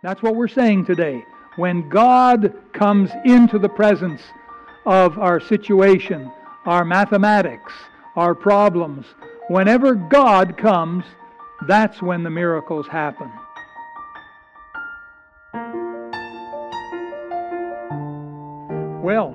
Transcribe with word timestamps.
That's 0.00 0.22
what 0.22 0.36
we're 0.36 0.46
saying 0.46 0.84
today. 0.84 1.24
When 1.56 1.88
God 1.88 2.54
comes 2.72 3.10
into 3.24 3.58
the 3.58 3.68
presence 3.68 4.22
of 4.86 5.18
our 5.18 5.40
situation, 5.40 6.30
our 6.66 6.84
mathematics, 6.84 7.72
our 8.14 8.32
problems, 8.32 9.06
whenever 9.48 9.96
God 9.96 10.56
comes, 10.56 11.04
that's 11.66 12.00
when 12.00 12.22
the 12.22 12.30
miracles 12.30 12.86
happen. 12.86 13.28
Well, 19.02 19.32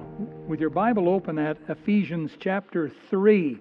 with 0.48 0.62
your 0.62 0.70
Bible 0.70 1.10
open 1.10 1.38
at 1.40 1.58
Ephesians 1.68 2.32
chapter 2.40 2.90
3, 3.10 3.60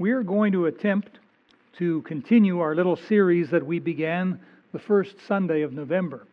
we 0.00 0.10
are 0.10 0.24
going 0.24 0.50
to 0.50 0.66
attempt 0.66 1.20
to 1.78 2.02
continue 2.02 2.58
our 2.58 2.74
little 2.74 2.96
series 2.96 3.50
that 3.50 3.64
we 3.64 3.78
began 3.78 4.40
the 4.74 4.80
first 4.80 5.14
Sunday 5.28 5.62
of 5.62 5.72
November. 5.72 6.26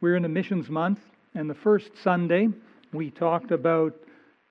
We're 0.00 0.14
in 0.14 0.24
a 0.24 0.28
missions 0.28 0.70
month, 0.70 1.00
and 1.34 1.50
the 1.50 1.54
first 1.54 1.90
Sunday 2.04 2.48
we 2.92 3.10
talked 3.10 3.50
about 3.50 3.92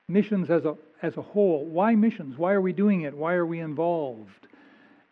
missions 0.10 0.50
as 0.50 0.66
a, 0.66 0.76
as 1.02 1.16
a 1.16 1.22
whole. 1.22 1.64
Why 1.64 1.96
missions? 1.96 2.38
Why 2.38 2.52
are 2.52 2.60
we 2.60 2.74
doing 2.74 3.04
it? 3.04 3.16
Why 3.16 3.36
are 3.36 3.46
we 3.46 3.62
involved? 3.62 4.48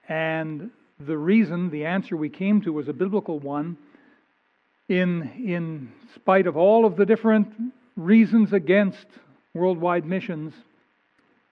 And 0.10 0.70
the 1.00 1.18
reason, 1.18 1.70
the 1.70 1.86
answer 1.86 2.18
we 2.18 2.28
came 2.28 2.62
to 2.64 2.74
was 2.74 2.90
a 2.90 2.94
biblical 2.94 3.40
one. 3.40 3.78
In, 4.90 5.22
in 5.38 5.90
spite 6.14 6.46
of 6.46 6.58
all 6.58 6.86
of 6.86 6.98
the 6.98 7.06
different 7.06 7.48
reasons 7.96 8.52
against 8.52 9.08
worldwide 9.54 10.06
missions, 10.06 10.54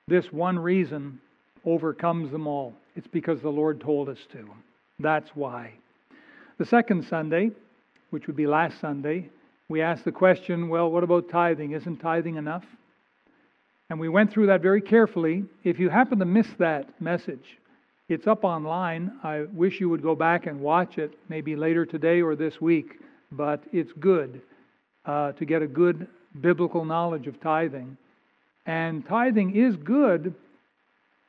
this 0.10 0.34
one 0.34 0.60
reason 0.60 1.22
overcomes 1.64 2.30
them 2.30 2.46
all. 2.46 2.74
It's 2.98 3.08
because 3.08 3.40
the 3.40 3.48
Lord 3.48 3.80
told 3.80 4.10
us 4.10 4.20
to. 4.34 4.50
That's 5.00 5.30
why. 5.34 5.72
The 6.58 6.66
second 6.66 7.06
Sunday, 7.06 7.52
which 8.10 8.26
would 8.26 8.36
be 8.36 8.48
last 8.48 8.80
Sunday, 8.80 9.30
we 9.70 9.82
asked 9.82 10.06
the 10.06 10.12
question 10.12 10.70
well, 10.70 10.90
what 10.90 11.04
about 11.04 11.30
tithing? 11.30 11.74
Isn't 11.74 11.98
tithing 11.98 12.36
enough? 12.36 12.66
And 13.92 14.00
we 14.00 14.10
went 14.10 14.32
through 14.32 14.48
that 14.48 14.62
very 14.62 14.82
carefully. 14.82 15.46
If 15.64 15.80
you 15.80 15.90
happen 15.90 16.18
to 16.18 16.26
miss 16.26 16.48
that 16.58 17.00
message, 17.00 17.60
it's 18.10 18.26
up 18.26 18.44
online. 18.44 19.12
I 19.24 19.42
wish 19.54 19.80
you 19.80 19.88
would 19.90 20.02
go 20.02 20.16
back 20.16 20.48
and 20.48 20.60
watch 20.60 20.98
it, 20.98 21.12
maybe 21.30 21.56
later 21.56 21.86
today 21.86 22.22
or 22.24 22.36
this 22.36 22.60
week, 22.60 23.00
but 23.32 23.64
it's 23.72 23.94
good 23.94 24.42
uh, 25.06 25.34
to 25.34 25.46
get 25.46 25.62
a 25.62 25.68
good 25.68 26.08
biblical 26.42 26.86
knowledge 26.86 27.28
of 27.28 27.40
tithing. 27.40 27.98
And 28.66 29.06
tithing 29.06 29.56
is 29.56 29.76
good 29.76 30.34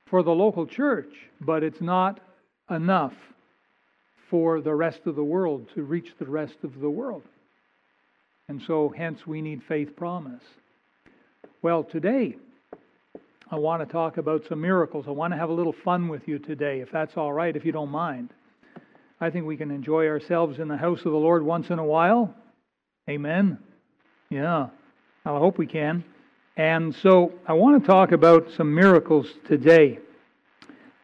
for 0.07 0.23
the 0.23 0.31
local 0.31 0.67
church, 0.67 1.13
but 1.41 1.63
it's 1.63 1.83
not 1.83 2.19
enough 2.71 3.15
for 4.31 4.61
the 4.61 4.75
rest 4.75 5.01
of 5.07 5.17
the 5.17 5.25
world, 5.25 5.67
to 5.75 5.83
reach 5.83 6.13
the 6.19 6.27
rest 6.27 6.57
of 6.63 6.81
the 6.81 6.91
world. 6.91 7.23
And 8.49 8.63
so, 8.63 8.89
hence, 8.89 9.27
we 9.27 9.43
need 9.43 9.63
faith 9.63 9.97
promise. 9.97 10.43
Well, 11.63 11.85
today, 11.85 12.37
I 13.51 13.57
want 13.57 13.87
to 13.87 13.91
talk 13.91 14.17
about 14.17 14.47
some 14.49 14.61
miracles. 14.61 15.07
I 15.09 15.11
want 15.11 15.33
to 15.33 15.39
have 15.39 15.49
a 15.49 15.55
little 15.55 15.73
fun 15.73 16.09
with 16.09 16.29
you 16.29 16.39
today, 16.39 16.81
if 16.81 16.91
that's 16.91 17.17
all 17.17 17.33
right, 17.33 17.55
if 17.57 17.65
you 17.65 17.73
don't 17.73 17.91
mind. 17.91 18.31
I 19.21 19.31
think 19.31 19.47
we 19.47 19.57
can 19.57 19.71
enjoy 19.71 20.07
ourselves 20.07 20.59
in 20.59 20.69
the 20.69 20.77
house 20.77 20.99
of 20.99 21.13
the 21.13 21.19
Lord 21.19 21.43
once 21.43 21.71
in 21.71 21.79
a 21.79 21.85
while. 21.85 22.35
Amen. 23.09 23.59
Yeah, 24.31 24.69
I 25.25 25.31
hope 25.31 25.59
we 25.59 25.67
can. 25.67 26.05
And 26.57 26.95
so 26.95 27.33
I 27.47 27.55
want 27.55 27.83
to 27.83 27.87
talk 27.87 28.13
about 28.13 28.51
some 28.57 28.75
miracles 28.75 29.27
today. 29.47 29.99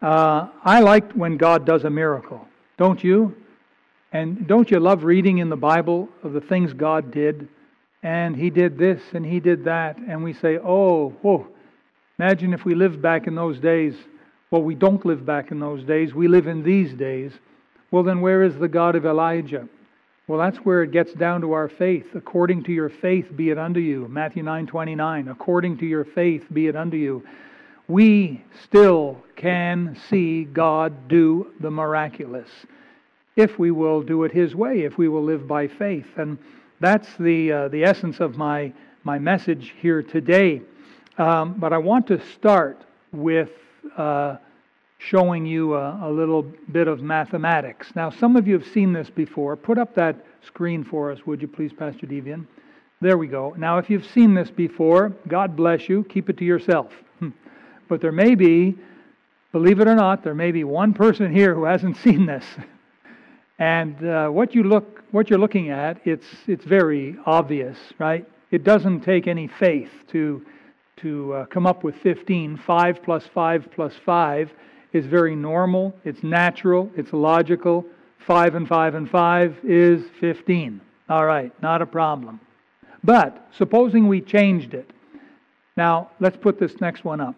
Uh, 0.02 0.48
I 0.62 0.80
like 0.80 1.12
when 1.12 1.36
God 1.36 1.64
does 1.64 1.84
a 1.84 1.90
miracle. 1.90 2.46
Don't 2.76 3.02
you? 3.02 3.36
And 4.12 4.46
don't 4.46 4.70
you 4.70 4.78
love 4.78 5.04
reading 5.04 5.38
in 5.38 5.48
the 5.48 5.56
Bible 5.56 6.08
of 6.22 6.32
the 6.32 6.40
things 6.40 6.72
God 6.72 7.10
did? 7.10 7.48
And 8.02 8.36
He 8.36 8.50
did 8.50 8.78
this 8.78 9.00
and 9.12 9.24
He 9.24 9.40
did 9.40 9.64
that. 9.64 9.96
And 9.98 10.22
we 10.22 10.32
say, 10.32 10.58
oh, 10.58 11.10
whoa. 11.22 11.46
Imagine 12.18 12.52
if 12.52 12.64
we 12.64 12.74
lived 12.74 13.02
back 13.02 13.26
in 13.26 13.34
those 13.34 13.58
days. 13.58 13.94
Well, 14.50 14.62
we 14.62 14.74
don't 14.74 15.04
live 15.04 15.26
back 15.26 15.50
in 15.50 15.58
those 15.58 15.84
days. 15.84 16.14
We 16.14 16.28
live 16.28 16.46
in 16.46 16.62
these 16.62 16.94
days. 16.94 17.32
Well, 17.90 18.04
then 18.04 18.20
where 18.20 18.42
is 18.42 18.56
the 18.56 18.68
God 18.68 18.94
of 18.94 19.04
Elijah? 19.04 19.68
Well, 20.26 20.38
that's 20.38 20.58
where 20.58 20.82
it 20.82 20.90
gets 20.90 21.12
down 21.12 21.40
to 21.42 21.52
our 21.52 21.68
faith. 21.68 22.06
According 22.14 22.64
to 22.64 22.72
your 22.72 22.88
faith 22.88 23.26
be 23.36 23.50
it 23.50 23.58
unto 23.58 23.80
you. 23.80 24.06
Matthew 24.08 24.42
9:29. 24.42 25.30
According 25.30 25.78
to 25.78 25.86
your 25.86 26.04
faith 26.04 26.44
be 26.52 26.68
it 26.68 26.76
unto 26.76 26.96
you 26.96 27.24
we 27.88 28.42
still 28.64 29.18
can 29.36 29.96
see 30.08 30.44
God 30.44 31.08
do 31.08 31.52
the 31.60 31.70
miraculous 31.70 32.48
if 33.36 33.58
we 33.58 33.70
will 33.70 34.02
do 34.02 34.24
it 34.24 34.32
His 34.32 34.54
way, 34.54 34.82
if 34.82 34.96
we 34.96 35.08
will 35.08 35.24
live 35.24 35.46
by 35.46 35.66
faith. 35.66 36.06
And 36.16 36.38
that's 36.80 37.08
the, 37.18 37.52
uh, 37.52 37.68
the 37.68 37.84
essence 37.84 38.20
of 38.20 38.36
my, 38.36 38.72
my 39.02 39.18
message 39.18 39.74
here 39.80 40.02
today. 40.02 40.62
Um, 41.18 41.54
but 41.58 41.72
I 41.72 41.78
want 41.78 42.06
to 42.08 42.20
start 42.34 42.82
with 43.12 43.50
uh, 43.96 44.36
showing 44.98 45.46
you 45.46 45.74
a, 45.74 46.08
a, 46.08 46.10
little 46.10 46.42
bit 46.72 46.88
of 46.88 47.02
mathematics. 47.02 47.92
Now, 47.94 48.10
some 48.10 48.36
of 48.36 48.46
you 48.46 48.58
have 48.58 48.66
seen 48.66 48.92
this 48.92 49.10
before. 49.10 49.56
Put 49.56 49.78
up 49.78 49.94
that 49.94 50.16
screen 50.46 50.82
for 50.82 51.12
us, 51.12 51.26
would 51.26 51.42
you 51.42 51.48
please, 51.48 51.72
Pastor 51.72 52.06
Devian? 52.06 52.46
There 53.00 53.18
we 53.18 53.26
go. 53.26 53.54
Now, 53.58 53.78
if 53.78 53.90
you've 53.90 54.06
seen 54.06 54.34
this 54.34 54.50
before, 54.50 55.12
God 55.28 55.54
bless 55.56 55.88
you. 55.88 56.04
Keep 56.04 56.30
it 56.30 56.38
to 56.38 56.44
yourself. 56.44 56.92
But 57.88 58.00
there 58.00 58.12
may 58.12 58.34
be, 58.34 58.76
believe 59.52 59.80
it 59.80 59.88
or 59.88 59.94
not, 59.94 60.22
there 60.24 60.34
may 60.34 60.52
be 60.52 60.64
one 60.64 60.94
person 60.94 61.32
here 61.32 61.54
who 61.54 61.64
hasn't 61.64 61.96
seen 62.04 62.26
this. 62.26 62.44
And 63.58 64.04
uh, 64.04 64.28
what 64.28 64.54
you 64.54 64.64
look, 64.64 65.04
what 65.12 65.30
you're 65.30 65.38
looking 65.38 65.70
at, 65.70 66.00
it's 66.04 66.26
it's 66.48 66.64
very 66.64 67.16
obvious, 67.24 67.78
right? 67.98 68.26
It 68.50 68.64
doesn't 68.64 69.02
take 69.02 69.28
any 69.28 69.46
faith 69.46 69.90
to 70.08 70.44
to 70.98 71.32
uh, 71.34 71.46
come 71.46 71.66
up 71.66 71.84
with 71.84 71.96
15. 71.96 72.56
5 72.56 73.02
plus 73.02 73.26
5 73.32 73.68
plus 73.74 73.92
5 74.04 74.50
is 74.92 75.06
very 75.06 75.36
normal. 75.36 75.94
It's 76.04 76.22
natural. 76.22 76.90
It's 76.96 77.12
logical. 77.12 77.84
5 78.26 78.54
and 78.54 78.68
5 78.68 78.94
and 78.94 79.10
5 79.10 79.56
is 79.64 80.04
15. 80.20 80.80
All 81.08 81.26
right, 81.26 81.52
not 81.62 81.82
a 81.82 81.86
problem. 81.86 82.40
But 83.02 83.48
supposing 83.56 84.08
we 84.08 84.20
changed 84.20 84.72
it. 84.72 84.90
Now, 85.76 86.10
let's 86.20 86.36
put 86.36 86.58
this 86.58 86.80
next 86.80 87.04
one 87.04 87.20
up. 87.20 87.36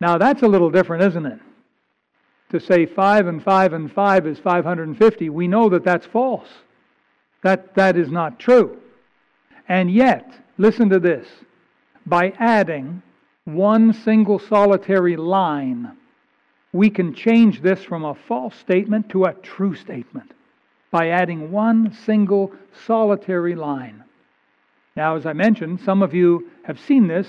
Now 0.00 0.18
that's 0.18 0.42
a 0.42 0.48
little 0.48 0.70
different, 0.70 1.04
isn't 1.04 1.26
it? 1.26 1.40
To 2.50 2.60
say 2.60 2.86
5 2.86 3.26
and 3.26 3.42
5 3.42 3.72
and 3.72 3.92
5 3.92 4.26
is 4.26 4.38
550, 4.38 5.28
we 5.28 5.48
know 5.48 5.68
that 5.68 5.84
that's 5.84 6.06
false. 6.06 6.48
That, 7.42 7.74
that 7.74 7.96
is 7.96 8.10
not 8.10 8.38
true. 8.38 8.78
And 9.68 9.90
yet, 9.90 10.32
listen 10.56 10.88
to 10.88 10.98
this 10.98 11.26
by 12.06 12.32
adding 12.38 13.02
one 13.44 13.92
single 13.92 14.38
solitary 14.38 15.16
line, 15.16 15.96
we 16.72 16.90
can 16.90 17.14
change 17.14 17.60
this 17.60 17.82
from 17.82 18.04
a 18.04 18.14
false 18.14 18.54
statement 18.56 19.10
to 19.10 19.24
a 19.24 19.34
true 19.34 19.74
statement 19.74 20.32
by 20.90 21.08
adding 21.08 21.52
one 21.52 21.92
single 21.92 22.52
solitary 22.86 23.54
line. 23.54 24.04
Now, 24.96 25.16
as 25.16 25.26
I 25.26 25.32
mentioned, 25.32 25.80
some 25.80 26.02
of 26.02 26.14
you 26.14 26.50
have 26.64 26.80
seen 26.80 27.06
this 27.06 27.28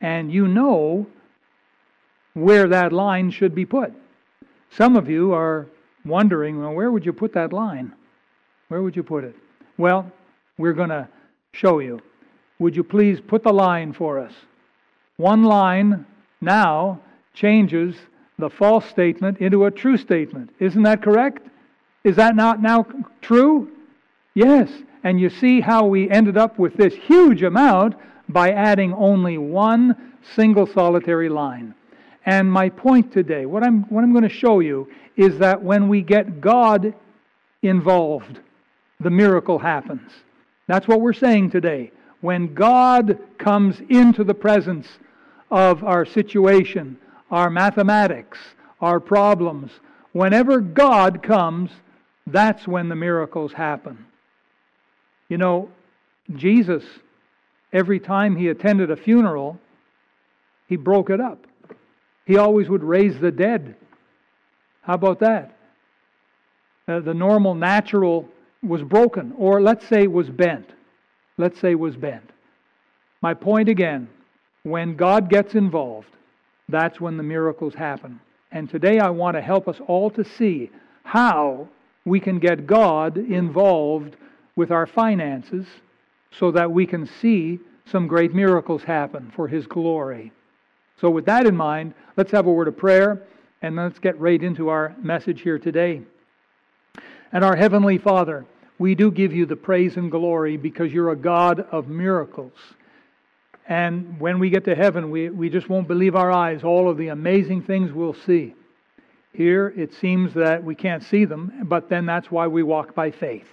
and 0.00 0.30
you 0.30 0.46
know 0.46 1.06
where 2.34 2.68
that 2.68 2.92
line 2.92 3.30
should 3.30 3.54
be 3.54 3.66
put. 3.66 3.92
Some 4.70 4.96
of 4.96 5.08
you 5.08 5.32
are 5.32 5.66
wondering, 6.04 6.60
well, 6.60 6.72
where 6.72 6.90
would 6.90 7.04
you 7.04 7.12
put 7.12 7.32
that 7.34 7.52
line? 7.52 7.92
Where 8.68 8.82
would 8.82 8.96
you 8.96 9.02
put 9.02 9.24
it? 9.24 9.34
Well, 9.78 10.10
we're 10.58 10.72
going 10.72 10.90
to 10.90 11.08
show 11.52 11.80
you. 11.80 12.00
Would 12.58 12.76
you 12.76 12.84
please 12.84 13.20
put 13.20 13.42
the 13.42 13.52
line 13.52 13.92
for 13.92 14.18
us? 14.18 14.32
One 15.16 15.44
line 15.44 16.06
now 16.40 17.00
changes 17.34 17.96
the 18.38 18.50
false 18.50 18.86
statement 18.86 19.38
into 19.38 19.64
a 19.64 19.70
true 19.70 19.96
statement. 19.96 20.50
Isn't 20.58 20.82
that 20.84 21.02
correct? 21.02 21.46
Is 22.04 22.16
that 22.16 22.36
not 22.36 22.62
now 22.62 22.86
true? 23.20 23.70
Yes. 24.34 24.70
And 25.02 25.20
you 25.20 25.30
see 25.30 25.60
how 25.60 25.86
we 25.86 26.10
ended 26.10 26.36
up 26.36 26.58
with 26.58 26.74
this 26.74 26.94
huge 26.94 27.42
amount 27.42 27.94
by 28.28 28.52
adding 28.52 28.92
only 28.94 29.38
one 29.38 30.14
single 30.34 30.66
solitary 30.66 31.28
line. 31.28 31.74
And 32.26 32.50
my 32.50 32.68
point 32.68 33.12
today, 33.12 33.46
what 33.46 33.64
I'm, 33.64 33.82
what 33.84 34.04
I'm 34.04 34.12
going 34.12 34.28
to 34.28 34.28
show 34.28 34.60
you, 34.60 34.88
is 35.16 35.38
that 35.38 35.62
when 35.62 35.88
we 35.88 36.02
get 36.02 36.40
God 36.40 36.94
involved, 37.62 38.40
the 39.00 39.10
miracle 39.10 39.58
happens. 39.58 40.10
That's 40.66 40.86
what 40.86 41.00
we're 41.00 41.12
saying 41.12 41.50
today. 41.50 41.90
When 42.20 42.54
God 42.54 43.18
comes 43.38 43.80
into 43.88 44.24
the 44.24 44.34
presence 44.34 44.86
of 45.50 45.82
our 45.82 46.04
situation, 46.04 46.98
our 47.30 47.50
mathematics, 47.50 48.38
our 48.80 49.00
problems, 49.00 49.72
whenever 50.12 50.60
God 50.60 51.22
comes, 51.22 51.70
that's 52.26 52.68
when 52.68 52.88
the 52.88 52.96
miracles 52.96 53.52
happen. 53.52 54.06
You 55.28 55.38
know, 55.38 55.70
Jesus, 56.36 56.84
every 57.72 58.00
time 58.00 58.36
he 58.36 58.48
attended 58.48 58.90
a 58.90 58.96
funeral, 58.96 59.58
he 60.68 60.76
broke 60.76 61.10
it 61.10 61.20
up. 61.20 61.46
He 62.30 62.36
always 62.36 62.68
would 62.68 62.84
raise 62.84 63.18
the 63.18 63.32
dead. 63.32 63.74
How 64.82 64.94
about 64.94 65.18
that? 65.18 65.56
Uh, 66.86 67.00
the 67.00 67.12
normal, 67.12 67.56
natural 67.56 68.28
was 68.62 68.84
broken, 68.84 69.34
or 69.36 69.60
let's 69.60 69.84
say 69.88 70.06
was 70.06 70.30
bent. 70.30 70.70
Let's 71.38 71.58
say 71.58 71.74
was 71.74 71.96
bent. 71.96 72.30
My 73.20 73.34
point 73.34 73.68
again 73.68 74.08
when 74.62 74.94
God 74.94 75.28
gets 75.28 75.56
involved, 75.56 76.14
that's 76.68 77.00
when 77.00 77.16
the 77.16 77.24
miracles 77.24 77.74
happen. 77.74 78.20
And 78.52 78.70
today 78.70 79.00
I 79.00 79.10
want 79.10 79.36
to 79.36 79.42
help 79.42 79.66
us 79.66 79.80
all 79.88 80.08
to 80.10 80.22
see 80.22 80.70
how 81.02 81.66
we 82.04 82.20
can 82.20 82.38
get 82.38 82.64
God 82.64 83.16
involved 83.16 84.14
with 84.54 84.70
our 84.70 84.86
finances 84.86 85.66
so 86.30 86.52
that 86.52 86.70
we 86.70 86.86
can 86.86 87.06
see 87.06 87.58
some 87.86 88.06
great 88.06 88.32
miracles 88.32 88.84
happen 88.84 89.32
for 89.34 89.48
His 89.48 89.66
glory. 89.66 90.30
So, 91.00 91.10
with 91.10 91.24
that 91.26 91.46
in 91.46 91.56
mind, 91.56 91.94
let's 92.16 92.30
have 92.32 92.46
a 92.46 92.52
word 92.52 92.68
of 92.68 92.76
prayer 92.76 93.22
and 93.62 93.76
let's 93.76 93.98
get 93.98 94.18
right 94.20 94.42
into 94.42 94.68
our 94.68 94.94
message 95.00 95.42
here 95.42 95.58
today. 95.58 96.02
And 97.32 97.44
our 97.44 97.56
Heavenly 97.56 97.98
Father, 97.98 98.44
we 98.78 98.94
do 98.94 99.10
give 99.10 99.32
you 99.32 99.46
the 99.46 99.56
praise 99.56 99.96
and 99.96 100.10
glory 100.10 100.56
because 100.56 100.92
you're 100.92 101.10
a 101.10 101.16
God 101.16 101.60
of 101.70 101.88
miracles. 101.88 102.52
And 103.68 104.18
when 104.18 104.38
we 104.38 104.50
get 104.50 104.64
to 104.64 104.74
heaven, 104.74 105.10
we, 105.10 105.30
we 105.30 105.48
just 105.48 105.68
won't 105.68 105.86
believe 105.86 106.16
our 106.16 106.32
eyes, 106.32 106.64
all 106.64 106.90
of 106.90 106.96
the 106.96 107.08
amazing 107.08 107.62
things 107.62 107.92
we'll 107.92 108.14
see. 108.14 108.54
Here, 109.32 109.72
it 109.76 109.94
seems 109.94 110.34
that 110.34 110.64
we 110.64 110.74
can't 110.74 111.04
see 111.04 111.24
them, 111.24 111.52
but 111.64 111.88
then 111.88 112.04
that's 112.04 112.30
why 112.30 112.48
we 112.48 112.62
walk 112.62 112.94
by 112.94 113.12
faith. 113.12 113.46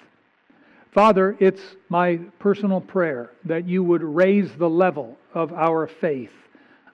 Father, 0.92 1.38
it's 1.40 1.62
my 1.90 2.18
personal 2.40 2.82
prayer 2.82 3.30
that 3.46 3.68
you 3.68 3.84
would 3.84 4.02
raise 4.02 4.52
the 4.56 4.70
level 4.70 5.18
of 5.36 5.54
our 5.54 5.86
faith, 5.86 6.32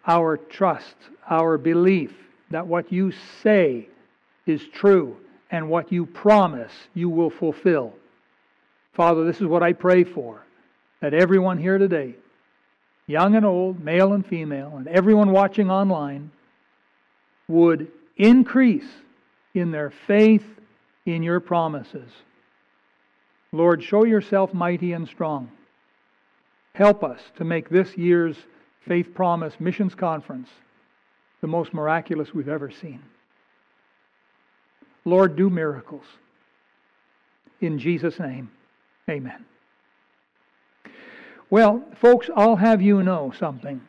our 0.05 0.37
trust, 0.37 0.95
our 1.29 1.57
belief 1.57 2.13
that 2.51 2.67
what 2.67 2.91
you 2.91 3.11
say 3.41 3.87
is 4.45 4.65
true 4.73 5.17
and 5.49 5.69
what 5.69 5.91
you 5.91 6.05
promise 6.05 6.73
you 6.93 7.09
will 7.09 7.29
fulfill. 7.29 7.93
Father, 8.93 9.25
this 9.25 9.41
is 9.41 9.47
what 9.47 9.63
I 9.63 9.73
pray 9.73 10.03
for 10.03 10.43
that 11.01 11.13
everyone 11.13 11.57
here 11.57 11.77
today 11.77 12.15
young 13.05 13.35
and 13.35 13.45
old, 13.45 13.83
male 13.83 14.13
and 14.13 14.25
female, 14.25 14.75
and 14.77 14.87
everyone 14.87 15.31
watching 15.31 15.69
online 15.69 16.31
would 17.49 17.91
increase 18.15 18.87
in 19.53 19.71
their 19.71 19.91
faith 20.07 20.45
in 21.05 21.21
your 21.21 21.39
promises. 21.39 22.09
Lord, 23.51 23.83
show 23.83 24.05
yourself 24.05 24.53
mighty 24.53 24.93
and 24.93 25.07
strong. 25.07 25.51
Help 26.73 27.03
us 27.03 27.19
to 27.35 27.43
make 27.43 27.69
this 27.69 27.97
year's 27.97 28.37
Faith 28.85 29.13
Promise 29.13 29.59
Missions 29.59 29.95
Conference 29.95 30.49
the 31.43 31.47
most 31.47 31.73
miraculous 31.73 32.33
we've 32.33 32.47
ever 32.47 32.71
seen. 32.71 33.01
Lord, 35.03 35.35
do 35.35 35.49
miracles. 35.49 36.05
In 37.59 37.77
Jesus' 37.77 38.17
name, 38.17 38.49
amen. 39.09 39.43
Well, 41.49 41.83
folks, 41.95 42.29
I'll 42.33 42.55
have 42.55 42.81
you 42.81 43.03
know 43.03 43.33
something. 43.37 43.81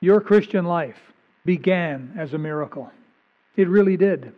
Your 0.00 0.20
Christian 0.20 0.66
life 0.66 1.00
began 1.46 2.12
as 2.18 2.34
a 2.34 2.38
miracle. 2.38 2.92
It 3.56 3.68
really 3.68 3.96
did. 3.96 4.34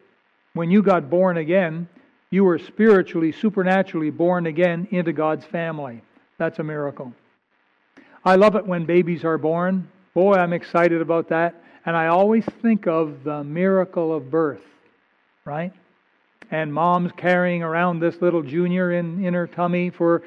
When 0.52 0.70
you 0.70 0.84
got 0.84 1.10
born 1.10 1.38
again, 1.38 1.88
you 2.30 2.44
were 2.44 2.60
spiritually, 2.60 3.32
supernaturally 3.32 4.10
born 4.10 4.46
again 4.46 4.86
into 4.92 5.12
God's 5.12 5.44
family. 5.44 6.00
That's 6.38 6.60
a 6.60 6.64
miracle. 6.64 7.12
I 8.24 8.36
love 8.36 8.56
it 8.56 8.66
when 8.66 8.84
babies 8.84 9.24
are 9.24 9.38
born. 9.38 9.88
Boy, 10.14 10.34
I'm 10.34 10.52
excited 10.52 11.00
about 11.00 11.28
that. 11.28 11.62
And 11.86 11.96
I 11.96 12.08
always 12.08 12.44
think 12.60 12.86
of 12.86 13.24
the 13.24 13.44
miracle 13.44 14.14
of 14.14 14.30
birth, 14.30 14.62
right? 15.44 15.72
And 16.50 16.72
mom's 16.72 17.12
carrying 17.16 17.62
around 17.62 18.00
this 18.00 18.20
little 18.20 18.42
junior 18.42 18.92
in, 18.92 19.24
in 19.24 19.34
her 19.34 19.46
tummy 19.46 19.90
for 19.90 20.22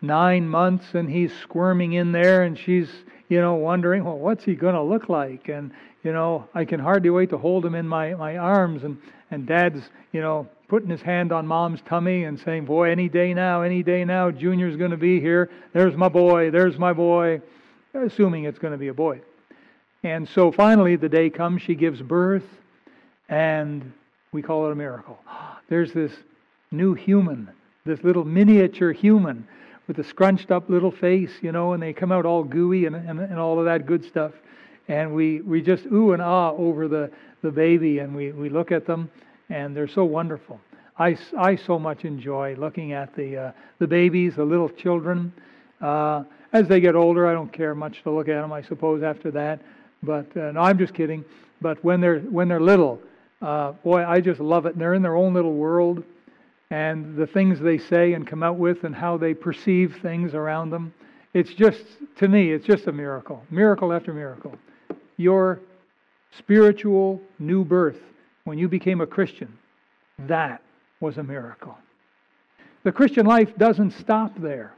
nine 0.00 0.48
months 0.48 0.94
and 0.94 1.10
he's 1.10 1.32
squirming 1.34 1.94
in 1.94 2.12
there 2.12 2.44
and 2.44 2.58
she's, 2.58 2.88
you 3.28 3.40
know, 3.40 3.54
wondering, 3.54 4.04
well, 4.04 4.18
what's 4.18 4.44
he 4.44 4.54
going 4.54 4.74
to 4.74 4.82
look 4.82 5.08
like? 5.08 5.48
And, 5.48 5.72
you 6.02 6.12
know, 6.12 6.48
I 6.54 6.64
can 6.64 6.80
hardly 6.80 7.10
wait 7.10 7.30
to 7.30 7.38
hold 7.38 7.64
him 7.64 7.74
in 7.74 7.86
my, 7.86 8.14
my 8.14 8.36
arms. 8.36 8.84
And, 8.84 8.98
and 9.34 9.46
dad's, 9.46 9.82
you 10.12 10.20
know, 10.20 10.48
putting 10.68 10.88
his 10.88 11.02
hand 11.02 11.32
on 11.32 11.46
mom's 11.46 11.80
tummy 11.82 12.24
and 12.24 12.40
saying, 12.40 12.64
boy, 12.64 12.90
any 12.90 13.08
day 13.08 13.34
now, 13.34 13.62
any 13.62 13.82
day 13.82 14.04
now, 14.04 14.30
Junior's 14.30 14.76
going 14.76 14.92
to 14.92 14.96
be 14.96 15.20
here. 15.20 15.50
There's 15.72 15.96
my 15.96 16.08
boy, 16.08 16.50
there's 16.50 16.78
my 16.78 16.92
boy, 16.92 17.42
assuming 17.92 18.44
it's 18.44 18.58
going 18.58 18.72
to 18.72 18.78
be 18.78 18.88
a 18.88 18.94
boy. 18.94 19.20
And 20.02 20.28
so 20.28 20.52
finally, 20.52 20.96
the 20.96 21.08
day 21.08 21.30
comes, 21.30 21.62
she 21.62 21.74
gives 21.74 22.00
birth, 22.00 22.46
and 23.28 23.92
we 24.32 24.42
call 24.42 24.66
it 24.66 24.72
a 24.72 24.74
miracle. 24.74 25.18
There's 25.68 25.92
this 25.92 26.12
new 26.70 26.92
human, 26.92 27.48
this 27.86 28.02
little 28.04 28.24
miniature 28.24 28.92
human 28.92 29.48
with 29.86 29.98
a 29.98 30.04
scrunched 30.04 30.50
up 30.50 30.68
little 30.68 30.90
face, 30.90 31.30
you 31.40 31.52
know, 31.52 31.72
and 31.72 31.82
they 31.82 31.92
come 31.94 32.12
out 32.12 32.26
all 32.26 32.44
gooey 32.44 32.84
and, 32.84 32.94
and, 32.94 33.18
and 33.18 33.38
all 33.38 33.58
of 33.58 33.64
that 33.64 33.86
good 33.86 34.04
stuff. 34.04 34.32
And 34.88 35.14
we, 35.14 35.40
we 35.40 35.62
just 35.62 35.86
ooh 35.86 36.12
and 36.12 36.22
ah 36.22 36.52
over 36.52 36.88
the, 36.88 37.10
the 37.42 37.50
baby, 37.50 38.00
and 38.00 38.14
we, 38.14 38.32
we 38.32 38.48
look 38.48 38.72
at 38.72 38.86
them, 38.86 39.10
and 39.48 39.76
they're 39.76 39.88
so 39.88 40.04
wonderful. 40.04 40.60
I, 40.98 41.18
I 41.36 41.56
so 41.56 41.78
much 41.78 42.04
enjoy 42.04 42.54
looking 42.56 42.92
at 42.92 43.14
the, 43.16 43.36
uh, 43.36 43.52
the 43.78 43.86
babies, 43.86 44.36
the 44.36 44.44
little 44.44 44.68
children. 44.68 45.32
Uh, 45.80 46.24
as 46.52 46.68
they 46.68 46.80
get 46.80 46.94
older, 46.94 47.26
I 47.26 47.32
don't 47.32 47.52
care 47.52 47.74
much 47.74 48.02
to 48.04 48.10
look 48.10 48.28
at 48.28 48.40
them, 48.40 48.52
I 48.52 48.62
suppose, 48.62 49.02
after 49.02 49.30
that. 49.32 49.60
But 50.02 50.36
uh, 50.36 50.52
no, 50.52 50.60
I'm 50.60 50.78
just 50.78 50.94
kidding. 50.94 51.24
But 51.60 51.82
when 51.82 52.00
they're, 52.00 52.20
when 52.20 52.46
they're 52.46 52.60
little, 52.60 53.00
uh, 53.42 53.72
boy, 53.72 54.04
I 54.04 54.20
just 54.20 54.40
love 54.40 54.66
it. 54.66 54.78
They're 54.78 54.94
in 54.94 55.02
their 55.02 55.16
own 55.16 55.34
little 55.34 55.54
world 55.54 56.04
and 56.70 57.16
the 57.16 57.26
things 57.26 57.60
they 57.60 57.78
say 57.78 58.12
and 58.12 58.26
come 58.26 58.42
out 58.42 58.56
with 58.56 58.84
and 58.84 58.94
how 58.94 59.16
they 59.16 59.34
perceive 59.34 59.96
things 60.02 60.34
around 60.34 60.70
them. 60.70 60.94
It's 61.32 61.52
just, 61.52 61.82
to 62.16 62.28
me, 62.28 62.52
it's 62.52 62.66
just 62.66 62.86
a 62.86 62.92
miracle. 62.92 63.42
Miracle 63.50 63.92
after 63.92 64.14
miracle. 64.14 64.56
Your 65.16 65.60
spiritual 66.38 67.20
new 67.38 67.64
birth, 67.64 68.00
when 68.44 68.58
you 68.58 68.68
became 68.68 69.00
a 69.00 69.06
Christian, 69.06 69.56
that 70.18 70.62
was 71.00 71.18
a 71.18 71.22
miracle. 71.22 71.76
The 72.82 72.92
Christian 72.92 73.26
life 73.26 73.56
doesn't 73.56 73.92
stop 73.92 74.32
there. 74.38 74.74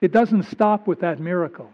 It 0.00 0.12
doesn't 0.12 0.44
stop 0.44 0.86
with 0.86 1.00
that 1.00 1.20
miracle. 1.20 1.70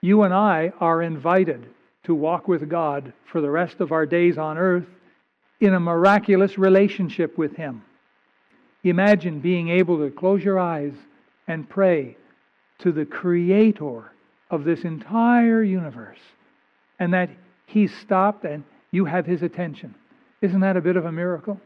You 0.00 0.22
and 0.22 0.34
I 0.34 0.72
are 0.80 1.02
invited 1.02 1.66
to 2.04 2.14
walk 2.14 2.48
with 2.48 2.68
God 2.68 3.12
for 3.30 3.40
the 3.40 3.50
rest 3.50 3.80
of 3.80 3.92
our 3.92 4.06
days 4.06 4.38
on 4.38 4.58
earth 4.58 4.86
in 5.60 5.74
a 5.74 5.80
miraculous 5.80 6.58
relationship 6.58 7.38
with 7.38 7.54
Him. 7.54 7.82
Imagine 8.82 9.40
being 9.40 9.68
able 9.68 9.98
to 9.98 10.10
close 10.10 10.42
your 10.42 10.58
eyes 10.58 10.94
and 11.46 11.68
pray 11.68 12.16
to 12.78 12.90
the 12.90 13.04
creator 13.04 14.10
of 14.50 14.64
this 14.64 14.82
entire 14.82 15.62
universe 15.62 16.18
and 16.98 17.12
that 17.14 17.30
he's 17.66 17.92
stopped 18.00 18.44
and 18.44 18.64
you 18.90 19.04
have 19.04 19.26
his 19.26 19.42
attention. 19.42 19.94
Isn't 20.40 20.60
that 20.60 20.76
a 20.76 20.80
bit 20.80 20.96
of 20.96 21.04
a 21.04 21.12
miracle? 21.12 21.60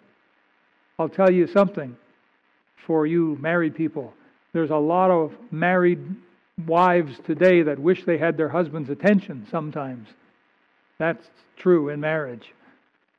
I'll 0.99 1.09
tell 1.09 1.31
you 1.31 1.47
something 1.47 1.97
for 2.87 3.07
you 3.07 3.37
married 3.41 3.75
people. 3.75 4.15
There's 4.53 4.71
a 4.71 4.77
lot 4.77 5.11
of 5.11 5.33
married 5.51 6.01
wives 6.67 7.19
today 7.27 7.63
that 7.63 7.79
wish 7.79 8.05
they 8.05 8.19
had 8.19 8.37
their 8.37 8.49
husband's 8.49 8.89
attention 8.89 9.47
sometimes. 9.51 10.09
That's 10.99 11.27
true 11.57 11.91
in 11.91 12.01
marriage. 12.01 12.53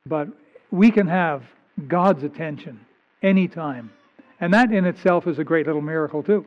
But 0.06 0.28
we 0.70 0.90
can 0.90 1.06
have 1.06 1.44
God's 1.86 2.24
attention 2.24 2.80
anytime. 3.22 3.92
And 4.40 4.52
that 4.54 4.72
in 4.72 4.84
itself 4.84 5.26
is 5.26 5.38
a 5.38 5.44
great 5.44 5.66
little 5.66 5.82
miracle, 5.82 6.22
too. 6.22 6.46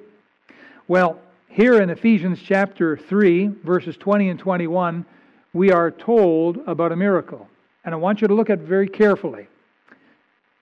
Well, 0.88 1.20
here 1.48 1.82
in 1.82 1.90
Ephesians 1.90 2.40
chapter 2.42 2.98
3, 2.98 3.48
verses 3.64 3.98
20 3.98 4.30
and 4.30 4.40
21, 4.40 5.06
we 5.54 5.72
are 5.72 5.92
told 5.92 6.58
about 6.68 6.92
a 6.92 6.96
miracle. 6.96 7.48
And 7.84 7.94
I 7.94 7.98
want 7.98 8.22
you 8.22 8.28
to 8.28 8.34
look 8.34 8.50
at 8.50 8.60
it 8.60 8.66
very 8.66 8.88
carefully. 8.88 9.48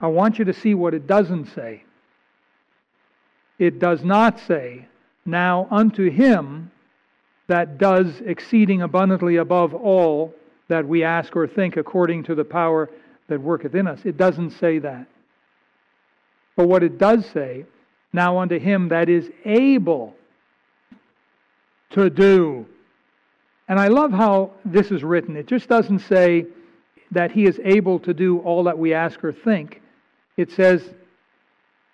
I 0.00 0.06
want 0.06 0.38
you 0.38 0.44
to 0.46 0.52
see 0.52 0.74
what 0.74 0.94
it 0.94 1.06
doesn't 1.06 1.46
say. 1.54 1.84
It 3.58 3.78
does 3.78 4.02
not 4.02 4.40
say, 4.40 4.86
Now 5.26 5.68
unto 5.70 6.10
him 6.10 6.70
that 7.46 7.78
does 7.78 8.20
exceeding 8.24 8.82
abundantly 8.82 9.36
above 9.36 9.74
all 9.74 10.34
that 10.68 10.86
we 10.86 11.04
ask 11.04 11.36
or 11.36 11.46
think 11.46 11.76
according 11.76 12.22
to 12.22 12.34
the 12.34 12.44
power 12.44 12.88
that 13.28 13.40
worketh 13.40 13.74
in 13.74 13.86
us. 13.86 14.00
It 14.04 14.16
doesn't 14.16 14.52
say 14.52 14.78
that. 14.78 15.06
But 16.56 16.68
what 16.68 16.82
it 16.82 16.96
does 16.96 17.26
say, 17.26 17.66
now 18.12 18.38
unto 18.38 18.58
him 18.58 18.88
that 18.88 19.08
is 19.08 19.30
able 19.44 20.14
to 21.90 22.08
do. 22.08 22.66
And 23.70 23.78
I 23.78 23.86
love 23.86 24.10
how 24.10 24.50
this 24.64 24.90
is 24.90 25.04
written. 25.04 25.36
It 25.36 25.46
just 25.46 25.68
doesn't 25.68 26.00
say 26.00 26.44
that 27.12 27.30
he 27.30 27.44
is 27.44 27.60
able 27.62 28.00
to 28.00 28.12
do 28.12 28.40
all 28.40 28.64
that 28.64 28.76
we 28.76 28.92
ask 28.92 29.22
or 29.22 29.32
think. 29.32 29.80
It 30.36 30.50
says, 30.50 30.82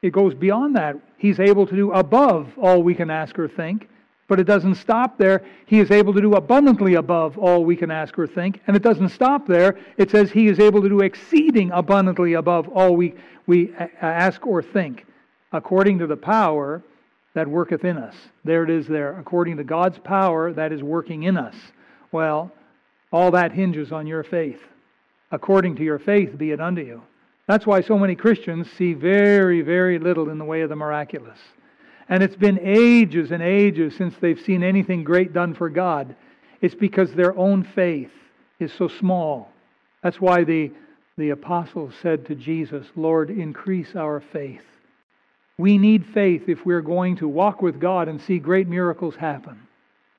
it 0.00 0.10
goes 0.10 0.32
beyond 0.32 0.74
that. 0.76 0.96
He's 1.18 1.38
able 1.38 1.66
to 1.66 1.76
do 1.76 1.92
above 1.92 2.48
all 2.58 2.82
we 2.82 2.94
can 2.94 3.10
ask 3.10 3.38
or 3.38 3.46
think. 3.46 3.90
But 4.26 4.40
it 4.40 4.44
doesn't 4.44 4.76
stop 4.76 5.18
there. 5.18 5.44
He 5.66 5.78
is 5.78 5.90
able 5.90 6.14
to 6.14 6.20
do 6.22 6.32
abundantly 6.32 6.94
above 6.94 7.36
all 7.36 7.62
we 7.62 7.76
can 7.76 7.90
ask 7.90 8.18
or 8.18 8.26
think. 8.26 8.62
And 8.66 8.74
it 8.74 8.82
doesn't 8.82 9.10
stop 9.10 9.46
there. 9.46 9.78
It 9.98 10.10
says 10.10 10.30
He 10.30 10.46
is 10.46 10.58
able 10.58 10.80
to 10.80 10.88
do 10.88 11.00
exceeding 11.00 11.70
abundantly 11.72 12.32
above 12.32 12.68
all 12.70 12.96
we, 12.96 13.12
we 13.46 13.74
ask 14.00 14.46
or 14.46 14.62
think, 14.62 15.04
according 15.52 15.98
to 15.98 16.06
the 16.06 16.16
power 16.16 16.82
that 17.36 17.46
worketh 17.46 17.84
in 17.84 17.98
us. 17.98 18.14
There 18.44 18.64
it 18.64 18.70
is 18.70 18.88
there. 18.88 19.18
According 19.18 19.58
to 19.58 19.64
God's 19.64 19.98
power 19.98 20.54
that 20.54 20.72
is 20.72 20.82
working 20.82 21.24
in 21.24 21.36
us. 21.36 21.54
Well, 22.10 22.50
all 23.12 23.30
that 23.32 23.52
hinges 23.52 23.92
on 23.92 24.06
your 24.06 24.24
faith. 24.24 24.58
According 25.30 25.76
to 25.76 25.84
your 25.84 25.98
faith 25.98 26.38
be 26.38 26.52
it 26.52 26.62
unto 26.62 26.80
you. 26.80 27.02
That's 27.46 27.66
why 27.66 27.82
so 27.82 27.98
many 27.98 28.16
Christians 28.16 28.68
see 28.78 28.94
very, 28.94 29.60
very 29.60 29.98
little 29.98 30.30
in 30.30 30.38
the 30.38 30.46
way 30.46 30.62
of 30.62 30.70
the 30.70 30.76
miraculous. 30.76 31.38
And 32.08 32.22
it's 32.22 32.36
been 32.36 32.58
ages 32.62 33.30
and 33.30 33.42
ages 33.42 33.94
since 33.96 34.14
they've 34.18 34.40
seen 34.40 34.62
anything 34.62 35.04
great 35.04 35.34
done 35.34 35.52
for 35.52 35.68
God. 35.68 36.16
It's 36.62 36.74
because 36.74 37.12
their 37.12 37.36
own 37.36 37.64
faith 37.74 38.12
is 38.58 38.72
so 38.72 38.88
small. 38.88 39.52
That's 40.02 40.22
why 40.22 40.44
the, 40.44 40.72
the 41.18 41.30
apostles 41.30 41.92
said 42.00 42.24
to 42.28 42.34
Jesus, 42.34 42.86
Lord, 42.96 43.28
increase 43.28 43.94
our 43.94 44.22
faith. 44.32 44.62
We 45.58 45.78
need 45.78 46.04
faith 46.06 46.48
if 46.48 46.66
we're 46.66 46.82
going 46.82 47.16
to 47.16 47.28
walk 47.28 47.62
with 47.62 47.80
God 47.80 48.08
and 48.08 48.20
see 48.20 48.38
great 48.38 48.68
miracles 48.68 49.16
happen. 49.16 49.60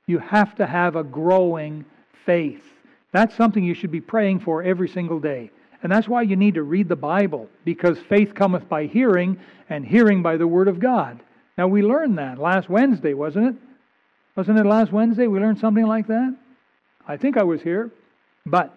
You 0.08 0.20
have 0.20 0.56
to 0.56 0.66
have 0.66 0.96
a 0.96 1.04
growing 1.04 1.86
faith. 2.26 2.64
That's 3.12 3.36
something 3.36 3.64
you 3.64 3.74
should 3.74 3.92
be 3.92 4.02
praying 4.02 4.40
for 4.40 4.64
every 4.64 4.90
single 4.90 5.20
day. 5.20 5.52
And 5.84 5.92
that's 5.92 6.08
why 6.08 6.24
you 6.24 6.36
need 6.36 6.56
to 6.56 6.64
read 6.64 6.90
the 6.90 6.96
Bible, 6.96 7.50
because 7.64 8.00
faith 8.00 8.34
cometh 8.34 8.68
by 8.68 8.86
hearing, 8.86 9.40
and 9.70 9.86
hearing 9.86 10.24
by 10.24 10.38
the 10.38 10.48
Word 10.48 10.68
of 10.68 10.80
God. 10.80 11.20
Now, 11.58 11.68
we 11.68 11.82
learned 11.84 12.18
that 12.18 12.40
last 12.40 12.70
Wednesday, 12.70 13.14
wasn't 13.14 13.48
it? 13.48 13.56
Wasn't 14.36 14.58
it 14.58 14.66
last 14.66 14.92
Wednesday 14.92 15.28
we 15.28 15.40
learned 15.40 15.60
something 15.60 15.86
like 15.86 16.08
that? 16.08 16.36
I 17.08 17.18
think 17.18 17.38
I 17.38 17.44
was 17.44 17.62
here. 17.62 17.92
But 18.46 18.76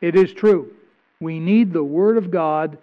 it 0.00 0.14
is 0.14 0.32
true. 0.32 0.72
We 1.20 1.40
need 1.40 1.72
the 1.72 1.84
Word 1.84 2.16
of 2.16 2.30
God 2.30 2.78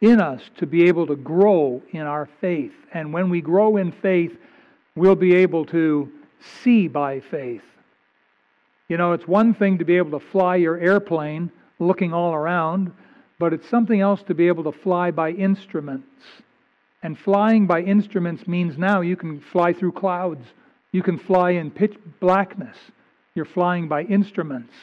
in 0.00 0.20
us 0.20 0.42
to 0.56 0.66
be 0.66 0.88
able 0.88 1.06
to 1.06 1.16
grow 1.16 1.82
in 1.90 2.02
our 2.02 2.28
faith. 2.40 2.72
And 2.92 3.12
when 3.12 3.28
we 3.30 3.40
grow 3.40 3.76
in 3.76 3.92
faith, 3.92 4.36
we'll 4.94 5.14
be 5.14 5.34
able 5.36 5.66
to 5.66 6.10
see 6.62 6.88
by 6.88 7.20
faith. 7.20 7.62
You 8.88 8.96
know, 8.96 9.12
it's 9.12 9.28
one 9.28 9.54
thing 9.54 9.78
to 9.78 9.84
be 9.84 9.96
able 9.96 10.18
to 10.18 10.26
fly 10.26 10.56
your 10.56 10.78
airplane 10.78 11.52
looking 11.78 12.12
all 12.12 12.34
around, 12.34 12.92
but 13.38 13.52
it's 13.52 13.68
something 13.68 14.00
else 14.00 14.22
to 14.24 14.34
be 14.34 14.48
able 14.48 14.64
to 14.64 14.72
fly 14.72 15.10
by 15.10 15.30
instruments. 15.30 16.08
And 17.02 17.18
flying 17.18 17.66
by 17.66 17.80
instruments 17.82 18.46
means 18.46 18.76
now 18.76 19.00
you 19.00 19.16
can 19.16 19.40
fly 19.40 19.72
through 19.72 19.92
clouds. 19.92 20.44
You 20.92 21.02
can 21.02 21.18
fly 21.18 21.52
in 21.52 21.70
pitch 21.70 21.96
blackness. 22.20 22.76
You're 23.34 23.44
flying 23.44 23.88
by 23.88 24.02
instruments. 24.02 24.74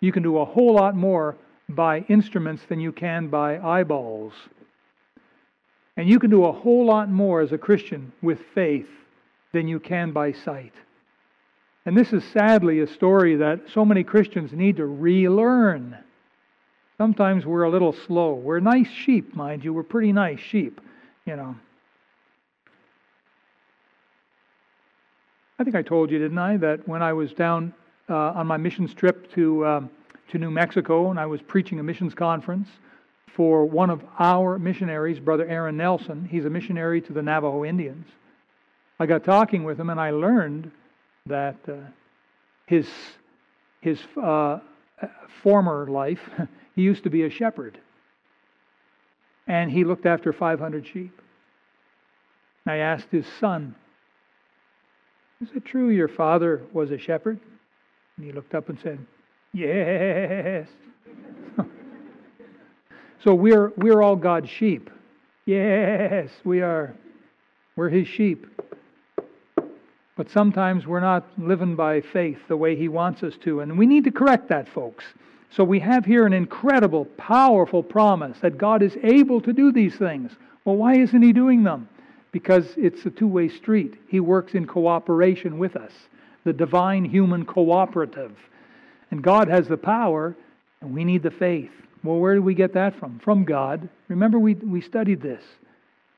You 0.00 0.12
can 0.12 0.22
do 0.22 0.38
a 0.38 0.44
whole 0.44 0.74
lot 0.74 0.96
more 0.96 1.36
by 1.68 2.00
instruments 2.08 2.64
than 2.68 2.80
you 2.80 2.92
can 2.92 3.28
by 3.28 3.58
eyeballs. 3.58 4.32
And 5.96 6.08
you 6.08 6.18
can 6.18 6.30
do 6.30 6.44
a 6.44 6.52
whole 6.52 6.86
lot 6.86 7.08
more 7.08 7.40
as 7.40 7.52
a 7.52 7.58
Christian 7.58 8.12
with 8.20 8.40
faith 8.54 8.88
than 9.52 9.68
you 9.68 9.78
can 9.78 10.10
by 10.10 10.32
sight. 10.32 10.72
And 11.86 11.96
this 11.96 12.12
is 12.12 12.24
sadly 12.32 12.80
a 12.80 12.86
story 12.86 13.36
that 13.36 13.60
so 13.72 13.84
many 13.84 14.02
Christians 14.02 14.52
need 14.52 14.76
to 14.78 14.86
relearn. 14.86 15.96
Sometimes 16.98 17.44
we're 17.44 17.64
a 17.64 17.70
little 17.70 17.92
slow. 17.92 18.34
We're 18.34 18.60
nice 18.60 18.88
sheep, 18.88 19.34
mind 19.36 19.64
you. 19.64 19.72
We're 19.72 19.82
pretty 19.82 20.12
nice 20.12 20.40
sheep 20.40 20.80
you 21.26 21.36
know. 21.36 21.54
I 25.58 25.64
think 25.64 25.76
I 25.76 25.82
told 25.82 26.10
you, 26.10 26.18
didn't 26.18 26.38
I, 26.38 26.56
that 26.58 26.86
when 26.86 27.02
I 27.02 27.12
was 27.12 27.32
down 27.32 27.72
uh, 28.08 28.32
on 28.32 28.46
my 28.46 28.56
missions 28.56 28.92
trip 28.92 29.32
to 29.32 29.66
um, 29.66 29.90
to 30.28 30.38
New 30.38 30.50
Mexico 30.50 31.10
and 31.10 31.20
I 31.20 31.26
was 31.26 31.40
preaching 31.42 31.78
a 31.80 31.82
missions 31.82 32.14
conference 32.14 32.68
for 33.34 33.64
one 33.64 33.90
of 33.90 34.02
our 34.18 34.58
missionaries, 34.58 35.18
Brother 35.18 35.46
Aaron 35.46 35.76
Nelson. 35.76 36.28
He's 36.30 36.44
a 36.44 36.50
missionary 36.50 37.00
to 37.02 37.12
the 37.12 37.22
Navajo 37.22 37.64
Indians. 37.64 38.06
I 38.98 39.06
got 39.06 39.24
talking 39.24 39.64
with 39.64 39.78
him 39.78 39.90
and 39.90 40.00
I 40.00 40.10
learned 40.10 40.70
that 41.26 41.56
uh, 41.68 41.74
his 42.66 42.88
his 43.80 44.00
uh, 44.20 44.60
former 45.42 45.86
life, 45.90 46.20
he 46.74 46.82
used 46.82 47.02
to 47.04 47.10
be 47.10 47.24
a 47.24 47.30
shepherd 47.30 47.78
and 49.46 49.70
he 49.70 49.84
looked 49.84 50.06
after 50.06 50.32
500 50.32 50.86
sheep. 50.86 51.20
I 52.66 52.76
asked 52.76 53.08
his 53.10 53.26
son, 53.40 53.74
Is 55.42 55.48
it 55.54 55.64
true 55.64 55.90
your 55.90 56.08
father 56.08 56.62
was 56.72 56.90
a 56.90 56.98
shepherd? 56.98 57.38
And 58.16 58.24
he 58.24 58.32
looked 58.32 58.54
up 58.54 58.68
and 58.68 58.78
said, 58.80 58.98
Yes. 59.52 60.68
So 63.24 63.34
we're, 63.34 63.72
we're 63.78 64.02
all 64.02 64.16
God's 64.16 64.50
sheep. 64.50 64.90
Yes, 65.46 66.28
we 66.44 66.60
are. 66.60 66.94
We're 67.74 67.88
his 67.88 68.06
sheep. 68.06 68.46
But 70.16 70.30
sometimes 70.30 70.86
we're 70.86 71.00
not 71.00 71.26
living 71.38 71.74
by 71.74 72.02
faith 72.02 72.38
the 72.48 72.56
way 72.56 72.76
he 72.76 72.88
wants 72.88 73.22
us 73.22 73.34
to. 73.42 73.60
And 73.60 73.78
we 73.78 73.86
need 73.86 74.04
to 74.04 74.10
correct 74.10 74.48
that, 74.50 74.68
folks. 74.68 75.04
So 75.50 75.64
we 75.64 75.80
have 75.80 76.04
here 76.04 76.26
an 76.26 76.34
incredible, 76.34 77.06
powerful 77.16 77.82
promise 77.82 78.38
that 78.40 78.58
God 78.58 78.82
is 78.82 78.96
able 79.02 79.40
to 79.40 79.52
do 79.52 79.72
these 79.72 79.96
things. 79.96 80.32
Well, 80.64 80.76
why 80.76 80.96
isn't 80.96 81.22
He 81.22 81.32
doing 81.32 81.62
them? 81.62 81.88
Because 82.30 82.66
it's 82.76 83.06
a 83.06 83.10
two 83.10 83.28
way 83.28 83.48
street. 83.48 83.94
He 84.08 84.20
works 84.20 84.54
in 84.54 84.66
cooperation 84.66 85.58
with 85.58 85.76
us, 85.76 85.92
the 86.44 86.52
divine 86.52 87.04
human 87.04 87.46
cooperative. 87.46 88.36
And 89.10 89.22
God 89.22 89.48
has 89.48 89.66
the 89.66 89.76
power, 89.76 90.36
and 90.80 90.92
we 90.92 91.04
need 91.04 91.22
the 91.22 91.30
faith. 91.30 91.70
Well, 92.04 92.18
where 92.18 92.34
do 92.34 92.42
we 92.42 92.54
get 92.54 92.74
that 92.74 92.94
from? 92.94 93.18
From 93.18 93.44
God. 93.44 93.88
Remember, 94.08 94.38
we, 94.38 94.54
we 94.54 94.82
studied 94.82 95.22
this. 95.22 95.42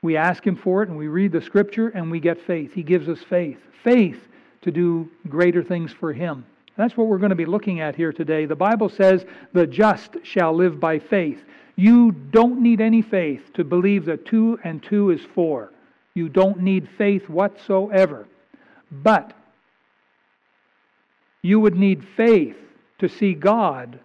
We 0.02 0.16
ask 0.16 0.45
Him 0.45 0.57
for 0.57 0.83
it, 0.83 0.88
and 0.88 0.99
we 0.99 1.07
read 1.07 1.33
the 1.33 1.40
Scripture, 1.40 1.88
and 1.88 2.11
we 2.11 2.21
get 2.21 2.45
faith. 2.45 2.75
He 2.75 2.83
gives 2.83 3.09
us 3.09 3.21
faith. 3.23 3.59
Faith 3.85 4.19
to 4.62 4.73
do 4.73 5.09
greater 5.28 5.62
things 5.62 5.93
for 5.93 6.12
Him. 6.12 6.45
That's 6.76 6.97
what 6.97 7.07
we're 7.07 7.19
going 7.19 7.31
to 7.31 7.37
be 7.37 7.47
looking 7.47 7.81
at 7.81 7.95
here 7.95 8.12
today. 8.12 8.47
The 8.47 8.57
Bible 8.57 8.88
says, 8.88 9.25
the 9.52 9.66
just 9.66 10.16
shall 10.25 10.55
live 10.55 10.78
by 10.81 10.99
faith. 10.99 11.43
You 11.76 12.12
don't 12.12 12.61
need 12.61 12.81
any 12.81 13.00
faith 13.00 13.52
to 13.55 13.64
believe 13.64 14.05
that 14.07 14.26
two 14.26 14.59
and 14.64 14.83
two 14.83 15.11
is 15.11 15.21
four. 15.35 15.73
You 16.14 16.28
don't 16.28 16.61
need 16.61 16.88
faith 16.99 17.28
whatsoever. 17.28 18.26
But 18.90 19.33
you 21.43 21.61
would 21.61 21.76
need 21.76 22.05
faith 22.16 22.57
to 22.99 23.09
see 23.09 23.35
God 23.35 24.00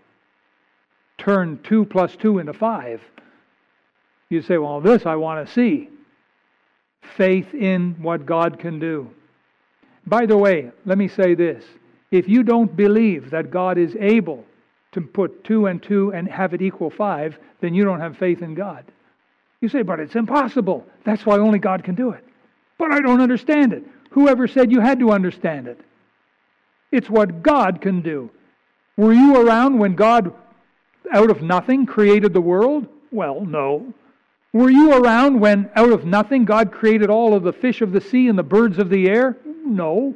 turn 1.21 1.59
two 1.63 1.85
plus 1.85 2.15
two 2.15 2.39
into 2.39 2.53
five. 2.53 3.01
You 4.29 4.41
say, 4.41 4.57
well, 4.57 4.81
this 4.81 5.05
I 5.05 5.15
want 5.15 5.45
to 5.45 5.53
see. 5.53 5.89
Faith 7.15 7.53
in 7.53 7.95
what 8.01 8.25
God 8.25 8.59
can 8.59 8.79
do. 8.79 9.09
By 10.05 10.25
the 10.25 10.37
way, 10.37 10.71
let 10.85 10.97
me 10.97 11.07
say 11.07 11.35
this 11.35 11.63
if 12.11 12.27
you 12.27 12.43
don't 12.43 12.75
believe 12.75 13.29
that 13.29 13.51
God 13.51 13.77
is 13.77 13.95
able 13.95 14.45
to 14.91 15.01
put 15.01 15.43
two 15.43 15.67
and 15.67 15.81
two 15.81 16.11
and 16.13 16.27
have 16.27 16.53
it 16.53 16.61
equal 16.61 16.89
five, 16.89 17.37
then 17.61 17.73
you 17.73 17.85
don't 17.85 18.01
have 18.01 18.17
faith 18.17 18.41
in 18.41 18.55
God. 18.55 18.83
You 19.61 19.69
say, 19.69 19.83
but 19.83 19.99
it's 19.99 20.15
impossible. 20.15 20.85
That's 21.05 21.25
why 21.25 21.37
only 21.37 21.59
God 21.59 21.83
can 21.83 21.95
do 21.95 22.11
it. 22.11 22.23
But 22.77 22.91
I 22.91 22.99
don't 22.99 23.21
understand 23.21 23.73
it. 23.73 23.83
Whoever 24.09 24.47
said 24.47 24.71
you 24.71 24.79
had 24.81 24.99
to 24.99 25.11
understand 25.11 25.67
it? 25.67 25.79
It's 26.91 27.09
what 27.09 27.43
God 27.43 27.79
can 27.79 28.01
do. 28.01 28.29
Were 28.97 29.13
you 29.13 29.37
around 29.37 29.77
when 29.77 29.95
God, 29.95 30.33
out 31.13 31.29
of 31.29 31.41
nothing, 31.41 31.85
created 31.85 32.33
the 32.33 32.41
world? 32.41 32.87
Well, 33.11 33.41
no. 33.41 33.93
Were 34.53 34.69
you 34.69 34.93
around 34.93 35.39
when, 35.39 35.69
out 35.75 35.91
of 35.91 36.05
nothing, 36.05 36.45
God 36.45 36.71
created 36.71 37.09
all 37.09 37.33
of 37.33 37.43
the 37.43 37.53
fish 37.53 37.81
of 37.81 37.93
the 37.93 38.01
sea 38.01 38.27
and 38.27 38.37
the 38.37 38.43
birds 38.43 38.79
of 38.79 38.89
the 38.89 39.09
air? 39.09 39.37
No. 39.65 40.13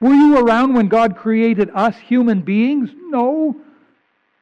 Were 0.00 0.14
you 0.14 0.38
around 0.38 0.74
when 0.74 0.88
God 0.88 1.16
created 1.16 1.70
us 1.74 1.96
human 1.96 2.40
beings? 2.40 2.90
No. 2.94 3.56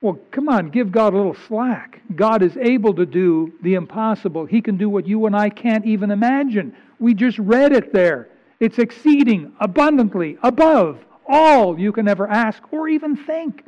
Well, 0.01 0.19
come 0.33 0.49
on, 0.49 0.71
give 0.71 0.91
God 0.91 1.13
a 1.13 1.17
little 1.17 1.37
slack. 1.47 2.03
God 2.17 2.43
is 2.43 2.57
able 2.57 2.95
to 2.95 3.07
do 3.07 3.53
the 3.63 3.75
impossible. 3.75 4.47
He 4.47 4.61
can 4.61 4.77
do 4.77 4.89
what 4.89 5.07
you 5.07 5.27
and 5.27 5.37
I 5.37 5.49
can't 5.49 5.87
even 5.87 6.11
imagine. 6.11 6.75
We 6.99 7.15
just 7.15 7.39
read 7.39 7.73
it 7.73 7.93
there. 7.93 8.29
It's 8.59 8.79
exceeding 8.79 9.53
abundantly 9.61 10.39
above 10.43 10.99
all 11.29 11.79
you 11.79 11.93
can 11.93 12.09
ever 12.09 12.29
ask 12.29 12.63
or 12.73 12.89
even 12.89 13.17
think. 13.17 13.65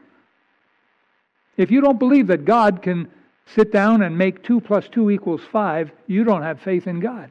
If 1.56 1.70
you 1.70 1.80
don't 1.80 1.98
believe 1.98 2.26
that 2.28 2.44
God 2.44 2.82
can 2.82 3.08
sit 3.46 3.72
down 3.72 4.02
and 4.02 4.16
make 4.16 4.42
2 4.42 4.60
plus 4.60 4.88
2 4.88 5.10
equals 5.10 5.42
5, 5.52 5.90
you 6.06 6.24
don't 6.24 6.42
have 6.42 6.60
faith 6.60 6.86
in 6.86 7.00
God. 7.00 7.30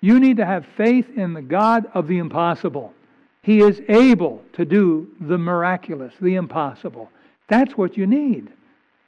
You 0.00 0.18
need 0.18 0.38
to 0.38 0.46
have 0.46 0.64
faith 0.76 1.06
in 1.16 1.34
the 1.34 1.42
God 1.42 1.86
of 1.94 2.08
the 2.08 2.18
impossible. 2.18 2.94
He 3.42 3.60
is 3.60 3.80
able 3.88 4.42
to 4.54 4.64
do 4.64 5.08
the 5.20 5.38
miraculous, 5.38 6.14
the 6.20 6.34
impossible. 6.34 7.10
That's 7.48 7.76
what 7.76 7.96
you 7.96 8.06
need. 8.06 8.48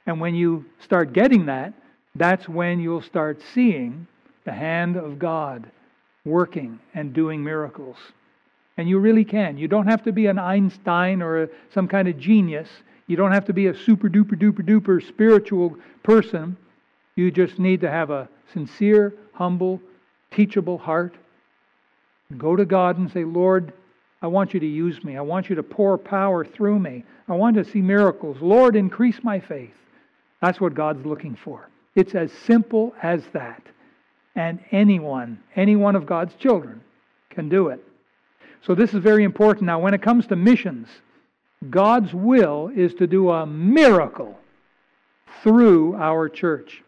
And 0.05 0.19
when 0.19 0.35
you 0.35 0.65
start 0.79 1.13
getting 1.13 1.45
that, 1.47 1.73
that's 2.15 2.47
when 2.47 2.79
you'll 2.79 3.01
start 3.01 3.41
seeing 3.53 4.07
the 4.45 4.51
hand 4.51 4.97
of 4.97 5.17
God 5.17 5.69
working 6.25 6.79
and 6.93 7.13
doing 7.13 7.43
miracles. 7.43 7.97
And 8.77 8.89
you 8.89 8.99
really 8.99 9.25
can. 9.25 9.57
You 9.57 9.67
don't 9.67 9.87
have 9.87 10.03
to 10.03 10.11
be 10.11 10.27
an 10.27 10.39
Einstein 10.39 11.21
or 11.21 11.49
some 11.73 11.87
kind 11.87 12.07
of 12.07 12.17
genius. 12.17 12.69
You 13.07 13.17
don't 13.17 13.31
have 13.31 13.45
to 13.45 13.53
be 13.53 13.67
a 13.67 13.75
super 13.75 14.09
duper 14.09 14.39
duper 14.39 14.65
duper 14.65 15.05
spiritual 15.05 15.77
person. 16.03 16.57
You 17.15 17.31
just 17.31 17.59
need 17.59 17.81
to 17.81 17.89
have 17.89 18.09
a 18.09 18.27
sincere, 18.53 19.13
humble, 19.33 19.81
teachable 20.31 20.77
heart. 20.77 21.15
Go 22.37 22.55
to 22.55 22.65
God 22.65 22.97
and 22.97 23.11
say, 23.11 23.23
Lord, 23.23 23.73
I 24.21 24.27
want 24.27 24.53
you 24.53 24.59
to 24.59 24.65
use 24.65 25.03
me. 25.03 25.17
I 25.17 25.21
want 25.21 25.49
you 25.49 25.55
to 25.55 25.63
pour 25.63 25.97
power 25.97 26.45
through 26.45 26.79
me. 26.79 27.03
I 27.27 27.33
want 27.33 27.55
to 27.57 27.65
see 27.65 27.81
miracles. 27.81 28.37
Lord, 28.41 28.75
increase 28.75 29.19
my 29.21 29.39
faith. 29.39 29.73
That's 30.41 30.59
what 30.59 30.73
God's 30.73 31.05
looking 31.05 31.35
for. 31.35 31.69
It's 31.95 32.15
as 32.15 32.31
simple 32.31 32.95
as 33.03 33.23
that. 33.33 33.61
And 34.35 34.59
anyone, 34.71 35.43
any 35.55 35.75
one 35.75 35.95
of 35.95 36.05
God's 36.05 36.33
children, 36.35 36.81
can 37.29 37.49
do 37.49 37.67
it. 37.67 37.83
So 38.65 38.73
this 38.73 38.93
is 38.93 39.03
very 39.03 39.23
important. 39.23 39.65
Now, 39.65 39.79
when 39.79 39.93
it 39.93 40.01
comes 40.01 40.25
to 40.27 40.35
missions, 40.35 40.87
God's 41.69 42.13
will 42.13 42.71
is 42.75 42.93
to 42.95 43.07
do 43.07 43.29
a 43.29 43.45
miracle 43.45 44.39
through 45.41 45.95
our 45.95 46.29
church. 46.29 46.83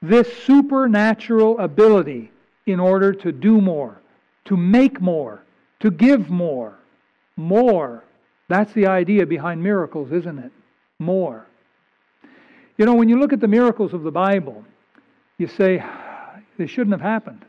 This 0.00 0.30
supernatural 0.44 1.58
ability 1.58 2.30
in 2.66 2.80
order 2.80 3.12
to 3.12 3.32
do 3.32 3.60
more, 3.60 4.00
to 4.46 4.56
make 4.56 5.00
more, 5.00 5.42
to 5.80 5.90
give 5.90 6.30
more. 6.30 6.74
More. 7.36 8.04
That's 8.48 8.72
the 8.72 8.86
idea 8.86 9.26
behind 9.26 9.62
miracles, 9.62 10.12
isn't 10.12 10.38
it? 10.38 10.52
More. 10.98 11.46
You 12.76 12.86
know, 12.86 12.94
when 12.94 13.08
you 13.08 13.18
look 13.18 13.32
at 13.32 13.40
the 13.40 13.48
miracles 13.48 13.94
of 13.94 14.02
the 14.02 14.10
Bible, 14.10 14.64
you 15.38 15.46
say, 15.46 15.82
they 16.58 16.66
shouldn't 16.66 16.92
have 16.92 17.00
happened. 17.00 17.44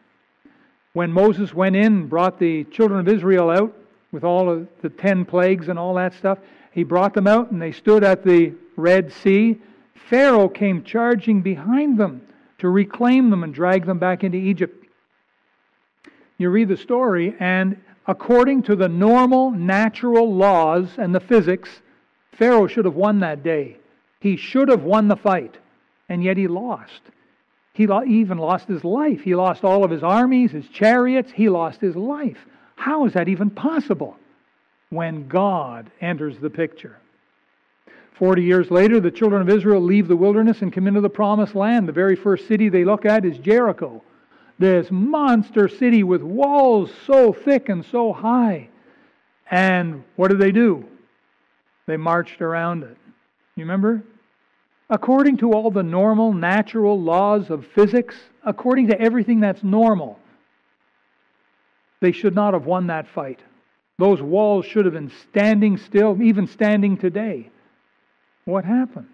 When 0.93 1.11
Moses 1.11 1.53
went 1.53 1.75
in 1.75 1.85
and 1.85 2.09
brought 2.09 2.39
the 2.39 2.63
children 2.65 2.99
of 2.99 3.07
Israel 3.07 3.49
out 3.49 3.75
with 4.13 4.23
all 4.23 4.49
of 4.49 4.67
the 4.81 4.89
ten 4.89 5.25
plagues 5.25 5.67
and 5.67 5.77
all 5.77 5.95
that 5.95 6.13
stuff, 6.13 6.37
he 6.71 6.83
brought 6.83 7.13
them 7.13 7.27
out 7.27 7.51
and 7.51 7.61
they 7.61 7.73
stood 7.73 8.03
at 8.03 8.23
the 8.23 8.53
Red 8.77 9.11
Sea. 9.11 9.59
Pharaoh 10.09 10.47
came 10.47 10.83
charging 10.83 11.41
behind 11.41 11.97
them 11.97 12.21
to 12.59 12.69
reclaim 12.69 13.29
them 13.29 13.43
and 13.43 13.53
drag 13.53 13.85
them 13.85 13.99
back 13.99 14.23
into 14.23 14.37
Egypt. 14.37 14.85
You 16.37 16.49
read 16.49 16.69
the 16.69 16.77
story, 16.77 17.35
and 17.39 17.79
according 18.07 18.63
to 18.63 18.75
the 18.75 18.87
normal 18.87 19.51
natural 19.51 20.33
laws 20.33 20.89
and 20.97 21.13
the 21.13 21.19
physics, 21.19 21.69
Pharaoh 22.31 22.67
should 22.67 22.85
have 22.85 22.95
won 22.95 23.19
that 23.19 23.43
day. 23.43 23.77
He 24.19 24.37
should 24.37 24.69
have 24.69 24.83
won 24.83 25.07
the 25.07 25.15
fight, 25.15 25.57
and 26.09 26.23
yet 26.23 26.37
he 26.37 26.47
lost. 26.47 27.01
He 27.73 27.83
even 27.83 28.37
lost 28.37 28.67
his 28.67 28.83
life. 28.83 29.21
He 29.21 29.35
lost 29.35 29.63
all 29.63 29.83
of 29.83 29.91
his 29.91 30.03
armies, 30.03 30.51
his 30.51 30.67
chariots. 30.69 31.31
He 31.31 31.49
lost 31.49 31.81
his 31.81 31.95
life. 31.95 32.45
How 32.83 33.05
is 33.05 33.13
that 33.13 33.29
even 33.29 33.49
possible 33.49 34.17
when 34.89 35.29
God 35.29 35.89
enters 36.01 36.37
the 36.37 36.49
picture? 36.49 36.97
Forty 38.11 38.43
years 38.43 38.69
later, 38.69 38.99
the 38.99 39.09
children 39.09 39.41
of 39.41 39.47
Israel 39.47 39.79
leave 39.79 40.09
the 40.09 40.17
wilderness 40.17 40.61
and 40.61 40.73
come 40.73 40.85
into 40.85 40.99
the 40.99 41.09
promised 41.09 41.55
land. 41.55 41.87
The 41.87 41.93
very 41.93 42.17
first 42.17 42.45
city 42.45 42.67
they 42.67 42.83
look 42.83 43.05
at 43.05 43.23
is 43.23 43.37
Jericho 43.37 44.03
this 44.59 44.91
monster 44.91 45.69
city 45.69 46.03
with 46.03 46.21
walls 46.23 46.91
so 47.07 47.31
thick 47.31 47.69
and 47.69 47.85
so 47.85 48.11
high. 48.11 48.67
And 49.49 50.03
what 50.17 50.27
did 50.27 50.39
they 50.39 50.51
do? 50.51 50.85
They 51.87 51.95
marched 51.95 52.41
around 52.41 52.83
it. 52.83 52.97
You 53.55 53.63
remember? 53.63 54.03
According 54.89 55.37
to 55.37 55.53
all 55.53 55.71
the 55.71 55.83
normal, 55.83 56.33
natural 56.33 57.01
laws 57.01 57.49
of 57.49 57.65
physics, 57.65 58.15
according 58.43 58.89
to 58.89 58.99
everything 58.99 59.39
that's 59.39 59.63
normal, 59.63 60.19
they 62.03 62.11
should 62.11 62.35
not 62.35 62.53
have 62.53 62.65
won 62.65 62.87
that 62.87 63.07
fight. 63.07 63.39
Those 63.97 64.21
walls 64.21 64.65
should 64.65 64.83
have 64.83 64.93
been 64.93 65.11
standing 65.29 65.77
still, 65.77 66.21
even 66.21 66.47
standing 66.47 66.97
today. 66.97 67.49
What 68.43 68.65
happened? 68.65 69.07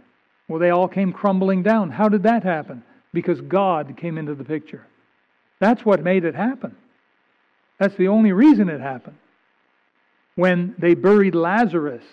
Well, 0.48 0.58
they 0.58 0.72
all 0.72 0.88
came 0.88 1.13
crumbling 1.13 1.62
down. 1.62 1.91
How 1.91 2.10
did 2.10 2.24
that 2.24 2.41
happen? 2.41 2.81
Because 3.13 3.41
God 3.41 3.96
came 3.96 4.17
into 4.17 4.34
the 4.34 4.43
picture. 4.43 4.88
That's 5.60 5.86
what 5.86 6.03
made 6.03 6.25
it 6.25 6.34
happen. 6.34 6.75
That's 7.77 7.96
the 7.96 8.08
only 8.08 8.31
reason 8.31 8.69
it 8.69 8.81
happened. 8.81 9.17
When 10.34 10.73
they 10.80 10.95
buried 10.95 11.36
Lazarus 11.36 12.04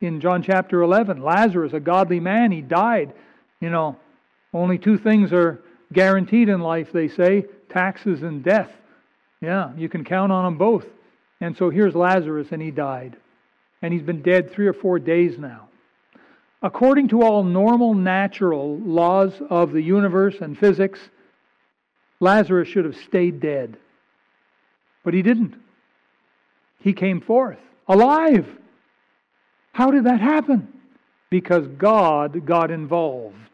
in 0.00 0.20
John 0.20 0.42
chapter 0.42 0.82
11, 0.82 1.22
Lazarus, 1.22 1.74
a 1.74 1.80
godly 1.80 2.18
man, 2.18 2.50
he 2.50 2.60
died. 2.60 3.12
You 3.60 3.70
know, 3.70 3.98
only 4.52 4.78
two 4.78 4.98
things 4.98 5.32
are 5.32 5.62
guaranteed 5.92 6.48
in 6.48 6.58
life, 6.58 6.90
they 6.90 7.06
say 7.06 7.44
taxes 7.68 8.24
and 8.24 8.42
death. 8.42 8.72
Yeah, 9.44 9.72
you 9.76 9.90
can 9.90 10.04
count 10.04 10.32
on 10.32 10.44
them 10.44 10.56
both. 10.56 10.86
And 11.40 11.54
so 11.56 11.68
here's 11.68 11.94
Lazarus, 11.94 12.48
and 12.50 12.62
he 12.62 12.70
died. 12.70 13.16
And 13.82 13.92
he's 13.92 14.02
been 14.02 14.22
dead 14.22 14.50
three 14.50 14.66
or 14.66 14.72
four 14.72 14.98
days 14.98 15.38
now. 15.38 15.68
According 16.62 17.08
to 17.08 17.22
all 17.22 17.44
normal 17.44 17.92
natural 17.92 18.78
laws 18.78 19.34
of 19.50 19.72
the 19.72 19.82
universe 19.82 20.36
and 20.40 20.58
physics, 20.58 20.98
Lazarus 22.20 22.68
should 22.68 22.86
have 22.86 22.96
stayed 22.96 23.40
dead. 23.40 23.76
But 25.04 25.12
he 25.12 25.20
didn't. 25.20 25.56
He 26.80 26.94
came 26.94 27.20
forth 27.20 27.58
alive. 27.86 28.46
How 29.72 29.90
did 29.90 30.04
that 30.04 30.20
happen? 30.20 30.68
Because 31.28 31.66
God 31.66 32.46
got 32.46 32.70
involved. 32.70 33.53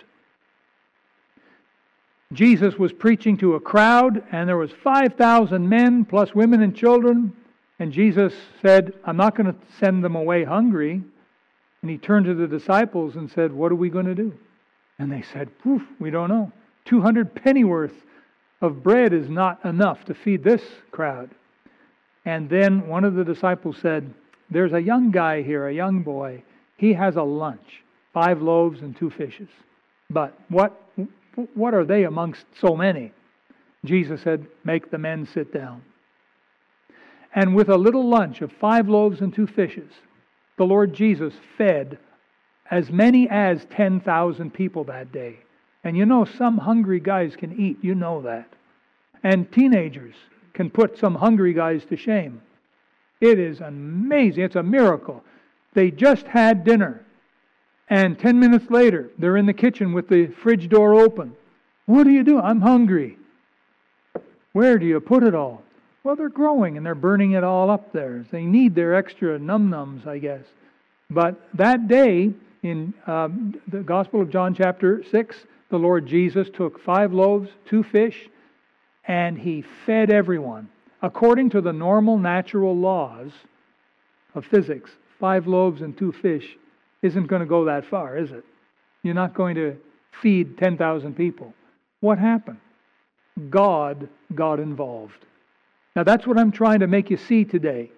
Jesus 2.32 2.78
was 2.78 2.92
preaching 2.92 3.36
to 3.38 3.54
a 3.54 3.60
crowd, 3.60 4.22
and 4.30 4.48
there 4.48 4.56
was 4.56 4.70
5,000 4.84 5.68
men 5.68 6.04
plus 6.04 6.34
women 6.34 6.62
and 6.62 6.74
children. 6.76 7.32
And 7.78 7.92
Jesus 7.92 8.32
said, 8.62 8.92
I'm 9.04 9.16
not 9.16 9.34
going 9.34 9.52
to 9.52 9.58
send 9.78 10.04
them 10.04 10.14
away 10.14 10.44
hungry. 10.44 11.02
And 11.82 11.90
he 11.90 11.98
turned 11.98 12.26
to 12.26 12.34
the 12.34 12.46
disciples 12.46 13.16
and 13.16 13.30
said, 13.30 13.52
What 13.52 13.72
are 13.72 13.76
we 13.76 13.90
going 13.90 14.06
to 14.06 14.14
do? 14.14 14.32
And 14.98 15.10
they 15.10 15.22
said, 15.22 15.48
Poof, 15.60 15.82
we 15.98 16.10
don't 16.10 16.28
know. 16.28 16.52
200 16.84 17.34
pennyworth 17.34 17.94
of 18.60 18.82
bread 18.82 19.12
is 19.12 19.28
not 19.28 19.64
enough 19.64 20.04
to 20.04 20.14
feed 20.14 20.44
this 20.44 20.62
crowd. 20.90 21.30
And 22.24 22.48
then 22.50 22.86
one 22.86 23.04
of 23.04 23.14
the 23.14 23.24
disciples 23.24 23.78
said, 23.80 24.12
There's 24.50 24.72
a 24.72 24.80
young 24.80 25.10
guy 25.10 25.42
here, 25.42 25.66
a 25.66 25.74
young 25.74 26.02
boy. 26.02 26.42
He 26.76 26.92
has 26.92 27.16
a 27.16 27.22
lunch 27.22 27.82
five 28.12 28.42
loaves 28.42 28.82
and 28.82 28.96
two 28.96 29.10
fishes. 29.10 29.48
But 30.10 30.36
what, 30.48 30.80
what 31.54 31.74
are 31.74 31.84
they 31.84 32.04
amongst 32.04 32.44
so 32.60 32.76
many? 32.76 33.12
Jesus 33.84 34.22
said, 34.22 34.46
Make 34.64 34.90
the 34.90 34.98
men 34.98 35.26
sit 35.26 35.52
down. 35.52 35.82
And 37.34 37.54
with 37.54 37.68
a 37.68 37.76
little 37.76 38.08
lunch 38.08 38.40
of 38.40 38.52
five 38.52 38.88
loaves 38.88 39.20
and 39.20 39.32
two 39.32 39.46
fishes, 39.46 39.90
the 40.56 40.64
Lord 40.64 40.92
Jesus 40.92 41.34
fed 41.56 41.98
as 42.70 42.90
many 42.90 43.28
as 43.28 43.64
10,000 43.70 44.52
people 44.52 44.84
that 44.84 45.12
day. 45.12 45.38
And 45.82 45.96
you 45.96 46.06
know, 46.06 46.24
some 46.24 46.58
hungry 46.58 47.00
guys 47.00 47.36
can 47.36 47.58
eat. 47.58 47.78
You 47.82 47.94
know 47.94 48.22
that. 48.22 48.48
And 49.22 49.50
teenagers 49.50 50.14
can 50.52 50.70
put 50.70 50.98
some 50.98 51.14
hungry 51.14 51.52
guys 51.52 51.84
to 51.86 51.96
shame. 51.96 52.42
It 53.20 53.38
is 53.38 53.60
amazing. 53.60 54.44
It's 54.44 54.56
a 54.56 54.62
miracle. 54.62 55.22
They 55.74 55.90
just 55.90 56.26
had 56.26 56.64
dinner. 56.64 57.04
And 57.90 58.16
10 58.16 58.38
minutes 58.38 58.70
later, 58.70 59.10
they're 59.18 59.36
in 59.36 59.46
the 59.46 59.52
kitchen 59.52 59.92
with 59.92 60.08
the 60.08 60.28
fridge 60.28 60.68
door 60.68 60.94
open. 60.94 61.34
What 61.86 62.04
do 62.04 62.10
you 62.10 62.22
do? 62.22 62.38
I'm 62.38 62.60
hungry. 62.60 63.18
Where 64.52 64.78
do 64.78 64.86
you 64.86 65.00
put 65.00 65.24
it 65.24 65.34
all? 65.34 65.62
Well, 66.04 66.14
they're 66.14 66.28
growing 66.28 66.76
and 66.76 66.86
they're 66.86 66.94
burning 66.94 67.32
it 67.32 67.42
all 67.42 67.68
up 67.68 67.92
there. 67.92 68.24
They 68.30 68.44
need 68.44 68.76
their 68.76 68.94
extra 68.94 69.38
num 69.40 69.70
nums, 69.70 70.06
I 70.06 70.18
guess. 70.18 70.44
But 71.10 71.48
that 71.54 71.88
day, 71.88 72.32
in 72.62 72.94
um, 73.08 73.60
the 73.66 73.80
Gospel 73.80 74.22
of 74.22 74.30
John, 74.30 74.54
chapter 74.54 75.02
6, 75.10 75.36
the 75.68 75.78
Lord 75.78 76.06
Jesus 76.06 76.48
took 76.48 76.80
five 76.80 77.12
loaves, 77.12 77.50
two 77.66 77.82
fish, 77.82 78.28
and 79.04 79.36
he 79.36 79.64
fed 79.84 80.10
everyone. 80.10 80.68
According 81.02 81.50
to 81.50 81.60
the 81.60 81.72
normal 81.72 82.18
natural 82.18 82.76
laws 82.76 83.32
of 84.34 84.44
physics, 84.46 84.90
five 85.18 85.48
loaves 85.48 85.82
and 85.82 85.96
two 85.96 86.12
fish 86.12 86.56
isn't 87.02 87.26
going 87.26 87.40
to 87.40 87.46
go 87.46 87.64
that 87.64 87.84
far, 87.86 88.16
is 88.16 88.30
it? 88.32 88.44
You're 89.02 89.14
not 89.14 89.34
going 89.34 89.54
to 89.56 89.76
feed 90.22 90.58
10,000 90.58 91.14
people. 91.14 91.54
What 92.00 92.18
happened? 92.18 92.58
God 93.48 94.08
got 94.34 94.60
involved. 94.60 95.24
Now 95.96 96.04
that's 96.04 96.26
what 96.26 96.38
I'm 96.38 96.52
trying 96.52 96.80
to 96.80 96.86
make 96.86 97.10
you 97.10 97.16
see 97.16 97.44
today 97.44 97.90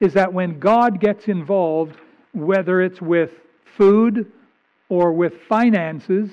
is 0.00 0.14
that 0.14 0.32
when 0.32 0.58
God 0.58 1.00
gets 1.00 1.28
involved, 1.28 1.96
whether 2.32 2.80
it's 2.80 3.00
with 3.00 3.30
food 3.76 4.30
or 4.88 5.12
with 5.12 5.34
finances 5.48 6.30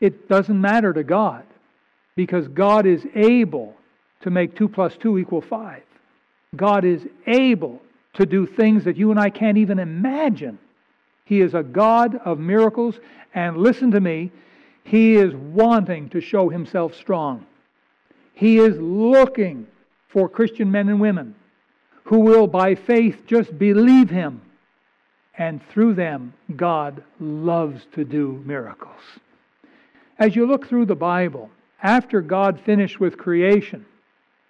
it 0.00 0.28
doesn't 0.28 0.60
matter 0.60 0.92
to 0.92 1.02
God 1.02 1.44
because 2.16 2.48
God 2.48 2.86
is 2.86 3.04
able 3.14 3.74
to 4.20 4.30
make 4.30 4.56
2 4.56 4.68
plus 4.68 4.96
2 4.96 5.18
equal 5.18 5.40
5. 5.40 5.82
God 6.56 6.84
is 6.84 7.06
able 7.26 7.80
to 8.14 8.26
do 8.26 8.46
things 8.46 8.84
that 8.84 8.96
you 8.96 9.10
and 9.10 9.20
I 9.20 9.30
can't 9.30 9.58
even 9.58 9.78
imagine. 9.78 10.58
He 11.28 11.42
is 11.42 11.52
a 11.52 11.62
God 11.62 12.16
of 12.24 12.38
miracles, 12.38 12.98
and 13.34 13.58
listen 13.58 13.90
to 13.90 14.00
me, 14.00 14.32
He 14.82 15.16
is 15.16 15.34
wanting 15.34 16.08
to 16.08 16.22
show 16.22 16.48
Himself 16.48 16.94
strong. 16.94 17.44
He 18.32 18.56
is 18.56 18.78
looking 18.78 19.66
for 20.08 20.28
Christian 20.28 20.70
men 20.70 20.88
and 20.88 21.00
women 21.00 21.34
who 22.04 22.20
will 22.20 22.46
by 22.46 22.74
faith 22.74 23.24
just 23.26 23.58
believe 23.58 24.08
him. 24.08 24.40
And 25.36 25.60
through 25.68 25.94
them, 25.94 26.32
God 26.56 27.04
loves 27.20 27.82
to 27.92 28.04
do 28.04 28.42
miracles. 28.46 29.02
As 30.18 30.34
you 30.34 30.46
look 30.46 30.66
through 30.66 30.86
the 30.86 30.96
Bible, 30.96 31.50
after 31.82 32.22
God 32.22 32.58
finished 32.58 32.98
with 32.98 33.18
creation, 33.18 33.84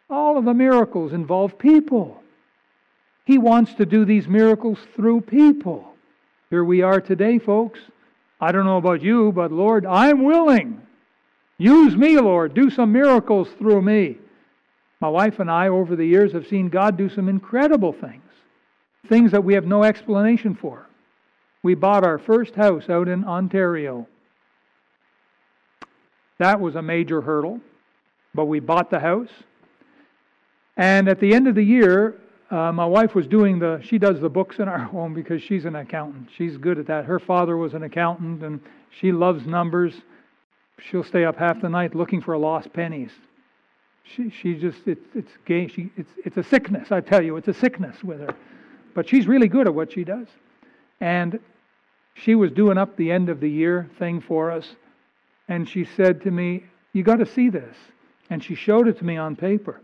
all 0.09 0.38
of 0.38 0.45
the 0.45 0.55
miracles 0.55 1.12
involve 1.12 1.59
people. 1.59 2.23
He 3.25 3.38
wants 3.38 3.75
to 3.75 3.85
do 3.85 4.05
these 4.05 4.29
miracles 4.29 4.79
through 4.95 5.23
people. 5.23 5.95
Here 6.50 6.64
we 6.64 6.80
are 6.80 7.00
today, 7.00 7.38
folks. 7.38 7.78
I 8.40 8.52
don't 8.52 8.64
know 8.64 8.78
about 8.78 9.02
you, 9.02 9.32
but 9.32 9.52
Lord, 9.52 9.84
I'm 9.84 10.24
willing. 10.24 10.80
Use 11.58 11.94
me, 11.94 12.18
Lord. 12.18 12.54
Do 12.54 12.70
some 12.70 12.90
miracles 12.90 13.48
through 13.58 13.82
me. 13.82 14.16
My 15.00 15.08
wife 15.08 15.40
and 15.40 15.50
I, 15.50 15.68
over 15.68 15.94
the 15.94 16.06
years, 16.06 16.32
have 16.32 16.46
seen 16.46 16.70
God 16.70 16.96
do 16.96 17.11
some 17.11 17.28
incredible 17.28 17.92
things, 17.92 18.22
things 19.08 19.30
that 19.32 19.44
we 19.44 19.54
have 19.54 19.66
no 19.66 19.84
explanation 19.84 20.54
for. 20.54 20.87
We 21.62 21.74
bought 21.74 22.06
our 22.06 22.18
first 22.18 22.54
house 22.54 22.88
out 22.88 23.08
in 23.08 23.24
Ontario. 23.24 24.06
That 26.38 26.61
was 26.61 26.76
a 26.76 26.82
major 26.82 27.20
hurdle, 27.20 27.61
but 28.34 28.46
we 28.46 28.61
bought 28.61 28.90
the 28.90 29.00
house. 29.00 29.30
And 30.78 31.08
at 31.08 31.20
the 31.20 31.34
end 31.34 31.46
of 31.46 31.56
the 31.56 31.64
year, 31.64 32.18
uh, 32.50 32.72
my 32.72 32.87
wife 32.87 33.14
was 33.14 33.26
doing 33.26 33.58
the, 33.58 33.80
she 33.82 33.98
does 33.98 34.20
the 34.20 34.28
books 34.28 34.58
in 34.58 34.68
our 34.68 34.78
home 34.94 35.14
because 35.14 35.42
she's 35.42 35.64
an 35.64 35.76
accountant. 35.76 36.28
She's 36.37 36.56
good 36.56 36.78
at 36.78 36.87
that. 36.87 37.04
Her 37.04 37.18
father 37.18 37.56
was 37.56 37.74
an 37.74 37.82
accountant 37.82 38.42
and 38.42 38.61
she 38.90 39.12
loves 39.12 39.46
numbers. 39.46 39.94
She'll 40.80 41.04
stay 41.04 41.24
up 41.24 41.37
half 41.37 41.61
the 41.61 41.68
night 41.68 41.94
looking 41.94 42.20
for 42.20 42.37
lost 42.38 42.72
pennies. 42.72 43.11
She, 44.04 44.30
she 44.30 44.54
just, 44.54 44.87
it's, 44.87 45.04
it's 45.14 45.32
gay. 45.44 45.68
She, 45.68 45.90
it's, 45.96 46.11
it's 46.24 46.37
a 46.38 46.42
sickness, 46.42 46.90
I 46.90 47.00
tell 47.00 47.22
you. 47.22 47.37
It's 47.37 47.48
a 47.48 47.54
sickness 47.54 48.02
with 48.02 48.20
her. 48.20 48.34
But 48.94 49.08
she's 49.08 49.26
really 49.26 49.48
good 49.48 49.66
at 49.66 49.74
what 49.74 49.92
she 49.92 50.04
does. 50.04 50.28
And 51.00 51.38
she 52.14 52.34
was 52.34 52.50
doing 52.50 52.78
up 52.78 52.96
the 52.96 53.12
end 53.12 53.28
of 53.28 53.40
the 53.40 53.50
year 53.50 53.90
thing 53.98 54.20
for 54.20 54.50
us. 54.50 54.66
And 55.48 55.68
she 55.68 55.84
said 55.84 56.22
to 56.22 56.30
me, 56.30 56.64
You 56.94 57.02
got 57.02 57.16
to 57.16 57.26
see 57.26 57.50
this. 57.50 57.76
And 58.30 58.42
she 58.42 58.54
showed 58.54 58.88
it 58.88 58.98
to 58.98 59.04
me 59.04 59.16
on 59.16 59.37
paper. 59.37 59.80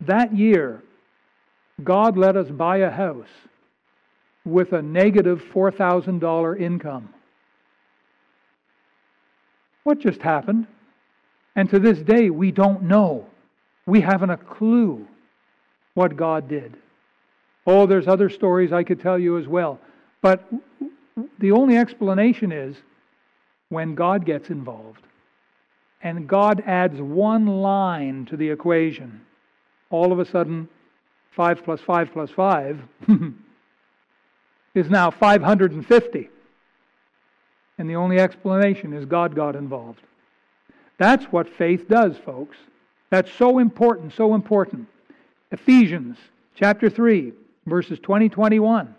That 0.00 0.36
year, 0.36 0.82
God 1.82 2.16
let 2.16 2.36
us 2.36 2.48
buy 2.48 2.78
a 2.78 2.90
house 2.90 3.28
with 4.44 4.72
a 4.72 4.82
negative 4.82 5.42
$4,000 5.52 6.60
income. 6.60 7.08
What 9.84 9.98
just 9.98 10.20
happened? 10.20 10.66
And 11.56 11.68
to 11.70 11.78
this 11.78 11.98
day, 11.98 12.30
we 12.30 12.50
don't 12.50 12.82
know. 12.82 13.26
We 13.86 14.00
haven't 14.00 14.30
a 14.30 14.36
clue 14.36 15.06
what 15.94 16.16
God 16.16 16.48
did. 16.48 16.76
Oh, 17.66 17.86
there's 17.86 18.08
other 18.08 18.30
stories 18.30 18.72
I 18.72 18.82
could 18.82 19.00
tell 19.00 19.18
you 19.18 19.38
as 19.38 19.46
well. 19.46 19.78
But 20.20 20.48
the 21.38 21.52
only 21.52 21.76
explanation 21.76 22.52
is 22.52 22.76
when 23.68 23.94
God 23.94 24.24
gets 24.24 24.50
involved 24.50 25.02
and 26.02 26.28
God 26.28 26.62
adds 26.66 27.00
one 27.00 27.46
line 27.46 28.26
to 28.26 28.36
the 28.36 28.50
equation, 28.50 29.20
all 29.90 30.12
of 30.12 30.18
a 30.18 30.24
sudden, 30.24 30.68
5 31.36 31.64
plus 31.64 31.80
5 31.80 32.12
plus 32.12 32.30
5 32.30 32.80
is 34.74 34.90
now 34.90 35.10
550. 35.10 36.30
And 37.78 37.88
the 37.88 37.96
only 37.96 38.18
explanation 38.18 38.92
is 38.92 39.06
God 39.06 39.34
got 39.34 39.56
involved. 39.56 40.00
That's 40.98 41.24
what 41.26 41.48
faith 41.48 41.88
does, 41.88 42.16
folks. 42.18 42.56
That's 43.10 43.32
so 43.32 43.58
important, 43.58 44.12
so 44.12 44.34
important. 44.34 44.88
Ephesians 45.50 46.16
chapter 46.54 46.88
3, 46.88 47.32
verses 47.66 47.98
20 47.98 48.28
21. 48.28 48.94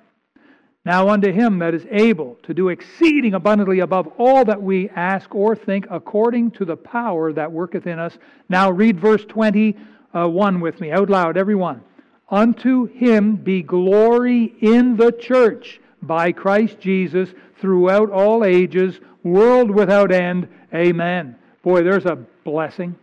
Now 0.86 1.08
unto 1.10 1.32
him 1.32 1.60
that 1.60 1.74
is 1.74 1.86
able 1.89 2.38
to 2.43 2.54
do 2.54 2.69
exceeding 2.69 3.36
abundantly 3.36 3.80
above 3.80 4.08
all 4.17 4.43
that 4.46 4.62
we 4.62 4.89
ask 4.89 5.34
or 5.34 5.56
think, 5.56 5.88
according 5.89 6.52
to 6.52 6.65
the 6.65 6.76
power 6.76 7.32
that 7.32 7.52
worketh 7.52 7.88
in 7.88 8.00
us. 8.00 8.17
Now 8.50 8.69
read 8.69 9.00
verse 9.00 9.24
21 9.24 10.60
with 10.60 10.82
me, 10.82 10.91
out 10.91 11.10
loud, 11.10 11.38
everyone. 11.38 11.82
Unto 12.30 12.86
him 12.86 13.36
be 13.36 13.62
glory 13.62 14.56
in 14.62 14.96
the 14.98 15.12
church 15.12 15.80
by 16.02 16.32
Christ 16.32 16.80
Jesus 16.80 17.30
throughout 17.60 18.10
all 18.10 18.44
ages, 18.44 19.00
world 19.24 19.72
without 19.72 20.12
end. 20.12 20.48
Amen. 20.74 21.36
Boy, 21.64 21.84
there's 21.84 22.06
a 22.06 22.18
blessing. 22.44 22.96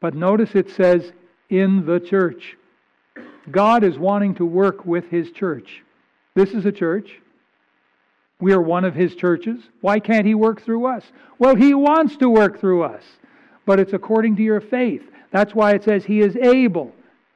But 0.00 0.14
notice 0.14 0.54
it 0.54 0.70
says, 0.70 1.12
in 1.52 1.84
the 1.84 2.00
church. 2.00 2.56
God 3.50 3.84
is 3.84 3.98
wanting 3.98 4.34
to 4.36 4.44
work 4.44 4.86
with 4.86 5.08
his 5.10 5.30
church. 5.30 5.82
This 6.34 6.50
is 6.50 6.64
a 6.64 6.72
church. 6.72 7.20
We 8.40 8.52
are 8.52 8.62
one 8.62 8.84
of 8.84 8.94
his 8.94 9.14
churches. 9.14 9.60
Why 9.82 10.00
can't 10.00 10.26
he 10.26 10.34
work 10.34 10.62
through 10.62 10.86
us? 10.86 11.04
Well, 11.38 11.54
he 11.54 11.74
wants 11.74 12.16
to 12.16 12.30
work 12.30 12.58
through 12.58 12.82
us, 12.82 13.02
but 13.66 13.78
it's 13.78 13.92
according 13.92 14.36
to 14.36 14.42
your 14.42 14.60
faith. 14.60 15.02
That's 15.30 15.54
why 15.54 15.72
it 15.72 15.84
says 15.84 16.04
he 16.04 16.20
is 16.20 16.36
able. 16.36 16.92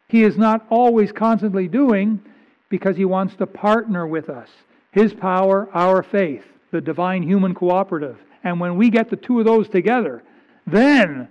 He 0.08 0.22
is 0.22 0.38
not 0.38 0.66
always 0.70 1.12
constantly 1.12 1.68
doing 1.68 2.20
because 2.68 2.96
he 2.96 3.04
wants 3.04 3.36
to 3.36 3.46
partner 3.46 4.06
with 4.06 4.28
us. 4.28 4.48
His 4.92 5.12
power, 5.12 5.68
our 5.74 6.02
faith, 6.02 6.44
the 6.70 6.80
divine 6.80 7.22
human 7.22 7.54
cooperative. 7.54 8.18
And 8.44 8.60
when 8.60 8.76
we 8.76 8.90
get 8.90 9.10
the 9.10 9.16
two 9.16 9.38
of 9.40 9.44
those 9.44 9.68
together, 9.68 10.22
then 10.66 11.28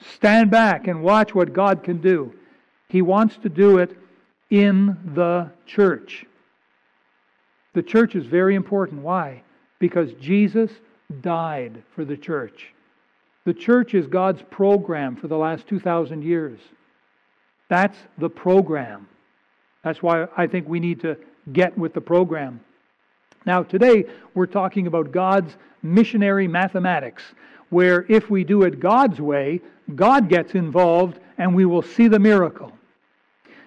stand 0.00 0.50
back 0.50 0.88
and 0.88 1.02
watch 1.02 1.34
what 1.34 1.52
God 1.52 1.82
can 1.82 2.00
do. 2.00 2.34
He 2.88 3.02
wants 3.02 3.36
to 3.38 3.48
do 3.48 3.78
it 3.78 3.96
in 4.50 4.96
the 5.14 5.50
church. 5.66 6.26
The 7.74 7.82
church 7.82 8.14
is 8.14 8.26
very 8.26 8.54
important. 8.54 9.02
Why? 9.02 9.42
Because 9.78 10.12
Jesus 10.14 10.70
died 11.20 11.82
for 11.94 12.04
the 12.04 12.16
church. 12.16 12.72
The 13.44 13.54
church 13.54 13.94
is 13.94 14.06
God's 14.06 14.42
program 14.50 15.14
for 15.14 15.28
the 15.28 15.36
last 15.36 15.68
2,000 15.68 16.22
years. 16.22 16.58
That's 17.68 17.96
the 18.18 18.28
program. 18.28 19.08
That's 19.82 20.02
why 20.02 20.26
I 20.36 20.46
think 20.46 20.68
we 20.68 20.80
need 20.80 21.00
to 21.00 21.16
get 21.52 21.76
with 21.76 21.94
the 21.94 22.00
program. 22.00 22.60
Now, 23.44 23.62
today 23.62 24.04
we're 24.34 24.46
talking 24.46 24.86
about 24.86 25.12
God's 25.12 25.56
missionary 25.82 26.48
mathematics 26.48 27.22
where 27.70 28.06
if 28.08 28.30
we 28.30 28.44
do 28.44 28.62
it 28.62 28.80
God's 28.80 29.20
way, 29.20 29.60
God 29.94 30.28
gets 30.28 30.54
involved 30.54 31.20
and 31.38 31.54
we 31.54 31.64
will 31.64 31.82
see 31.82 32.08
the 32.08 32.18
miracle. 32.18 32.72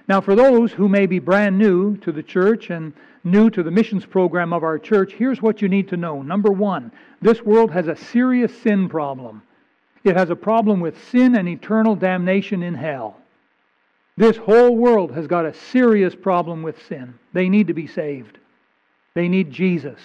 Now, 0.07 0.21
for 0.21 0.35
those 0.35 0.71
who 0.71 0.89
may 0.89 1.05
be 1.05 1.19
brand 1.19 1.57
new 1.57 1.95
to 1.97 2.11
the 2.11 2.23
church 2.23 2.69
and 2.71 2.93
new 3.23 3.49
to 3.51 3.61
the 3.61 3.71
missions 3.71 4.05
program 4.05 4.53
of 4.53 4.63
our 4.63 4.79
church, 4.79 5.13
here's 5.13 5.41
what 5.41 5.61
you 5.61 5.69
need 5.69 5.87
to 5.89 5.97
know. 5.97 6.21
Number 6.21 6.51
one, 6.51 6.91
this 7.21 7.41
world 7.41 7.71
has 7.71 7.87
a 7.87 7.95
serious 7.95 8.57
sin 8.61 8.89
problem. 8.89 9.43
It 10.03 10.15
has 10.15 10.29
a 10.29 10.35
problem 10.35 10.79
with 10.79 11.09
sin 11.09 11.35
and 11.35 11.47
eternal 11.47 11.95
damnation 11.95 12.63
in 12.63 12.73
hell. 12.73 13.17
This 14.19 14.35
whole 14.35 14.75
world 14.75 15.13
has 15.13 15.27
got 15.27 15.45
a 15.45 15.53
serious 15.53 16.13
problem 16.13 16.61
with 16.61 16.85
sin. 16.87 17.13
They 17.31 17.47
need 17.47 17.67
to 17.67 17.73
be 17.73 17.87
saved. 17.87 18.37
They 19.13 19.29
need 19.29 19.49
Jesus. 19.49 19.97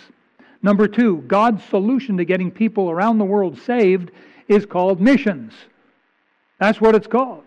Number 0.62 0.87
two, 0.87 1.22
God's 1.22 1.64
solution 1.64 2.16
to 2.18 2.24
getting 2.24 2.53
people 2.53 2.92
around 2.92 3.18
the 3.18 3.24
world 3.24 3.59
saved 3.59 4.12
is 4.46 4.66
called 4.66 5.00
missions. 5.00 5.53
That's 6.61 6.81
what 6.81 6.94
it's 6.94 7.09
called. 7.09 7.42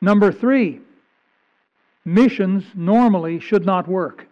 Number 0.00 0.32
three, 0.32 0.80
missions 2.04 2.64
normally 2.74 3.38
should 3.38 3.64
not 3.64 3.86
work. 3.86 4.26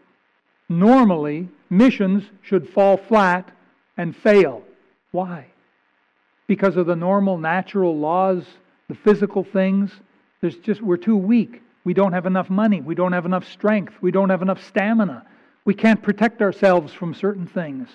Normally, 0.69 1.49
missions 1.71 2.25
should 2.43 2.69
fall 2.69 2.97
flat 2.97 3.53
and 3.97 4.17
fail. 4.17 4.65
Why? 5.13 5.47
Because 6.49 6.77
of 6.77 6.87
the 6.87 6.97
normal 6.97 7.39
natural 7.39 7.97
laws, 7.97 8.43
the 8.89 8.97
physical 8.97 9.45
things. 9.45 9.93
There's 10.41 10.57
just 10.57 10.83
we're 10.83 10.97
too 10.97 11.17
weak. 11.17 11.63
We 11.89 11.95
don't 11.95 12.13
have 12.13 12.27
enough 12.27 12.51
money. 12.51 12.83
We 12.83 12.95
don't 12.95 13.13
have 13.13 13.25
enough 13.25 13.49
strength. 13.49 13.95
We 14.03 14.11
don't 14.11 14.29
have 14.29 14.43
enough 14.43 14.63
stamina. 14.63 15.25
We 15.65 15.73
can't 15.73 16.03
protect 16.03 16.43
ourselves 16.43 16.93
from 16.93 17.15
certain 17.15 17.47
things 17.47 17.89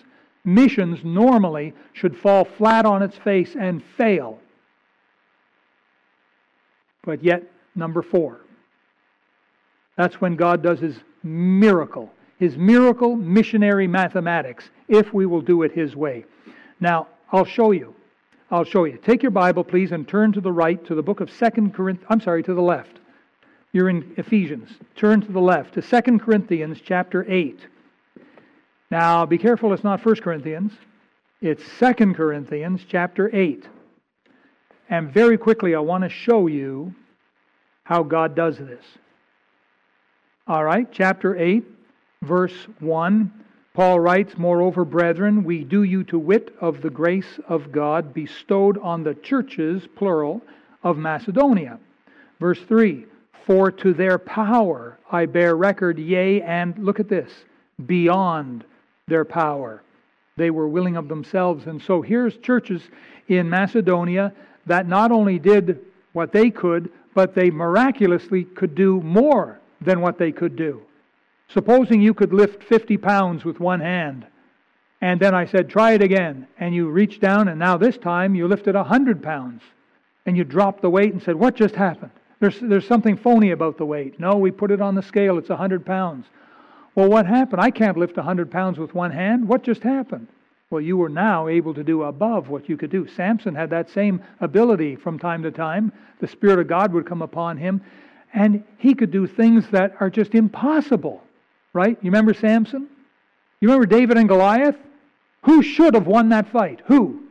missions 0.44 1.04
normally 1.04 1.76
should 1.94 2.18
fall 2.18 2.44
flat 2.44 2.88
on 2.88 3.04
its 3.04 3.16
face 3.18 3.56
and 3.56 3.84
fail. 3.96 4.40
But 7.04 7.24
yet, 7.24 7.44
number 7.76 8.02
four, 8.02 8.40
that's 9.96 10.20
when 10.20 10.38
God 10.38 10.64
does 10.64 10.80
his 10.80 10.96
miracle, 11.22 12.12
his 12.40 12.58
miracle 12.58 13.16
missionary 13.16 13.86
mathematics, 13.86 14.72
if 14.88 15.14
we 15.14 15.28
will 15.28 15.42
do 15.42 15.62
it 15.62 15.72
his 15.72 15.96
way. 15.96 16.26
Now, 16.80 17.10
I'll 17.32 17.46
show 17.46 17.70
you. 17.70 17.94
I'll 18.50 18.66
show 18.66 18.86
you. 18.86 18.98
Take 18.98 19.22
your 19.22 19.30
Bible, 19.30 19.64
please, 19.64 19.92
and 19.92 20.08
turn 20.08 20.34
to 20.34 20.42
the 20.42 20.52
right 20.52 20.84
to 20.88 20.96
the 20.96 21.04
book 21.04 21.20
of 21.20 21.30
Second 21.30 21.76
Corinthians. 21.76 22.08
I'm 22.10 22.22
sorry, 22.22 22.42
to 22.42 22.56
the 22.56 22.62
left. 22.62 22.98
You're 23.74 23.90
in 23.90 24.14
Ephesians. 24.18 24.70
Turn 24.96 25.22
to 25.22 25.32
the 25.32 25.42
left 25.42 25.74
to 25.74 25.82
Second 25.82 26.20
Corinthians 26.20 26.78
chapter 26.80 27.26
8. 27.28 27.60
Now, 28.92 29.26
be 29.26 29.40
careful, 29.40 29.74
it's 29.74 29.84
not 29.84 30.06
1 30.06 30.16
Corinthians, 30.18 30.72
it's 31.42 31.64
2 31.80 32.14
Corinthians 32.14 32.82
chapter 32.88 33.36
8. 33.36 33.68
And 34.90 35.12
very 35.12 35.40
quickly, 35.40 35.74
I 35.74 35.80
want 35.80 36.04
to 36.04 36.10
show 36.10 36.46
you 36.46 36.94
how 37.84 38.04
God 38.04 38.36
does 38.36 38.60
this. 38.60 38.86
All 40.46 40.64
right, 40.64 40.88
chapter 40.92 41.36
8, 41.36 41.64
verse 42.22 42.68
1. 42.80 43.34
Paul 43.74 44.00
writes, 44.00 44.38
Moreover, 44.38 44.86
brethren, 44.86 45.44
we 45.44 45.64
do 45.64 45.82
you 45.82 46.04
to 46.04 46.20
wit 46.20 46.54
of 46.62 46.84
the 46.84 46.92
grace 46.92 47.40
of 47.48 47.72
God 47.72 48.14
bestowed 48.14 48.78
on 48.78 49.02
the 49.04 49.16
churches, 49.16 49.88
plural, 49.96 50.44
of 50.84 50.98
Macedonia. 50.98 51.80
Verse 52.40 52.60
3 52.68 53.08
For 53.46 53.72
to 53.72 53.94
their 53.94 54.18
power 54.18 54.98
I 55.12 55.26
bear 55.26 55.56
record, 55.56 56.00
yea, 56.00 56.42
and 56.42 56.78
look 56.78 57.00
at 57.00 57.10
this, 57.10 57.32
beyond 57.86 58.64
their 59.08 59.26
power. 59.26 59.84
They 60.38 60.50
were 60.50 60.68
willing 60.68 60.98
of 60.98 61.08
themselves. 61.08 61.68
And 61.68 61.82
so 61.82 62.02
here's 62.02 62.38
churches 62.38 62.82
in 63.28 63.50
Macedonia 63.50 64.34
that 64.66 64.88
not 64.88 65.12
only 65.12 65.40
did 65.40 65.80
what 66.14 66.32
they 66.32 66.50
could, 66.50 66.90
but 67.14 67.36
they 67.36 67.50
miraculously 67.50 68.46
could 68.46 68.76
do 68.76 69.02
more 69.02 69.60
than 69.82 70.02
what 70.02 70.18
they 70.18 70.32
could 70.32 70.56
do. 70.56 70.82
Supposing 71.50 72.02
you 72.02 72.14
could 72.14 72.34
lift 72.34 72.64
50 72.64 72.98
pounds 72.98 73.46
with 73.46 73.60
one 73.60 73.82
hand, 73.82 74.26
and 75.02 75.20
then 75.20 75.36
I 75.36 75.46
said, 75.46 75.70
try 75.70 75.92
it 75.92 76.02
again, 76.02 76.48
and 76.58 76.74
you 76.74 76.90
reached 76.90 77.20
down, 77.20 77.50
and 77.50 77.60
now 77.60 77.78
this 77.78 77.98
time 77.98 78.36
you 78.36 78.48
lifted 78.48 78.74
100 78.74 79.22
pounds, 79.22 79.62
and 80.26 80.38
you 80.38 80.46
dropped 80.46 80.82
the 80.82 80.90
weight 80.90 81.12
and 81.12 81.22
said, 81.22 81.36
What 81.36 81.56
just 81.56 81.76
happened? 81.76 82.12
There's, 82.40 82.60
there's 82.60 82.88
something 82.88 83.18
phony 83.18 83.52
about 83.52 83.78
the 83.78 83.86
weight. 83.86 84.20
No, 84.20 84.36
we 84.36 84.52
put 84.52 84.72
it 84.72 84.82
on 84.82 84.96
the 84.96 85.02
scale, 85.02 85.38
it's 85.38 85.50
100 85.50 85.86
pounds. 85.86 86.26
Well, 86.96 87.10
what 87.10 87.26
happened? 87.26 87.62
I 87.62 87.72
can't 87.72 87.98
lift 87.98 88.18
100 88.18 88.52
pounds 88.52 88.78
with 88.78 88.94
one 88.94 89.12
hand. 89.12 89.48
What 89.48 89.64
just 89.64 89.82
happened? 89.82 90.28
Well, 90.70 90.82
you 90.82 90.98
were 90.98 91.10
now 91.10 91.48
able 91.48 91.74
to 91.74 91.84
do 91.84 92.04
above 92.04 92.50
what 92.50 92.68
you 92.68 92.78
could 92.78 92.90
do. 92.90 93.08
Samson 93.08 93.56
had 93.56 93.70
that 93.70 93.90
same 93.90 94.22
ability 94.40 94.96
from 94.96 95.20
time 95.20 95.44
to 95.44 95.52
time. 95.52 95.92
The 96.20 96.28
Spirit 96.28 96.60
of 96.60 96.68
God 96.68 96.94
would 96.94 97.06
come 97.06 97.22
upon 97.22 97.58
him, 97.58 97.82
and 98.34 98.64
he 98.78 98.96
could 98.96 99.12
do 99.12 99.28
things 99.28 99.68
that 99.70 99.96
are 100.00 100.10
just 100.10 100.34
impossible, 100.34 101.24
right? 101.74 101.98
You 102.02 102.10
remember 102.10 102.34
Samson? 102.34 102.88
You 103.60 103.70
remember 103.70 103.86
David 103.86 104.18
and 104.18 104.28
Goliath? 104.28 104.76
Who 105.44 105.62
should 105.62 105.94
have 105.94 106.08
won 106.08 106.30
that 106.30 106.50
fight? 106.50 106.82
Who? 106.88 107.24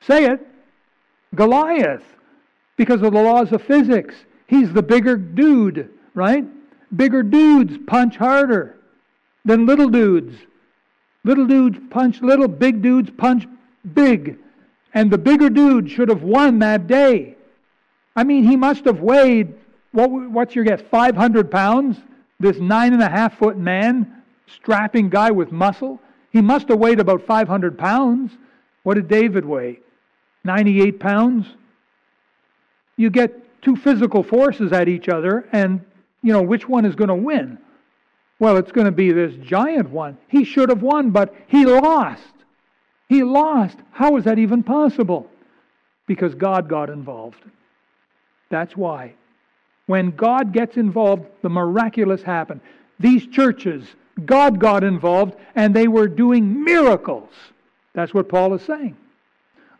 Say 0.00 0.24
it. 0.26 0.46
Goliath. 1.34 2.04
Because 2.76 3.02
of 3.02 3.12
the 3.12 3.22
laws 3.22 3.52
of 3.52 3.62
physics. 3.62 4.14
He's 4.46 4.72
the 4.72 4.82
bigger 4.82 5.16
dude, 5.16 5.90
right? 6.14 6.44
Bigger 6.96 7.22
dudes 7.22 7.76
punch 7.86 8.16
harder 8.16 8.76
than 9.44 9.66
little 9.66 9.88
dudes. 9.88 10.36
Little 11.24 11.46
dudes 11.46 11.78
punch 11.90 12.20
little, 12.20 12.48
big 12.48 12.82
dudes 12.82 13.10
punch 13.16 13.46
big. 13.94 14.38
And 14.92 15.10
the 15.10 15.18
bigger 15.18 15.50
dude 15.50 15.90
should 15.90 16.08
have 16.08 16.22
won 16.22 16.58
that 16.60 16.86
day. 16.86 17.36
I 18.14 18.24
mean, 18.24 18.44
he 18.44 18.56
must 18.56 18.84
have 18.84 19.00
weighed, 19.00 19.54
what, 19.92 20.10
what's 20.10 20.54
your 20.54 20.64
guess, 20.64 20.80
500 20.90 21.50
pounds? 21.50 21.96
This 22.38 22.58
nine 22.58 22.92
and 22.92 23.02
a 23.02 23.08
half 23.08 23.38
foot 23.38 23.56
man, 23.56 24.22
strapping 24.46 25.08
guy 25.08 25.30
with 25.30 25.50
muscle. 25.50 26.00
He 26.30 26.40
must 26.40 26.68
have 26.68 26.78
weighed 26.78 27.00
about 27.00 27.26
500 27.26 27.78
pounds. 27.78 28.32
What 28.82 28.94
did 28.94 29.08
David 29.08 29.44
weigh? 29.44 29.80
98 30.44 31.00
pounds? 31.00 31.46
You 32.96 33.10
get 33.10 33.62
two 33.62 33.76
physical 33.76 34.22
forces 34.22 34.72
at 34.72 34.88
each 34.88 35.08
other, 35.08 35.48
and 35.52 35.84
you 36.22 36.32
know, 36.32 36.42
which 36.42 36.68
one 36.68 36.84
is 36.84 36.94
going 36.94 37.08
to 37.08 37.14
win? 37.14 37.58
Well, 38.38 38.56
it's 38.56 38.72
going 38.72 38.86
to 38.86 38.92
be 38.92 39.12
this 39.12 39.34
giant 39.42 39.90
one. 39.90 40.18
He 40.28 40.44
should 40.44 40.68
have 40.68 40.82
won, 40.82 41.10
but 41.10 41.34
he 41.46 41.64
lost. 41.64 42.22
He 43.08 43.22
lost. 43.22 43.78
How 43.92 44.16
is 44.16 44.24
that 44.24 44.38
even 44.38 44.62
possible? 44.62 45.30
Because 46.06 46.34
God 46.34 46.68
got 46.68 46.90
involved. 46.90 47.42
That's 48.50 48.76
why. 48.76 49.14
When 49.86 50.10
God 50.10 50.52
gets 50.52 50.76
involved, 50.76 51.26
the 51.42 51.48
miraculous 51.48 52.22
happen. 52.22 52.60
These 52.98 53.26
churches, 53.26 53.84
God 54.24 54.58
got 54.58 54.82
involved, 54.84 55.36
and 55.54 55.74
they 55.74 55.88
were 55.88 56.08
doing 56.08 56.64
miracles. 56.64 57.30
That's 57.94 58.14
what 58.14 58.28
Paul 58.28 58.54
is 58.54 58.62
saying. 58.62 58.96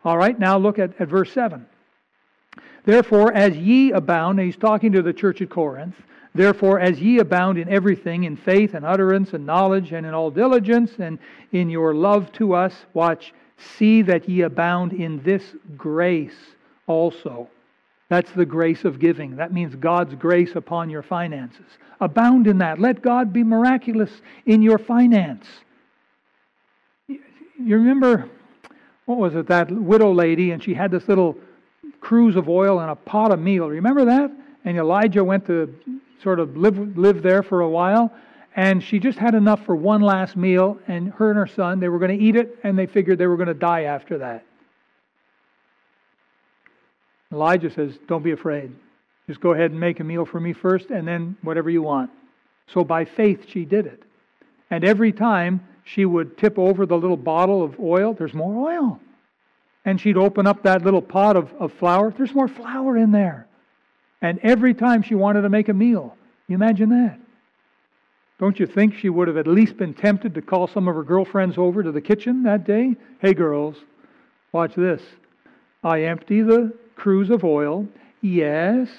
All 0.03 0.17
right, 0.17 0.37
now 0.37 0.57
look 0.57 0.77
at, 0.77 0.99
at 0.99 1.07
verse 1.07 1.31
7. 1.31 1.65
Therefore, 2.85 3.33
as 3.33 3.57
ye 3.57 3.91
abound, 3.91 4.39
and 4.39 4.45
he's 4.45 4.57
talking 4.57 4.91
to 4.91 5.01
the 5.01 5.13
church 5.13 5.41
at 5.41 5.49
Corinth, 5.49 5.95
Therefore, 6.35 6.81
as 6.81 6.99
ye 6.99 7.19
abound 7.19 7.57
in 7.57 7.69
everything, 7.69 8.25
in 8.25 8.35
faith 8.35 8.73
and 8.73 8.85
utterance 8.85 9.33
and 9.33 9.45
knowledge 9.45 9.93
and 9.93 10.05
in 10.05 10.13
all 10.13 10.29
diligence 10.29 10.91
and 10.99 11.17
in 11.53 11.69
your 11.69 11.95
love 11.95 12.29
to 12.33 12.53
us, 12.53 12.75
watch, 12.93 13.33
see 13.57 14.01
that 14.01 14.27
ye 14.27 14.41
abound 14.41 14.91
in 14.91 15.23
this 15.23 15.55
grace 15.77 16.35
also. 16.87 17.49
That's 18.09 18.31
the 18.33 18.45
grace 18.45 18.83
of 18.83 18.99
giving. 18.99 19.37
That 19.37 19.53
means 19.53 19.75
God's 19.75 20.13
grace 20.15 20.57
upon 20.57 20.89
your 20.89 21.01
finances. 21.01 21.65
Abound 22.01 22.47
in 22.47 22.57
that. 22.57 22.81
Let 22.81 23.01
God 23.01 23.31
be 23.31 23.43
miraculous 23.43 24.11
in 24.45 24.61
your 24.61 24.77
finance. 24.77 25.47
You 27.07 27.77
remember, 27.77 28.29
what 29.05 29.17
was 29.17 29.35
it, 29.35 29.47
that 29.47 29.71
widow 29.71 30.11
lady, 30.11 30.51
and 30.51 30.61
she 30.61 30.73
had 30.73 30.91
this 30.91 31.07
little 31.07 31.37
cruse 32.05 32.35
of 32.35 32.47
oil 32.47 32.81
and 32.81 32.91
a 32.91 32.95
pot 32.95 33.31
of 33.31 33.39
meal. 33.39 33.67
Remember 33.67 34.05
that? 34.05 34.31
And 34.63 34.77
Elijah 34.77 35.23
went 35.23 35.47
to 35.47 35.75
sort 36.21 36.39
of 36.39 36.55
live, 36.55 36.77
live 36.95 37.23
there 37.23 37.41
for 37.41 37.61
a 37.61 37.69
while. 37.69 38.13
And 38.55 38.83
she 38.83 38.99
just 38.99 39.17
had 39.17 39.33
enough 39.33 39.65
for 39.65 39.75
one 39.75 40.01
last 40.01 40.37
meal, 40.37 40.77
and 40.87 41.11
her 41.13 41.31
and 41.31 41.37
her 41.37 41.47
son, 41.47 41.79
they 41.79 41.89
were 41.89 41.97
going 41.97 42.15
to 42.15 42.23
eat 42.23 42.35
it, 42.35 42.59
and 42.63 42.77
they 42.77 42.85
figured 42.85 43.17
they 43.17 43.25
were 43.25 43.37
going 43.37 43.47
to 43.47 43.55
die 43.55 43.83
after 43.83 44.19
that. 44.19 44.45
Elijah 47.33 47.71
says, 47.71 47.97
Don't 48.07 48.23
be 48.23 48.31
afraid. 48.31 48.71
Just 49.27 49.41
go 49.41 49.53
ahead 49.53 49.71
and 49.71 49.79
make 49.79 49.99
a 49.99 50.03
meal 50.03 50.25
for 50.25 50.39
me 50.39 50.53
first, 50.53 50.91
and 50.91 51.07
then 51.07 51.35
whatever 51.41 51.71
you 51.71 51.81
want. 51.81 52.11
So 52.67 52.83
by 52.83 53.03
faith, 53.03 53.45
she 53.49 53.65
did 53.65 53.87
it. 53.87 54.03
And 54.69 54.85
every 54.85 55.11
time 55.11 55.59
she 55.83 56.05
would 56.05 56.37
tip 56.37 56.59
over 56.59 56.85
the 56.85 56.97
little 56.97 57.17
bottle 57.17 57.63
of 57.63 57.79
oil, 57.79 58.13
there's 58.13 58.35
more 58.35 58.71
oil. 58.71 58.99
And 59.85 60.01
she'd 60.01 60.17
open 60.17 60.47
up 60.47 60.63
that 60.63 60.83
little 60.83 61.01
pot 61.01 61.37
of, 61.37 61.53
of 61.53 61.71
flour, 61.73 62.11
there's 62.11 62.33
more 62.33 62.47
flour 62.47 62.97
in 62.97 63.11
there. 63.11 63.47
And 64.21 64.39
every 64.41 64.73
time 64.73 65.03
she 65.03 65.13
wanted 65.13 65.43
to 65.43 65.49
make 65.49 65.69
a 65.69 65.73
meal, 65.73 66.17
you 66.47 66.55
imagine 66.55 66.89
that? 66.89 67.19
Don't 68.39 68.59
you 68.59 68.65
think 68.65 68.95
she 68.95 69.09
would 69.09 69.27
have 69.27 69.37
at 69.37 69.47
least 69.47 69.77
been 69.77 69.93
tempted 69.93 70.33
to 70.33 70.41
call 70.41 70.67
some 70.67 70.87
of 70.87 70.95
her 70.95 71.03
girlfriends 71.03 71.57
over 71.57 71.83
to 71.83 71.91
the 71.91 72.01
kitchen 72.01 72.43
that 72.43 72.65
day? 72.65 72.95
Hey, 73.19 73.33
girls, 73.33 73.77
watch 74.51 74.75
this. 74.75 75.01
I 75.83 76.01
empty 76.03 76.41
the 76.41 76.73
cruse 76.95 77.29
of 77.29 77.43
oil. 77.43 77.87
Yes. 78.21 78.89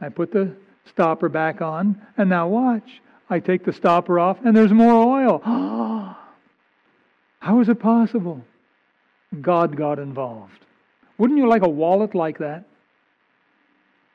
I 0.00 0.08
put 0.08 0.32
the 0.32 0.56
stopper 0.86 1.28
back 1.28 1.60
on. 1.60 2.00
And 2.16 2.30
now 2.30 2.48
watch. 2.48 3.00
I 3.30 3.38
take 3.40 3.64
the 3.64 3.72
stopper 3.72 4.18
off, 4.18 4.38
and 4.44 4.56
there's 4.56 4.72
more 4.72 4.92
oil. 4.92 5.38
How 7.40 7.60
is 7.60 7.68
it 7.68 7.78
possible? 7.78 8.42
God 9.34 9.76
got 9.76 9.98
involved. 9.98 10.52
Wouldn't 11.18 11.38
you 11.38 11.48
like 11.48 11.62
a 11.62 11.68
wallet 11.68 12.14
like 12.14 12.38
that? 12.38 12.64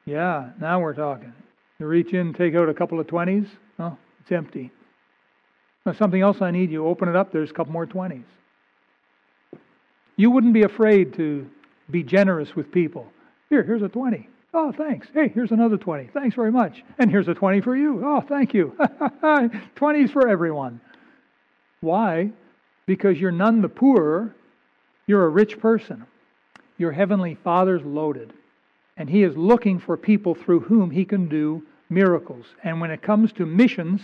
Yeah, 0.05 0.49
now 0.60 0.79
we're 0.79 0.93
talking. 0.93 1.34
You 1.79 1.86
reach 1.86 2.13
in, 2.13 2.34
take 2.34 2.55
out 2.55 2.67
a 2.67 2.73
couple 2.73 2.99
of 2.99 3.08
20s. 3.08 3.47
Oh, 3.77 3.97
it's 4.21 4.32
empty. 4.32 4.71
Now, 5.86 5.93
something 5.93 6.21
else 6.21 6.41
I 6.41 6.51
need, 6.51 6.71
you 6.71 6.86
open 6.86 7.08
it 7.08 7.15
up, 7.15 7.32
there's 7.32 7.51
a 7.51 7.53
couple 7.53 7.71
more 7.71 7.88
20s. 7.88 8.23
You 10.17 10.32
wouldn't 10.32 10.53
be 10.53 10.63
afraid 10.63 11.13
to 11.13 11.49
be 11.89 12.03
generous 12.03 12.55
with 12.55 12.71
people. 12.71 13.08
Here, 13.49 13.63
here's 13.63 13.82
a 13.82 13.88
20. 13.88 14.27
Oh, 14.53 14.71
thanks. 14.71 15.08
Hey, 15.13 15.29
here's 15.29 15.51
another 15.51 15.77
20. 15.77 16.10
Thanks 16.13 16.36
very 16.36 16.51
much. 16.51 16.84
And 16.97 17.10
here's 17.10 17.27
a 17.27 17.34
20 17.34 17.62
for 17.62 17.75
you. 17.75 18.01
Oh, 18.03 18.21
thank 18.21 18.53
you. 18.53 18.75
20s 18.79 20.12
for 20.12 20.27
everyone. 20.27 20.82
Why? 21.82 22.32
Because 22.86 23.17
you're 23.17 23.32
none 23.32 23.62
the 23.62 23.69
poorer. 23.69 24.36
You're 25.09 25.25
a 25.25 25.29
rich 25.29 25.59
person. 25.59 26.05
Your 26.77 26.91
heavenly 26.91 27.33
Father's 27.33 27.81
loaded 27.83 28.31
and 28.99 29.09
he 29.09 29.23
is 29.23 29.35
looking 29.35 29.79
for 29.79 29.97
people 29.97 30.35
through 30.35 30.59
whom 30.59 30.91
he 30.91 31.03
can 31.03 31.27
do 31.27 31.63
miracles. 31.89 32.45
And 32.63 32.79
when 32.79 32.91
it 32.91 33.01
comes 33.01 33.31
to 33.33 33.45
missions, 33.45 34.01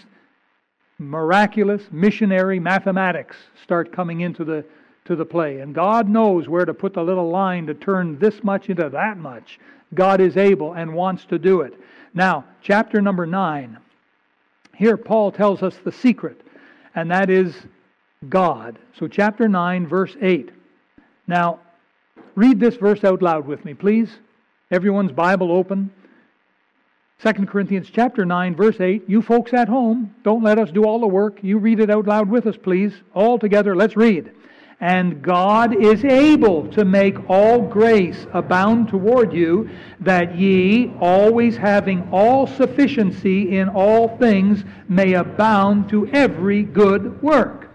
miraculous 0.98 1.84
missionary 1.92 2.60
mathematics 2.60 3.36
start 3.62 3.92
coming 3.92 4.22
into 4.22 4.44
the 4.44 4.66
to 5.04 5.16
the 5.16 5.26
play. 5.26 5.60
And 5.60 5.76
God 5.76 6.10
knows 6.10 6.50
where 6.50 6.66
to 6.66 6.74
put 6.74 6.96
the 6.96 7.04
little 7.04 7.30
line 7.30 7.68
to 7.68 7.76
turn 7.76 8.18
this 8.18 8.44
much 8.44 8.72
into 8.72 8.90
that 8.90 9.20
much. 9.20 9.60
God 9.94 10.20
is 10.20 10.36
able 10.36 10.74
and 10.74 10.96
wants 10.96 11.26
to 11.26 11.38
do 11.38 11.62
it. 11.62 11.76
Now, 12.16 12.46
chapter 12.64 13.00
number 13.02 13.28
9. 13.28 13.78
Here 14.76 14.98
Paul 14.98 15.32
tells 15.32 15.62
us 15.62 15.78
the 15.78 15.92
secret, 15.92 16.42
and 16.96 17.12
that 17.12 17.30
is 17.30 17.54
God. 18.30 18.80
So 18.98 19.08
chapter 19.08 19.48
9 19.48 19.86
verse 19.86 20.16
8. 20.20 20.55
Now, 21.28 21.60
read 22.36 22.60
this 22.60 22.76
verse 22.76 23.04
out 23.04 23.22
loud 23.22 23.48
with 23.48 23.66
me, 23.66 23.74
please. 23.74 24.10
Everyone's 24.72 25.12
Bible 25.12 25.52
open. 25.52 25.92
2 27.24 27.46
Corinthians 27.46 27.90
chapter 27.92 28.26
9 28.26 28.56
verse 28.56 28.80
8. 28.80 29.06
You 29.08 29.22
folks 29.22 29.54
at 29.54 29.70
home, 29.70 30.14
don't 30.24 30.44
let 30.44 30.60
us 30.60 30.70
do 30.72 30.84
all 30.84 31.00
the 31.00 31.08
work. 31.08 31.40
You 31.42 31.58
read 31.58 31.80
it 31.80 31.90
out 31.90 32.06
loud 32.08 32.30
with 32.30 32.46
us, 32.46 32.58
please. 32.58 32.94
All 33.14 33.40
together, 33.40 33.76
let's 33.76 33.96
read. 33.96 34.32
And 34.82 35.22
God 35.22 35.82
is 35.82 36.04
able 36.04 36.68
to 36.74 36.84
make 36.84 37.30
all 37.30 37.62
grace 37.62 38.28
abound 38.34 38.90
toward 38.90 39.34
you, 39.34 39.70
that 40.02 40.38
ye, 40.38 40.94
always 41.00 41.56
having 41.56 42.10
all 42.12 42.46
sufficiency 42.46 43.58
in 43.58 43.70
all 43.70 44.18
things, 44.18 44.66
may 44.90 45.14
abound 45.14 45.90
to 45.90 46.08
every 46.08 46.64
good 46.64 47.22
work. 47.22 47.70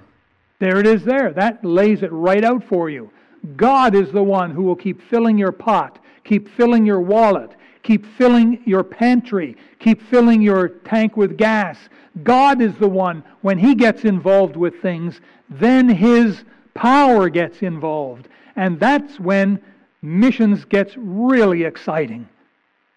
There 0.58 0.78
it 0.78 0.86
is 0.86 1.02
there. 1.02 1.32
That 1.32 1.64
lays 1.64 2.02
it 2.02 2.12
right 2.12 2.44
out 2.44 2.64
for 2.64 2.90
you. 2.90 3.10
God 3.56 3.94
is 3.94 4.10
the 4.12 4.22
one 4.22 4.50
who 4.50 4.62
will 4.62 4.76
keep 4.76 5.02
filling 5.02 5.38
your 5.38 5.52
pot, 5.52 5.98
keep 6.24 6.48
filling 6.56 6.84
your 6.84 7.00
wallet, 7.00 7.52
keep 7.82 8.04
filling 8.16 8.62
your 8.66 8.84
pantry, 8.84 9.56
keep 9.78 10.02
filling 10.02 10.42
your 10.42 10.68
tank 10.68 11.16
with 11.16 11.38
gas. 11.38 11.78
God 12.22 12.60
is 12.60 12.74
the 12.76 12.88
one, 12.88 13.24
when 13.40 13.58
He 13.58 13.74
gets 13.74 14.04
involved 14.04 14.56
with 14.56 14.82
things, 14.82 15.20
then 15.48 15.88
His 15.88 16.44
power 16.74 17.28
gets 17.28 17.62
involved. 17.62 18.28
And 18.56 18.78
that's 18.78 19.18
when 19.18 19.60
missions 20.02 20.64
gets 20.64 20.94
really 20.96 21.64
exciting. 21.64 22.28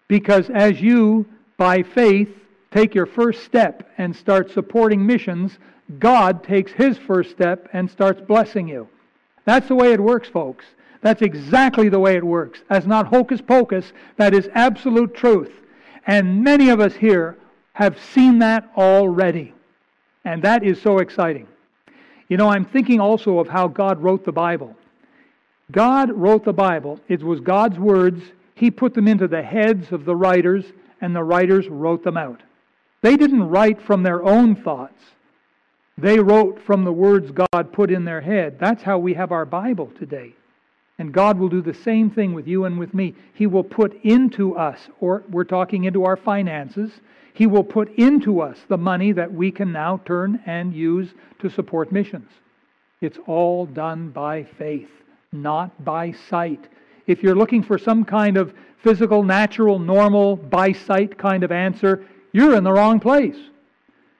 Because 0.08 0.49
as 0.49 0.82
you, 0.82 1.25
by 1.58 1.84
faith, 1.84 2.29
take 2.71 2.93
your 2.93 3.06
first 3.06 3.43
step 3.43 3.89
and 3.97 4.15
start 4.15 4.51
supporting 4.51 5.06
missions, 5.06 5.58
God 5.99 6.43
takes 6.43 6.71
his 6.71 6.97
first 6.97 7.32
step 7.32 7.69
and 7.73 7.89
starts 7.89 8.21
blessing 8.21 8.67
you. 8.67 8.88
That's 9.45 9.67
the 9.67 9.75
way 9.75 9.91
it 9.93 9.99
works, 9.99 10.29
folks. 10.29 10.65
That's 11.01 11.21
exactly 11.21 11.89
the 11.89 11.99
way 11.99 12.15
it 12.15 12.23
works. 12.23 12.62
That's 12.69 12.86
not 12.86 13.08
hocus 13.08 13.41
pocus. 13.41 13.91
That 14.17 14.34
is 14.34 14.49
absolute 14.53 15.13
truth. 15.13 15.51
And 16.08 16.43
many 16.43 16.69
of 16.69 16.79
us 16.79 16.95
here 16.95 17.38
have 17.73 17.99
seen 17.99 18.39
that 18.39 18.69
already. 18.77 19.53
And 20.25 20.41
that 20.43 20.63
is 20.63 20.82
so 20.82 20.99
exciting. 20.99 21.47
You 22.29 22.38
know, 22.38 22.49
I'm 22.49 22.65
thinking 22.65 23.01
also 23.01 23.39
of 23.39 23.49
how 23.49 23.67
God 23.67 24.01
wrote 24.01 24.23
the 24.23 24.32
Bible. 24.32 24.75
God 25.71 26.12
wrote 26.12 26.45
the 26.45 26.53
Bible. 26.53 26.99
It 27.10 27.21
was 27.21 27.41
God's 27.41 27.77
words. 27.77 28.21
He 28.56 28.71
put 28.71 28.93
them 28.93 29.08
into 29.08 29.27
the 29.27 29.43
heads 29.43 29.91
of 29.91 30.06
the 30.06 30.15
writers, 30.15 30.65
and 31.01 31.15
the 31.15 31.23
writers 31.23 31.67
wrote 31.67 32.03
them 32.03 32.15
out. 32.15 32.41
They 33.01 33.17
didn't 33.17 33.49
write 33.49 33.82
from 33.82 34.03
their 34.03 34.23
own 34.23 34.56
thoughts. 34.56 35.01
They 35.97 36.19
wrote 36.19 36.60
from 36.62 36.84
the 36.84 36.93
words 36.93 37.32
God 37.32 37.71
put 37.71 37.91
in 37.91 38.06
their 38.06 38.21
head. 38.21 38.58
That's 38.60 38.84
how 38.84 38.97
we 38.97 39.13
have 39.13 39.32
our 39.32 39.45
Bible 39.45 39.91
today. 39.97 40.34
And 40.97 41.13
God 41.13 41.38
will 41.38 41.49
do 41.49 41.62
the 41.62 41.73
same 41.73 42.10
thing 42.10 42.34
with 42.34 42.47
you 42.47 42.65
and 42.65 42.77
with 42.77 42.93
me. 42.93 43.15
He 43.34 43.47
will 43.47 43.63
put 43.63 43.93
into 44.03 44.56
us, 44.56 44.89
or 44.99 45.23
we're 45.29 45.43
talking 45.43 45.84
into 45.84 46.06
our 46.06 46.17
finances, 46.17 46.91
He 47.34 47.47
will 47.47 47.63
put 47.63 47.93
into 47.95 48.41
us 48.41 48.60
the 48.67 48.77
money 48.77 49.12
that 49.12 49.32
we 49.32 49.51
can 49.51 49.71
now 49.71 50.01
turn 50.06 50.39
and 50.45 50.73
use 50.73 51.13
to 51.39 51.49
support 51.49 51.91
missions. 51.91 52.29
It's 53.01 53.17
all 53.27 53.65
done 53.65 54.10
by 54.10 54.43
faith, 54.43 54.89
not 55.32 55.84
by 55.84 56.12
sight. 56.12 56.67
If 57.06 57.21
you're 57.21 57.36
looking 57.36 57.63
for 57.63 57.77
some 57.77 58.06
kind 58.06 58.38
of 58.38 58.53
physical, 58.82 59.23
natural, 59.23 59.79
normal, 59.79 60.36
by 60.36 60.71
sight 60.71 61.17
kind 61.17 61.43
of 61.43 61.51
answer, 61.51 62.06
you're 62.32 62.56
in 62.56 62.63
the 62.63 62.71
wrong 62.71 62.99
place. 62.99 63.38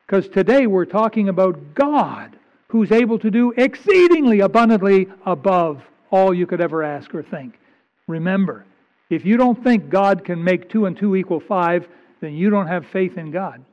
Because 0.06 0.28
today 0.28 0.68
we're 0.68 0.86
talking 0.86 1.30
about 1.30 1.76
God 1.76 2.38
who's 2.68 2.92
able 2.92 3.20
to 3.20 3.32
do 3.32 3.54
exceedingly 3.56 4.42
abundantly 4.42 5.08
above 5.26 5.82
all 6.12 6.34
you 6.34 6.46
could 6.46 6.62
ever 6.62 6.84
ask 6.84 7.14
or 7.16 7.24
think. 7.24 7.60
Remember, 8.08 8.66
if 9.10 9.26
you 9.26 9.38
don't 9.38 9.64
think 9.64 9.90
God 9.90 10.26
can 10.26 10.44
make 10.44 10.70
two 10.70 10.86
and 10.86 10.98
two 10.98 11.16
equal 11.16 11.40
five, 11.40 11.88
then 12.20 12.34
you 12.34 12.50
don't 12.50 12.68
have 12.68 12.86
faith 12.88 13.18
in 13.18 13.32
God. 13.32 13.64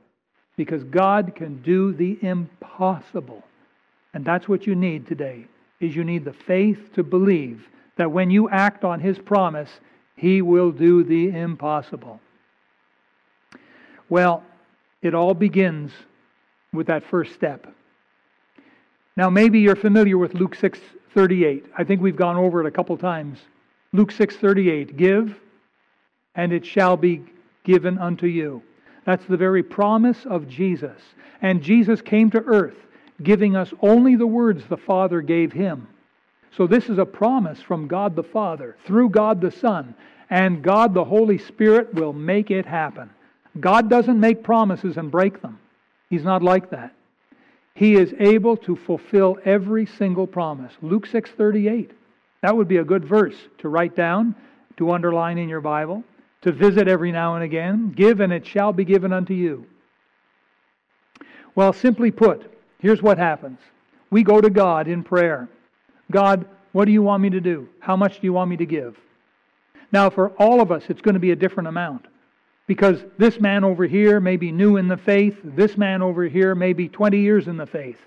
Because 0.57 0.85
God 0.85 1.35
can 1.35 1.62
do 1.62 1.93
the 1.93 2.19
impossible. 2.23 3.43
And 4.12 4.25
that's 4.25 4.49
what 4.49 4.66
you 4.66 4.75
need 4.75 5.07
today, 5.07 5.47
is 5.81 5.97
you 5.97 6.05
need 6.05 6.25
the 6.25 6.33
faith 6.33 6.93
to 6.95 7.03
believe 7.03 7.69
that 7.97 8.11
when 8.11 8.31
you 8.31 8.49
act 8.51 8.85
on 8.85 9.01
his 9.01 9.19
promise, 9.19 9.71
he 10.16 10.43
will 10.43 10.71
do 10.71 11.03
the 11.03 11.31
impossible. 11.31 12.21
Well, 14.09 14.43
it 15.01 15.14
all 15.14 15.35
begins 15.35 15.93
with 16.73 16.87
that 16.87 17.05
first 17.05 17.33
step. 17.35 17.67
Now, 19.17 19.29
maybe 19.29 19.61
you're 19.61 19.77
familiar 19.77 20.17
with 20.17 20.35
Luke 20.35 20.55
6:38. 20.55 21.65
I 21.77 21.85
think 21.85 22.01
we've 22.01 22.17
gone 22.17 22.37
over 22.37 22.61
it 22.61 22.67
a 22.67 22.71
couple 22.71 22.97
times. 22.97 23.47
Luke 23.93 24.13
6:38, 24.13 24.97
"Give, 24.97 25.39
and 26.35 26.53
it 26.53 26.65
shall 26.65 26.97
be 26.97 27.25
given 27.65 27.99
unto 27.99 28.27
you." 28.27 28.63
That's 29.05 29.25
the 29.27 29.37
very 29.37 29.63
promise 29.63 30.27
of 30.27 30.49
Jesus. 30.49 31.15
And 31.43 31.63
Jesus 31.63 32.01
came 32.03 32.31
to 32.31 32.45
earth, 32.45 32.87
giving 33.23 33.57
us 33.57 33.75
only 33.81 34.15
the 34.15 34.27
words 34.27 34.67
the 34.67 34.77
Father 34.77 35.21
gave 35.21 35.53
him. 35.53 35.89
So 36.53 36.67
this 36.67 36.89
is 36.89 36.99
a 36.99 37.07
promise 37.07 37.61
from 37.61 37.89
God 37.89 38.15
the 38.15 38.23
Father 38.23 38.77
through 38.85 39.11
God 39.11 39.41
the 39.41 39.51
Son, 39.51 39.95
and 40.29 40.63
God 40.63 40.95
the 40.95 41.05
Holy 41.05 41.39
Spirit 41.39 41.95
will 41.95 42.13
make 42.13 42.51
it 42.51 42.67
happen. 42.67 43.11
God 43.59 43.89
doesn't 43.91 44.21
make 44.21 44.43
promises 44.45 44.97
and 44.97 45.11
break 45.11 45.43
them. 45.43 45.59
He's 46.11 46.25
not 46.25 46.42
like 46.42 46.70
that. 46.70 46.92
He 47.75 47.94
is 47.94 48.12
able 48.18 48.57
to 48.59 48.77
fulfill 48.77 49.38
every 49.44 49.87
single 49.87 50.27
promise. 50.27 50.75
Luke 50.83 51.07
6:38. 51.07 51.92
That 52.42 52.57
would 52.57 52.68
be 52.68 52.79
a 52.79 52.85
good 52.85 53.05
verse 53.05 53.37
to 53.59 53.68
write 53.68 53.94
down, 53.94 54.35
to 54.77 54.90
underline 54.90 55.38
in 55.38 55.49
your 55.49 55.61
Bible, 55.61 56.03
to 56.42 56.53
visit 56.53 56.88
every 56.88 57.12
now 57.12 57.37
and 57.37 57.44
again. 57.44 57.92
Give 57.92 58.20
and 58.20 58.33
it 58.33 58.44
shall 58.44 58.73
be 58.73 58.85
given 58.85 59.12
unto 59.12 59.35
you. 59.35 59.66
Well, 61.55 61.73
simply 61.73 62.11
put, 62.11 62.51
here's 62.79 63.03
what 63.03 63.18
happens. 63.18 63.59
We 64.11 64.23
go 64.23 64.40
to 64.40 64.51
God 64.51 64.88
in 64.88 65.03
prayer. 65.03 65.49
God, 66.11 66.46
what 66.73 66.87
do 66.87 66.92
you 66.92 67.03
want 67.03 67.23
me 67.23 67.31
to 67.31 67.40
do? 67.40 67.68
How 67.81 67.96
much 67.96 68.20
do 68.20 68.27
you 68.27 68.33
want 68.33 68.51
me 68.51 68.57
to 68.57 68.66
give? 68.66 68.99
Now, 69.92 70.09
for 70.11 70.31
all 70.38 70.61
of 70.61 70.73
us, 70.73 70.85
it's 70.88 71.01
going 71.01 71.14
to 71.14 71.20
be 71.20 71.33
a 71.33 71.37
different 71.37 71.68
amount. 71.68 72.07
Because 72.71 73.03
this 73.19 73.41
man 73.41 73.65
over 73.65 73.85
here 73.85 74.21
may 74.21 74.37
be 74.37 74.53
new 74.53 74.77
in 74.77 74.87
the 74.87 74.97
faith, 74.97 75.37
this 75.43 75.77
man 75.77 76.03
over 76.03 76.29
here 76.29 76.55
may 76.55 76.73
be 76.73 76.89
20 76.89 77.19
years 77.19 77.49
in 77.49 77.57
the 77.57 77.67
faith. 77.67 77.99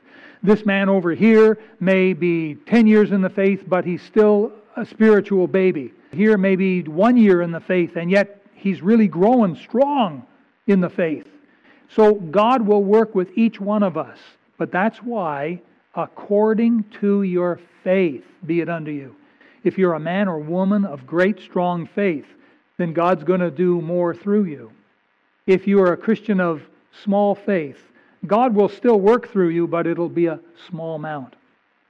This 0.41 0.65
man 0.65 0.87
over 0.87 1.11
here 1.11 1.59
may 1.81 2.13
be 2.13 2.55
10 2.65 2.87
years 2.87 3.11
in 3.11 3.21
the 3.21 3.29
faith, 3.29 3.65
but 3.67 3.83
he's 3.83 4.01
still 4.01 4.53
a 4.77 4.85
spiritual 4.85 5.47
baby. 5.47 5.91
Here 6.13 6.37
may 6.37 6.55
be 6.55 6.81
one 6.83 7.17
year 7.17 7.41
in 7.41 7.51
the 7.51 7.59
faith, 7.59 7.97
and 7.97 8.09
yet 8.09 8.41
he's 8.53 8.81
really 8.81 9.09
growing 9.09 9.57
strong 9.57 10.25
in 10.67 10.79
the 10.79 10.89
faith. 10.89 11.27
So 11.89 12.13
God 12.13 12.65
will 12.65 12.85
work 12.85 13.13
with 13.15 13.37
each 13.37 13.59
one 13.59 13.83
of 13.83 13.97
us. 13.97 14.17
But 14.57 14.71
that's 14.71 14.99
why, 14.99 15.59
according 15.93 16.85
to 17.01 17.23
your 17.23 17.59
faith, 17.83 18.23
be 18.45 18.61
it 18.61 18.69
unto 18.69 18.91
you. 18.91 19.13
If 19.65 19.77
you're 19.77 19.95
a 19.95 19.99
man 19.99 20.29
or 20.29 20.39
woman 20.39 20.85
of 20.85 21.05
great, 21.05 21.41
strong 21.41 21.85
faith, 21.85 22.27
then 22.77 22.93
God's 22.93 23.23
going 23.23 23.39
to 23.39 23.51
do 23.51 23.81
more 23.81 24.15
through 24.15 24.45
you. 24.45 24.71
If 25.45 25.67
you 25.67 25.81
are 25.81 25.93
a 25.93 25.97
Christian 25.97 26.39
of 26.39 26.61
small 27.03 27.35
faith, 27.35 27.77
God 28.25 28.55
will 28.55 28.69
still 28.69 28.99
work 28.99 29.29
through 29.29 29.49
you, 29.49 29.67
but 29.67 29.87
it'll 29.87 30.09
be 30.09 30.27
a 30.27 30.39
small 30.69 30.95
amount. 30.95 31.35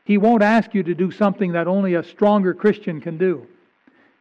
He 0.06 0.18
won't 0.18 0.44
ask 0.44 0.74
you 0.74 0.84
to 0.84 0.94
do 0.96 1.12
something 1.12 1.54
that 1.54 1.68
only 1.68 1.94
a 1.94 2.04
stronger 2.04 2.54
Christian 2.54 3.00
can 3.00 3.18
do. 3.18 3.48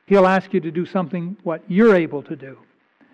He'll 0.06 0.26
ask 0.26 0.52
you 0.52 0.60
to 0.60 0.70
do 0.70 0.84
something 0.84 1.36
what 1.42 1.62
you're 1.68 1.96
able 1.96 2.22
to 2.24 2.36
do. 2.36 2.58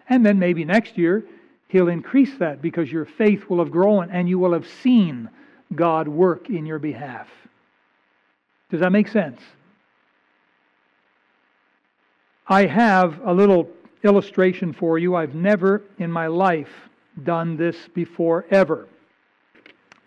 And 0.08 0.24
then 0.24 0.38
maybe 0.38 0.64
next 0.64 0.98
year, 0.98 1.24
He'll 1.68 1.88
increase 1.88 2.36
that 2.38 2.62
because 2.62 2.90
your 2.90 3.04
faith 3.04 3.48
will 3.48 3.58
have 3.58 3.70
grown 3.70 4.10
and 4.10 4.28
you 4.28 4.38
will 4.38 4.54
have 4.54 4.66
seen 4.66 5.28
God 5.74 6.08
work 6.08 6.48
in 6.48 6.64
your 6.64 6.78
behalf. 6.78 7.28
Does 8.70 8.80
that 8.80 8.90
make 8.90 9.08
sense? 9.08 9.40
I 12.48 12.64
have 12.64 13.20
a 13.24 13.34
little 13.34 13.68
illustration 14.02 14.72
for 14.72 14.98
you. 14.98 15.14
I've 15.14 15.34
never 15.34 15.82
in 15.98 16.10
my 16.10 16.28
life 16.28 16.88
done 17.22 17.56
this 17.56 17.76
before, 17.94 18.46
ever. 18.50 18.88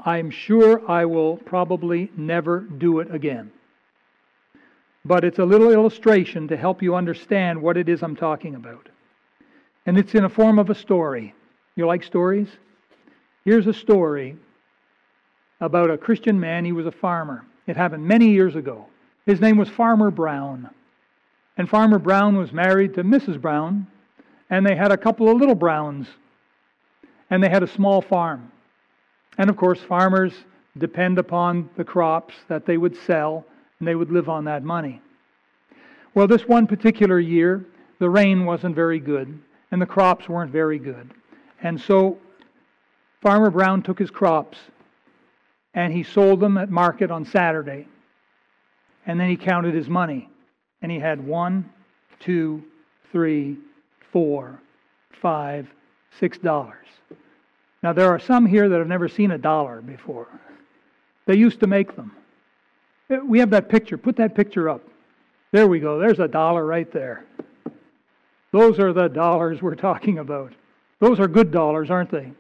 I'm 0.04 0.32
sure 0.32 0.90
I 0.90 1.06
will 1.06 1.38
probably 1.38 2.12
never 2.18 2.62
do 2.62 3.00
it 3.00 3.14
again. 3.14 3.52
But 5.06 5.24
it's 5.24 5.38
a 5.38 5.46
little 5.46 5.72
illustration 5.72 6.48
to 6.48 6.58
help 6.58 6.82
you 6.82 6.96
understand 6.96 7.62
what 7.62 7.78
it 7.78 7.88
is 7.88 8.02
I'm 8.02 8.16
talking 8.16 8.56
about. 8.56 8.90
And 9.86 9.98
it's 9.98 10.16
in 10.16 10.24
a 10.24 10.30
form 10.30 10.58
of 10.58 10.70
a 10.70 10.76
story. 10.76 11.36
You 11.76 11.86
like 11.86 12.04
stories? 12.04 12.48
Here's 13.46 13.68
a 13.68 13.74
story 13.74 14.36
about 15.60 15.92
a 15.92 15.98
Christian 15.98 16.40
man. 16.40 16.66
He 16.66 16.72
was 16.72 16.88
a 16.88 16.92
farmer. 16.92 17.46
It 17.68 17.78
happened 17.78 18.06
many 18.06 18.32
years 18.32 18.56
ago. 18.56 18.88
His 19.28 19.40
name 19.40 19.58
was 19.58 19.70
Farmer 19.70 20.10
Brown. 20.10 20.70
And 21.58 21.70
Farmer 21.70 22.00
Brown 22.00 22.38
was 22.38 22.52
married 22.52 22.94
to 22.96 23.04
Mrs. 23.04 23.40
Brown, 23.40 23.88
and 24.50 24.66
they 24.66 24.76
had 24.76 24.92
a 24.92 24.98
couple 24.98 25.30
of 25.30 25.38
little 25.38 25.56
Browns, 25.56 26.08
and 27.30 27.44
they 27.44 27.50
had 27.50 27.64
a 27.64 27.68
small 27.68 28.02
farm. 28.02 28.52
And 29.38 29.50
of 29.50 29.58
course, 29.58 29.80
farmers 29.82 30.34
depend 30.78 31.20
upon 31.20 31.70
the 31.76 31.84
crops 31.84 32.34
that 32.48 32.66
they 32.66 32.78
would 32.78 32.96
sell, 32.96 33.46
and 33.80 33.88
they 33.88 33.96
would 33.96 34.12
live 34.12 34.30
on 34.30 34.46
that 34.46 34.64
money. 34.64 35.02
Well, 36.14 36.28
this 36.28 36.48
one 36.48 36.68
particular 36.68 37.20
year, 37.20 37.66
the 38.00 38.10
rain 38.10 38.46
wasn't 38.46 38.76
very 38.76 39.00
good, 39.00 39.40
and 39.72 39.82
the 39.82 39.86
crops 39.86 40.28
weren't 40.28 40.52
very 40.52 40.80
good. 40.80 41.12
And 41.62 41.80
so 41.80 42.18
Farmer 43.22 43.52
Brown 43.52 43.84
took 43.84 44.00
his 44.00 44.10
crops 44.10 44.58
and 45.74 45.94
he 45.94 46.04
sold 46.04 46.40
them 46.40 46.58
at 46.58 46.70
market 46.70 47.12
on 47.12 47.24
Saturday. 47.24 47.88
and 49.06 49.20
then 49.20 49.30
he 49.30 49.38
counted 49.38 49.74
his 49.74 49.90
money. 49.90 50.30
And 50.82 50.92
he 50.92 51.00
had 51.00 51.26
one, 51.26 51.70
two, 52.20 52.64
three, 53.12 53.58
four, 54.12 54.60
five, 55.22 55.68
six 56.20 56.38
dollars. 56.38 56.88
Now, 57.84 57.94
there 57.94 58.10
are 58.10 58.20
some 58.20 58.46
here 58.46 58.70
that 58.70 58.78
have 58.78 58.88
never 58.88 59.08
seen 59.08 59.32
a 59.32 59.38
dollar 59.38 59.82
before. 59.82 60.28
They 61.26 61.36
used 61.36 61.60
to 61.62 61.68
make 61.68 61.96
them. 61.96 62.16
Eh, 63.10 63.18
we 63.18 63.40
have 63.40 63.50
that 63.52 63.70
picture. 63.70 63.98
Put 63.98 64.16
that 64.18 64.36
picture 64.36 64.70
up. 64.70 64.82
There 65.52 65.68
we 65.68 65.80
go. 65.80 66.00
There's 66.00 66.20
a 66.20 66.28
dollar 66.28 66.66
right 66.66 66.92
there. 66.92 67.26
Those 68.52 68.80
are 68.80 68.94
the 68.94 69.08
dollars 69.08 69.62
we're 69.62 69.76
talking 69.76 70.20
about. 70.20 70.54
Those 71.00 71.20
are 71.20 71.28
good 71.28 71.52
dollars, 71.52 71.90
aren't 71.90 72.12
they? 72.12 72.32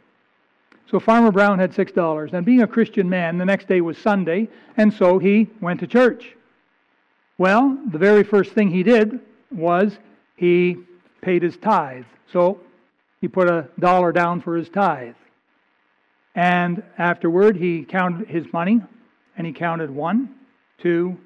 So 0.89 0.99
Farmer 0.99 1.31
Brown 1.31 1.57
had 1.57 1.73
six 1.73 1.91
dollars. 1.91 2.31
And 2.33 2.45
being 2.45 2.61
a 2.61 2.67
Christian 2.67 3.09
man, 3.09 3.37
the 3.37 3.45
next 3.45 3.67
day 3.67 3.81
was 3.81 3.97
Sunday, 3.97 4.49
and 4.77 4.93
so 4.93 5.17
he 5.17 5.49
went 5.61 5.79
to 5.79 5.87
church. 5.87 6.35
Well, 7.41 7.75
the 7.91 7.97
very 7.97 8.23
first 8.23 8.51
thing 8.51 8.69
he 8.69 8.83
did 8.83 9.19
was 9.49 9.97
he 10.35 10.77
paid 11.21 11.41
his 11.41 11.57
tithe. 11.57 12.05
So 12.31 12.59
he 13.19 13.27
put 13.27 13.49
a 13.49 13.67
dollar 13.79 14.11
down 14.11 14.41
for 14.41 14.55
his 14.55 14.69
tithe. 14.69 15.15
And 16.35 16.83
afterward, 16.99 17.57
he 17.57 17.83
counted 17.83 18.27
his 18.27 18.45
money, 18.53 18.79
and 19.35 19.47
he 19.47 19.53
counted 19.53 19.89
one, 19.89 20.35
two, 20.77 21.17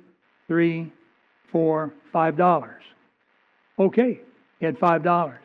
three, 0.47 0.89
four, 1.51 1.91
five 2.13 2.38
dollars. 2.38 2.84
Okay, 3.78 4.22
he 4.59 4.66
had 4.66 4.80
five 4.80 5.03
dollars. 5.03 5.43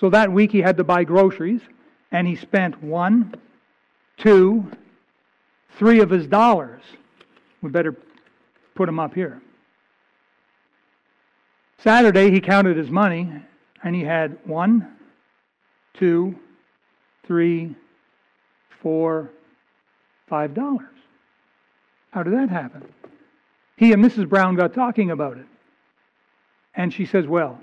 So 0.00 0.08
that 0.08 0.32
week 0.32 0.52
he 0.52 0.62
had 0.62 0.78
to 0.78 0.84
buy 0.84 1.04
groceries, 1.04 1.60
and 2.10 2.26
he 2.26 2.34
spent 2.34 2.82
one, 2.82 3.34
two, 4.16 4.72
three 5.78 6.00
of 6.00 6.08
his 6.08 6.26
dollars. 6.26 6.80
We 7.60 7.68
better 7.68 7.94
put 8.74 8.86
them 8.86 8.98
up 8.98 9.12
here. 9.12 9.41
Saturday 11.82 12.30
he 12.30 12.40
counted 12.40 12.76
his 12.76 12.90
money, 12.90 13.28
and 13.82 13.94
he 13.94 14.02
had 14.02 14.38
one, 14.44 14.88
two, 15.94 16.36
three, 17.26 17.74
four, 18.80 19.30
five 20.28 20.54
dollars. 20.54 20.86
How 22.12 22.22
did 22.22 22.34
that 22.34 22.50
happen? 22.50 22.84
He 23.76 23.92
and 23.92 24.04
Mrs. 24.04 24.28
Brown 24.28 24.54
got 24.54 24.74
talking 24.74 25.10
about 25.10 25.38
it. 25.38 25.46
And 26.74 26.92
she 26.92 27.04
says, 27.04 27.26
Well, 27.26 27.58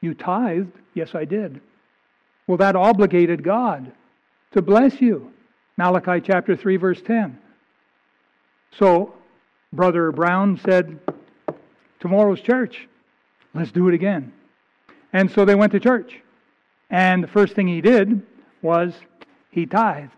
you 0.00 0.14
tithed? 0.14 0.72
Yes, 0.94 1.14
I 1.14 1.24
did. 1.24 1.60
Well, 2.46 2.58
that 2.58 2.76
obligated 2.76 3.42
God 3.42 3.90
to 4.52 4.62
bless 4.62 5.00
you. 5.00 5.32
Malachi 5.76 6.20
chapter 6.20 6.56
3, 6.56 6.76
verse 6.76 7.02
10. 7.02 7.38
So, 8.78 9.14
Brother 9.72 10.12
Brown 10.12 10.60
said, 10.64 11.00
Tomorrow's 11.98 12.40
church. 12.40 12.86
Let's 13.56 13.72
do 13.72 13.88
it 13.88 13.94
again. 13.94 14.34
And 15.14 15.30
so 15.30 15.46
they 15.46 15.54
went 15.54 15.72
to 15.72 15.80
church. 15.80 16.20
And 16.90 17.24
the 17.24 17.28
first 17.28 17.54
thing 17.54 17.66
he 17.66 17.80
did 17.80 18.22
was 18.60 18.92
he 19.50 19.64
tithed. 19.64 20.10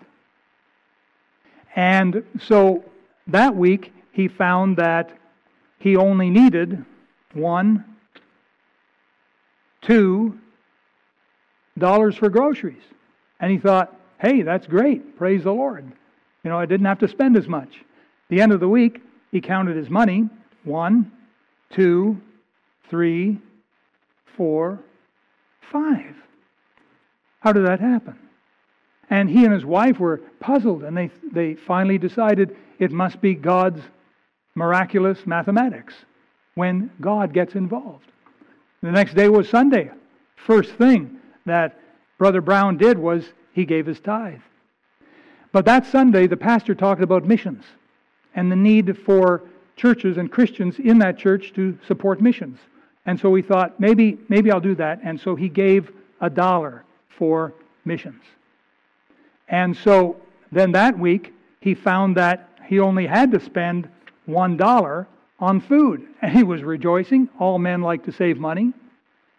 And 1.76 2.24
so 2.40 2.84
that 3.28 3.54
week, 3.54 3.92
he 4.10 4.26
found 4.26 4.76
that 4.78 5.16
he 5.78 5.94
only 5.94 6.30
needed 6.30 6.84
one, 7.32 7.84
two 9.82 10.36
dollars 11.78 12.16
for 12.16 12.28
groceries. 12.28 12.82
And 13.38 13.52
he 13.52 13.58
thought, 13.58 13.94
hey, 14.20 14.42
that's 14.42 14.66
great. 14.66 15.16
Praise 15.16 15.44
the 15.44 15.52
Lord. 15.52 15.84
You 16.42 16.50
know, 16.50 16.58
I 16.58 16.66
didn't 16.66 16.86
have 16.86 16.98
to 16.98 17.08
spend 17.08 17.36
as 17.36 17.46
much. 17.46 17.84
The 18.30 18.40
end 18.40 18.50
of 18.50 18.58
the 18.58 18.68
week, 18.68 19.00
he 19.30 19.40
counted 19.40 19.76
his 19.76 19.88
money 19.88 20.28
one, 20.64 21.12
two, 21.70 22.20
three, 22.90 23.38
four, 24.36 24.80
five. 25.72 26.14
How 27.40 27.52
did 27.52 27.66
that 27.66 27.80
happen? 27.80 28.18
And 29.10 29.28
he 29.30 29.44
and 29.44 29.54
his 29.54 29.64
wife 29.64 29.98
were 29.98 30.20
puzzled, 30.40 30.84
and 30.84 30.96
they, 30.96 31.10
they 31.32 31.54
finally 31.54 31.98
decided 31.98 32.56
it 32.78 32.92
must 32.92 33.20
be 33.20 33.34
God's 33.34 33.80
miraculous 34.54 35.26
mathematics 35.26 35.94
when 36.54 36.90
God 37.00 37.32
gets 37.32 37.54
involved. 37.54 38.10
The 38.82 38.90
next 38.90 39.14
day 39.14 39.28
was 39.28 39.48
Sunday. 39.48 39.90
First 40.36 40.72
thing 40.72 41.18
that 41.46 41.80
Brother 42.18 42.40
Brown 42.40 42.76
did 42.76 42.98
was 42.98 43.24
he 43.52 43.64
gave 43.64 43.86
his 43.86 44.00
tithe. 44.00 44.40
But 45.52 45.64
that 45.64 45.86
Sunday, 45.86 46.26
the 46.26 46.36
pastor 46.36 46.74
talked 46.74 47.02
about 47.02 47.24
missions 47.24 47.64
and 48.34 48.52
the 48.52 48.56
need 48.56 48.98
for 49.04 49.42
churches 49.76 50.18
and 50.18 50.30
Christians 50.30 50.78
in 50.78 50.98
that 50.98 51.18
church 51.18 51.52
to 51.54 51.78
support 51.86 52.20
missions. 52.20 52.58
And 53.08 53.18
so 53.18 53.30
we 53.30 53.40
thought, 53.40 53.80
maybe, 53.80 54.18
maybe 54.28 54.52
I'll 54.52 54.60
do 54.60 54.74
that. 54.74 55.00
And 55.02 55.18
so 55.18 55.34
he 55.34 55.48
gave 55.48 55.90
a 56.20 56.28
dollar 56.28 56.84
for 57.08 57.54
missions. 57.86 58.22
And 59.48 59.74
so 59.74 60.20
then 60.52 60.72
that 60.72 60.98
week, 60.98 61.32
he 61.58 61.74
found 61.74 62.18
that 62.18 62.50
he 62.66 62.80
only 62.80 63.06
had 63.06 63.32
to 63.32 63.40
spend 63.40 63.88
$1 64.28 65.06
on 65.40 65.60
food. 65.62 66.06
And 66.20 66.36
he 66.36 66.42
was 66.42 66.62
rejoicing. 66.62 67.30
All 67.38 67.58
men 67.58 67.80
like 67.80 68.04
to 68.04 68.12
save 68.12 68.36
money. 68.36 68.74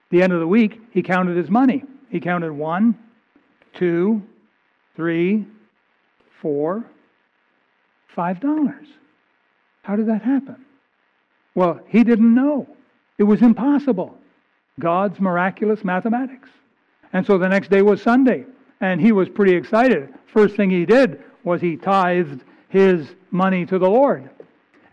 The 0.09 0.23
end 0.23 0.33
of 0.33 0.39
the 0.39 0.47
week, 0.47 0.81
he 0.91 1.03
counted 1.03 1.37
his 1.37 1.51
money. 1.51 1.83
He 2.09 2.19
counted 2.19 2.51
one, 2.51 2.97
two, 3.75 4.23
three, 4.95 5.45
four, 6.41 6.85
five 8.15 8.39
dollars. 8.39 8.87
How 9.83 9.95
did 9.95 10.07
that 10.07 10.23
happen? 10.23 10.65
Well, 11.53 11.81
he 11.87 12.03
didn't 12.03 12.33
know. 12.33 12.67
It 13.19 13.23
was 13.23 13.41
impossible. 13.43 14.17
God's 14.79 15.19
miraculous 15.19 15.83
mathematics. 15.83 16.49
And 17.13 17.25
so 17.25 17.37
the 17.37 17.49
next 17.49 17.69
day 17.69 17.81
was 17.81 18.01
Sunday, 18.01 18.45
and 18.81 18.99
he 18.99 19.11
was 19.11 19.27
pretty 19.29 19.53
excited. 19.53 20.09
First 20.33 20.55
thing 20.55 20.69
he 20.69 20.85
did 20.85 21.21
was 21.43 21.59
he 21.59 21.75
tithed 21.75 22.43
his 22.69 23.09
money 23.29 23.65
to 23.65 23.77
the 23.77 23.89
Lord. 23.89 24.29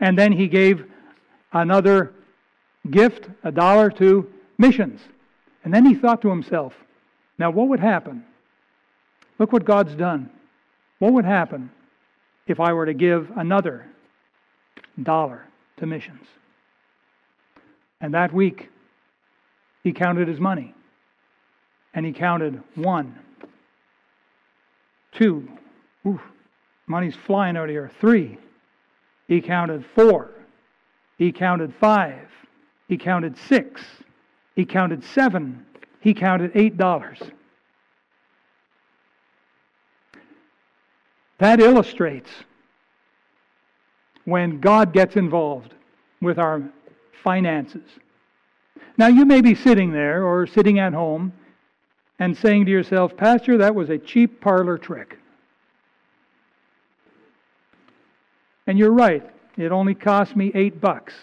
And 0.01 0.19
then 0.19 0.33
he 0.33 0.49
gave 0.49 0.85
another 1.53 2.13
gift, 2.91 3.29
a 3.45 3.53
dollar, 3.53 3.91
to 3.93 4.31
missions. 4.59 5.01
And 5.65 5.73
then 5.73 5.87
he 5.87 5.95
thought 5.95 6.21
to 6.23 6.29
himself, 6.29 6.75
now 7.39 7.51
what 7.51 7.69
would 7.69 7.81
happen? 7.81 8.25
Look 9.39 9.53
what 9.53 9.65
God's 9.65 9.95
done. 9.95 10.31
What 10.99 11.13
would 11.13 11.25
happen 11.25 11.71
if 12.47 12.59
I 12.59 12.73
were 12.73 12.87
to 12.87 12.95
give 12.95 13.31
another 13.37 13.87
dollar 15.01 15.45
to 15.77 15.87
missions? 15.87 16.27
And 18.07 18.15
that 18.15 18.33
week, 18.33 18.71
he 19.83 19.91
counted 19.91 20.29
his 20.29 20.39
money. 20.39 20.73
And 21.93 22.07
he 22.07 22.13
counted 22.13 22.63
one, 22.77 23.19
two, 25.11 25.49
oof, 26.07 26.21
money's 26.87 27.17
flying 27.17 27.57
out 27.57 27.65
of 27.65 27.71
here, 27.71 27.91
three, 28.01 28.39
he 29.27 29.41
counted 29.41 29.85
four. 29.97 30.31
He 31.19 31.33
counted 31.33 31.75
five. 31.81 32.29
He 32.87 32.97
counted 32.97 33.37
six. 33.37 33.83
He 34.55 34.65
counted 34.65 35.03
seven. 35.03 35.67
He 35.99 36.15
counted 36.15 36.53
eight 36.55 36.77
dollars. 36.77 37.19
That 41.39 41.59
illustrates 41.59 42.31
when 44.25 44.61
God 44.61 44.93
gets 44.93 45.17
involved 45.17 45.75
with 46.21 46.39
our 46.39 46.63
finances. 47.27 47.83
Now, 48.97 49.09
you 49.09 49.25
may 49.25 49.41
be 49.41 49.57
sitting 49.57 49.91
there 49.91 50.25
or 50.25 50.47
sitting 50.47 50.79
at 50.79 50.93
home 50.93 51.33
and 52.21 52.37
saying 52.37 52.67
to 52.67 52.71
yourself, 52.71 53.17
Pastor, 53.17 53.59
that 53.59 53.75
was 53.75 53.91
a 53.91 53.99
cheap 53.99 54.41
parlor 54.41 54.79
trick. 54.79 55.19
And 58.69 58.79
you're 58.79 58.93
right. 58.93 59.29
It 59.57 59.73
only 59.73 59.97
cost 59.97 60.37
me 60.37 60.53
eight 60.55 60.81
bucks. 60.81 61.15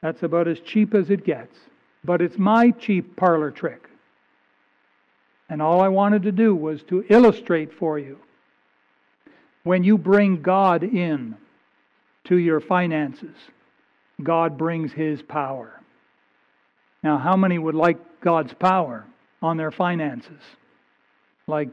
That's 0.00 0.22
about 0.22 0.48
as 0.48 0.58
cheap 0.60 0.94
as 0.94 1.10
it 1.10 1.26
gets. 1.26 1.58
But 2.02 2.22
it's 2.22 2.38
my 2.38 2.70
cheap 2.70 3.16
parlor 3.16 3.50
trick. 3.50 3.90
And 5.50 5.60
all 5.60 5.82
I 5.82 5.88
wanted 5.88 6.22
to 6.22 6.32
do 6.32 6.54
was 6.54 6.82
to 6.84 7.04
illustrate 7.10 7.74
for 7.74 7.98
you 7.98 8.18
when 9.64 9.84
you 9.84 9.98
bring 9.98 10.40
God 10.40 10.82
in 10.82 11.36
to 12.24 12.38
your 12.38 12.60
finances, 12.60 13.36
God 14.22 14.56
brings 14.56 14.92
His 14.92 15.22
power. 15.22 15.80
Now, 17.02 17.18
how 17.18 17.36
many 17.36 17.58
would 17.58 17.74
like 17.74 17.98
God's 18.20 18.54
power 18.54 19.04
on 19.42 19.56
their 19.56 19.70
finances? 19.70 20.40
Like 21.46 21.68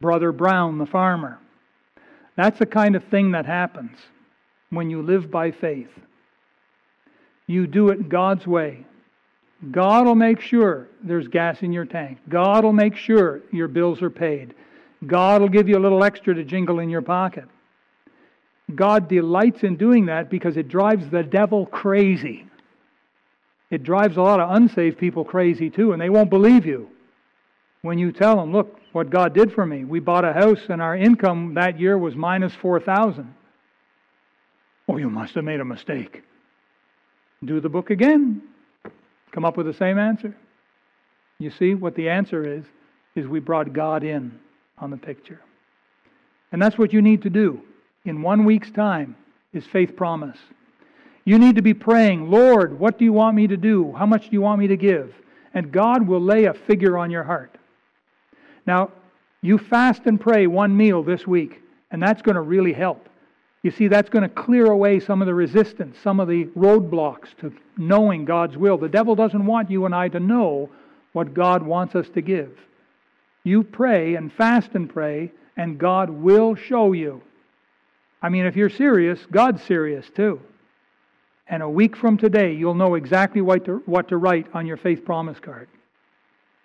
Brother 0.00 0.32
Brown, 0.32 0.78
the 0.78 0.86
farmer. 0.86 1.38
That's 2.36 2.58
the 2.58 2.66
kind 2.66 2.94
of 2.94 3.04
thing 3.04 3.32
that 3.32 3.46
happens 3.46 3.96
when 4.70 4.90
you 4.90 5.02
live 5.02 5.30
by 5.30 5.50
faith. 5.50 5.90
You 7.46 7.66
do 7.66 7.88
it 7.88 8.08
God's 8.08 8.46
way. 8.46 8.84
God 9.70 10.06
will 10.06 10.14
make 10.14 10.40
sure 10.40 10.88
there's 11.02 11.28
gas 11.28 11.62
in 11.62 11.72
your 11.72 11.86
tank. 11.86 12.18
God 12.28 12.62
will 12.62 12.72
make 12.72 12.94
sure 12.94 13.40
your 13.52 13.68
bills 13.68 14.02
are 14.02 14.10
paid. 14.10 14.54
God 15.06 15.40
will 15.40 15.48
give 15.48 15.68
you 15.68 15.78
a 15.78 15.80
little 15.80 16.04
extra 16.04 16.34
to 16.34 16.44
jingle 16.44 16.80
in 16.80 16.90
your 16.90 17.02
pocket. 17.02 17.44
God 18.74 19.08
delights 19.08 19.62
in 19.62 19.76
doing 19.76 20.06
that 20.06 20.28
because 20.28 20.56
it 20.56 20.68
drives 20.68 21.08
the 21.10 21.22
devil 21.22 21.66
crazy. 21.66 22.46
It 23.70 23.82
drives 23.82 24.16
a 24.16 24.22
lot 24.22 24.40
of 24.40 24.50
unsaved 24.50 24.98
people 24.98 25.24
crazy 25.24 25.70
too, 25.70 25.92
and 25.92 26.00
they 26.00 26.10
won't 26.10 26.30
believe 26.30 26.66
you 26.66 26.90
when 27.86 27.98
you 27.98 28.12
tell 28.12 28.36
them, 28.36 28.52
look 28.52 28.78
what 28.92 29.10
God 29.10 29.32
did 29.32 29.52
for 29.52 29.64
me. 29.64 29.84
We 29.84 30.00
bought 30.00 30.24
a 30.24 30.32
house 30.32 30.60
and 30.68 30.82
our 30.82 30.96
income 30.96 31.54
that 31.54 31.78
year 31.78 31.96
was 31.96 32.16
minus 32.16 32.52
4,000. 32.54 33.32
Oh, 34.88 34.96
you 34.96 35.08
must 35.08 35.34
have 35.34 35.44
made 35.44 35.60
a 35.60 35.64
mistake. 35.64 36.22
Do 37.44 37.60
the 37.60 37.68
book 37.68 37.90
again. 37.90 38.42
Come 39.32 39.44
up 39.44 39.56
with 39.56 39.66
the 39.66 39.74
same 39.74 39.98
answer. 39.98 40.34
You 41.38 41.50
see, 41.50 41.74
what 41.74 41.94
the 41.94 42.08
answer 42.08 42.58
is, 42.58 42.64
is 43.14 43.26
we 43.26 43.40
brought 43.40 43.72
God 43.72 44.02
in 44.02 44.38
on 44.78 44.90
the 44.90 44.96
picture. 44.96 45.40
And 46.50 46.60
that's 46.60 46.78
what 46.78 46.92
you 46.92 47.02
need 47.02 47.22
to 47.22 47.30
do 47.30 47.62
in 48.06 48.22
one 48.22 48.44
week's 48.44 48.70
time 48.70 49.16
is 49.52 49.66
faith 49.66 49.96
promise. 49.96 50.38
You 51.24 51.38
need 51.38 51.56
to 51.56 51.62
be 51.62 51.74
praying, 51.74 52.30
Lord, 52.30 52.78
what 52.78 52.98
do 52.98 53.04
you 53.04 53.12
want 53.12 53.36
me 53.36 53.46
to 53.48 53.56
do? 53.56 53.92
How 53.92 54.06
much 54.06 54.26
do 54.26 54.32
you 54.32 54.40
want 54.40 54.60
me 54.60 54.68
to 54.68 54.76
give? 54.76 55.12
And 55.54 55.72
God 55.72 56.06
will 56.06 56.20
lay 56.20 56.44
a 56.44 56.54
figure 56.54 56.96
on 56.96 57.10
your 57.10 57.24
heart. 57.24 57.56
Now, 58.66 58.90
you 59.42 59.58
fast 59.58 60.02
and 60.06 60.20
pray 60.20 60.46
one 60.46 60.76
meal 60.76 61.02
this 61.02 61.26
week, 61.26 61.62
and 61.90 62.02
that's 62.02 62.22
going 62.22 62.36
to 62.36 62.40
really 62.40 62.72
help. 62.72 63.08
You 63.62 63.70
see, 63.72 63.88
that's 63.88 64.10
going 64.10 64.22
to 64.22 64.28
clear 64.28 64.66
away 64.66 65.00
some 65.00 65.20
of 65.20 65.26
the 65.26 65.34
resistance, 65.34 65.96
some 66.02 66.20
of 66.20 66.28
the 66.28 66.44
roadblocks 66.56 67.36
to 67.40 67.52
knowing 67.76 68.24
God's 68.24 68.56
will. 68.56 68.78
The 68.78 68.88
devil 68.88 69.16
doesn't 69.16 69.44
want 69.44 69.70
you 69.70 69.86
and 69.86 69.94
I 69.94 70.08
to 70.08 70.20
know 70.20 70.70
what 71.12 71.34
God 71.34 71.62
wants 71.62 71.96
us 71.96 72.08
to 72.10 72.20
give. 72.20 72.56
You 73.42 73.64
pray 73.64 74.14
and 74.14 74.32
fast 74.32 74.70
and 74.74 74.88
pray, 74.88 75.32
and 75.56 75.78
God 75.78 76.10
will 76.10 76.54
show 76.54 76.92
you. 76.92 77.22
I 78.26 78.28
mean, 78.28 78.44
if 78.44 78.56
you're 78.56 78.68
serious, 78.68 79.24
God's 79.30 79.62
serious 79.62 80.10
too. 80.10 80.40
And 81.46 81.62
a 81.62 81.70
week 81.70 81.94
from 81.96 82.18
today, 82.18 82.52
you'll 82.54 82.74
know 82.74 82.96
exactly 82.96 83.40
what 83.40 83.64
to, 83.66 83.80
what 83.86 84.08
to 84.08 84.16
write 84.16 84.48
on 84.52 84.66
your 84.66 84.76
faith 84.76 85.04
promise 85.04 85.38
card. 85.38 85.68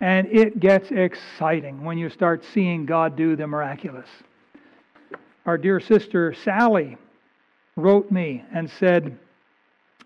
And 0.00 0.26
it 0.26 0.58
gets 0.58 0.90
exciting 0.90 1.84
when 1.84 1.98
you 1.98 2.10
start 2.10 2.44
seeing 2.52 2.84
God 2.84 3.14
do 3.14 3.36
the 3.36 3.46
miraculous 3.46 4.08
our 5.46 5.56
dear 5.56 5.78
sister 5.78 6.34
Sally 6.34 6.96
wrote 7.76 8.10
me 8.10 8.44
and 8.52 8.68
said, 8.68 9.16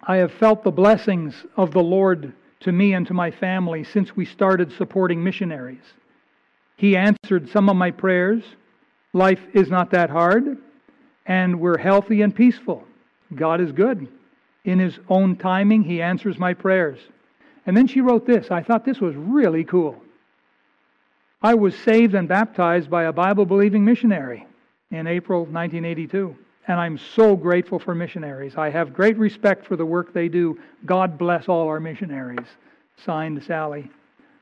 I 0.03 0.17
have 0.17 0.33
felt 0.33 0.63
the 0.63 0.71
blessings 0.71 1.47
of 1.57 1.71
the 1.71 1.83
Lord 1.83 2.35
to 2.61 2.73
me 2.73 2.93
and 2.93 3.07
to 3.07 3.15
my 3.15 3.31
family 3.31 3.83
since 3.83 4.15
we 4.15 4.27
started 4.27 4.73
supporting 4.73 5.25
missionaries. 5.25 5.95
He 6.77 6.99
answered 6.99 7.49
some 7.49 7.71
of 7.71 7.77
my 7.77 7.93
prayers. 7.93 8.45
Life 9.15 9.41
is 9.55 9.71
not 9.71 9.91
that 9.93 10.11
hard, 10.11 10.59
and 11.27 11.61
we're 11.61 11.79
healthy 11.79 12.23
and 12.23 12.35
peaceful. 12.35 12.85
God 13.35 13.61
is 13.61 13.73
good. 13.73 14.09
In 14.65 14.79
His 14.79 14.99
own 15.09 15.37
timing, 15.37 15.83
He 15.83 16.01
answers 16.03 16.39
my 16.39 16.55
prayers. 16.55 16.99
And 17.67 17.77
then 17.77 17.87
she 17.87 18.01
wrote 18.01 18.27
this. 18.27 18.51
I 18.51 18.63
thought 18.63 18.85
this 18.85 19.01
was 19.01 19.15
really 19.17 19.65
cool. 19.65 20.01
I 21.43 21.55
was 21.55 21.77
saved 21.77 22.15
and 22.15 22.29
baptized 22.29 22.91
by 22.91 23.05
a 23.05 23.13
Bible 23.13 23.45
believing 23.45 23.85
missionary 23.85 24.47
in 24.91 25.07
April 25.07 25.41
1982. 25.41 26.37
And 26.69 26.81
I'm 26.81 26.99
so 26.99 27.37
grateful 27.37 27.79
for 27.79 27.95
missionaries. 27.95 28.57
I 28.57 28.71
have 28.71 28.95
great 28.95 29.17
respect 29.19 29.67
for 29.67 29.77
the 29.77 29.87
work 29.87 30.13
they 30.13 30.29
do. 30.29 30.59
God 30.85 31.19
bless 31.19 31.49
all 31.49 31.69
our 31.69 31.79
missionaries. 31.79 32.47
Signed, 33.05 33.43
Sally. 33.45 33.91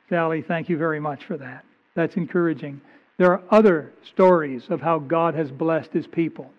Sally, 0.08 0.42
thank 0.42 0.68
you 0.68 0.78
very 0.78 1.00
much 1.00 1.24
for 1.24 1.36
that. 1.36 1.64
That's 1.94 2.16
encouraging. 2.16 2.80
There 3.18 3.32
are 3.32 3.42
other 3.50 3.92
stories 4.04 4.64
of 4.70 4.80
how 4.80 4.98
God 4.98 5.34
has 5.34 5.50
blessed 5.50 5.92
his 5.92 6.06
people. 6.06 6.50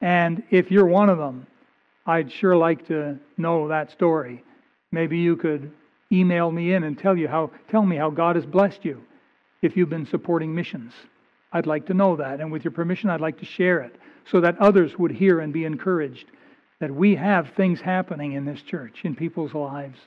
And 0.00 0.42
if 0.50 0.70
you're 0.70 0.86
one 0.86 1.08
of 1.08 1.18
them, 1.18 1.46
I'd 2.06 2.30
sure 2.30 2.56
like 2.56 2.86
to 2.88 3.18
know 3.36 3.68
that 3.68 3.90
story. 3.90 4.44
Maybe 4.92 5.18
you 5.18 5.36
could 5.36 5.72
email 6.12 6.50
me 6.50 6.74
in 6.74 6.84
and 6.84 6.98
tell 6.98 7.16
you 7.16 7.28
how 7.28 7.50
tell 7.70 7.82
me 7.82 7.96
how 7.96 8.10
God 8.10 8.36
has 8.36 8.44
blessed 8.44 8.84
you 8.84 9.02
if 9.62 9.76
you've 9.76 9.88
been 9.88 10.06
supporting 10.06 10.54
missions. 10.54 10.92
I'd 11.52 11.66
like 11.66 11.86
to 11.86 11.94
know 11.94 12.16
that. 12.16 12.40
And 12.40 12.52
with 12.52 12.64
your 12.64 12.72
permission, 12.72 13.10
I'd 13.10 13.20
like 13.20 13.38
to 13.38 13.46
share 13.46 13.80
it 13.80 13.96
so 14.30 14.40
that 14.40 14.58
others 14.58 14.98
would 14.98 15.12
hear 15.12 15.40
and 15.40 15.52
be 15.52 15.64
encouraged 15.64 16.26
that 16.80 16.90
we 16.90 17.14
have 17.14 17.50
things 17.50 17.80
happening 17.80 18.32
in 18.32 18.44
this 18.44 18.60
church, 18.60 19.00
in 19.04 19.14
people's 19.14 19.54
lives. 19.54 19.98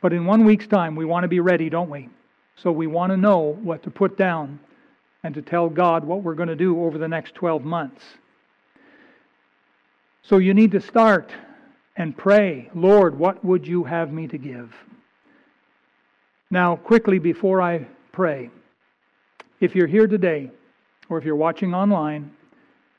But 0.00 0.12
in 0.12 0.24
one 0.24 0.44
week's 0.44 0.66
time, 0.66 0.96
we 0.96 1.04
want 1.04 1.24
to 1.24 1.28
be 1.28 1.40
ready, 1.40 1.68
don't 1.68 1.90
we? 1.90 2.08
So 2.56 2.72
we 2.72 2.86
want 2.86 3.10
to 3.10 3.16
know 3.16 3.58
what 3.62 3.82
to 3.84 3.90
put 3.90 4.16
down 4.16 4.58
and 5.22 5.34
to 5.34 5.42
tell 5.42 5.68
God 5.68 6.04
what 6.04 6.22
we're 6.22 6.34
going 6.34 6.48
to 6.48 6.56
do 6.56 6.82
over 6.82 6.98
the 6.98 7.08
next 7.08 7.34
12 7.34 7.64
months. 7.64 8.02
So 10.26 10.38
you 10.38 10.54
need 10.54 10.72
to 10.72 10.80
start 10.80 11.30
and 11.96 12.16
pray, 12.16 12.70
Lord, 12.74 13.18
what 13.18 13.44
would 13.44 13.66
you 13.66 13.84
have 13.84 14.10
me 14.10 14.26
to 14.28 14.38
give? 14.38 14.74
Now, 16.50 16.76
quickly 16.76 17.18
before 17.18 17.60
I 17.60 17.86
pray, 18.10 18.50
if 19.60 19.74
you're 19.74 19.86
here 19.86 20.06
today, 20.06 20.50
or 21.10 21.18
if 21.18 21.24
you're 21.24 21.36
watching 21.36 21.74
online, 21.74 22.30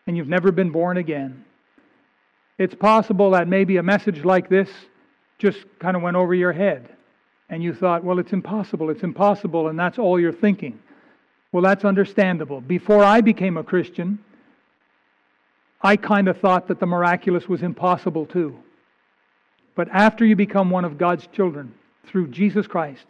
and 0.05 0.15
you've 0.15 0.29
never 0.29 0.51
been 0.51 0.69
born 0.69 0.97
again, 0.97 1.43
it's 2.59 2.75
possible 2.75 3.31
that 3.31 3.47
maybe 3.47 3.77
a 3.77 3.83
message 3.83 4.23
like 4.23 4.47
this 4.47 4.69
just 5.39 5.65
kind 5.79 5.97
of 5.97 6.03
went 6.03 6.15
over 6.15 6.35
your 6.35 6.53
head. 6.53 6.95
And 7.49 7.63
you 7.63 7.73
thought, 7.73 8.03
well, 8.03 8.19
it's 8.19 8.33
impossible, 8.33 8.91
it's 8.91 9.03
impossible, 9.03 9.67
and 9.67 9.79
that's 9.79 9.97
all 9.97 10.19
you're 10.19 10.31
thinking. 10.31 10.79
Well, 11.51 11.63
that's 11.63 11.85
understandable. 11.85 12.61
Before 12.61 13.03
I 13.03 13.21
became 13.21 13.57
a 13.57 13.63
Christian, 13.63 14.19
I 15.85 15.97
kind 15.97 16.27
of 16.27 16.39
thought 16.39 16.67
that 16.69 16.79
the 16.79 16.87
miraculous 16.87 17.47
was 17.47 17.61
impossible 17.61 18.25
too. 18.25 18.55
But 19.75 19.87
after 19.91 20.25
you 20.25 20.35
become 20.35 20.71
one 20.71 20.83
of 20.83 20.97
God's 20.97 21.27
children 21.27 21.75
through 22.07 22.29
Jesus 22.29 22.65
Christ, 22.65 23.05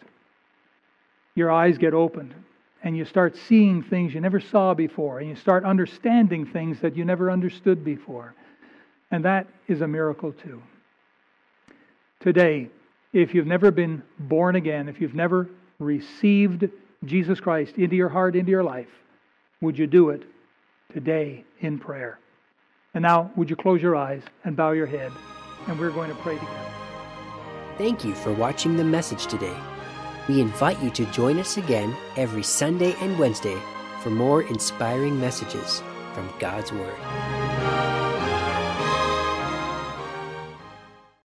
your 1.35 1.49
eyes 1.53 1.77
get 1.77 1.93
opened 1.93 2.33
and 2.83 2.97
you 2.97 3.05
start 3.05 3.37
seeing 3.47 3.81
things 3.81 4.13
you 4.13 4.19
never 4.19 4.41
saw 4.41 4.73
before, 4.73 5.19
and 5.19 5.29
you 5.29 5.35
start 5.35 5.63
understanding 5.63 6.45
things 6.45 6.81
that 6.81 6.95
you 6.95 7.05
never 7.05 7.31
understood 7.31 7.83
before. 7.83 8.35
And 9.09 9.23
that 9.23 9.47
is 9.69 9.81
a 9.81 9.87
miracle 9.87 10.33
too. 10.33 10.61
Today, 12.19 12.69
if 13.13 13.33
you've 13.33 13.47
never 13.47 13.71
been 13.71 14.03
born 14.19 14.57
again, 14.57 14.89
if 14.89 14.99
you've 14.99 15.15
never 15.15 15.49
received 15.79 16.69
Jesus 17.05 17.39
Christ 17.39 17.77
into 17.77 17.95
your 17.95 18.09
heart, 18.09 18.35
into 18.35 18.51
your 18.51 18.63
life, 18.63 18.89
would 19.61 19.79
you 19.79 19.87
do 19.87 20.09
it 20.09 20.23
today 20.93 21.45
in 21.61 21.79
prayer? 21.79 22.19
And 22.95 23.01
now, 23.01 23.29
would 23.35 23.49
you 23.49 23.57
close 23.57 23.81
your 23.81 23.95
eyes 23.95 24.23
and 24.45 24.55
bow 24.55 24.71
your 24.71 24.87
head? 24.87 25.11
And 25.67 25.77
we're 25.77 25.91
going 25.91 26.09
to 26.09 26.15
pray 26.15 26.35
together. 26.35 26.71
Thank 27.77 28.05
you 28.05 28.15
for 28.15 28.31
watching 28.31 28.77
the 28.77 28.85
message 28.85 29.27
today. 29.27 29.55
We 30.29 30.39
invite 30.39 30.81
you 30.81 30.89
to 30.91 31.05
join 31.07 31.37
us 31.37 31.57
again 31.57 31.95
every 32.15 32.43
Sunday 32.43 32.95
and 33.01 33.19
Wednesday 33.19 33.61
for 34.01 34.09
more 34.11 34.43
inspiring 34.43 35.19
messages 35.19 35.83
from 36.13 36.33
God's 36.39 36.71
Word. 36.71 37.34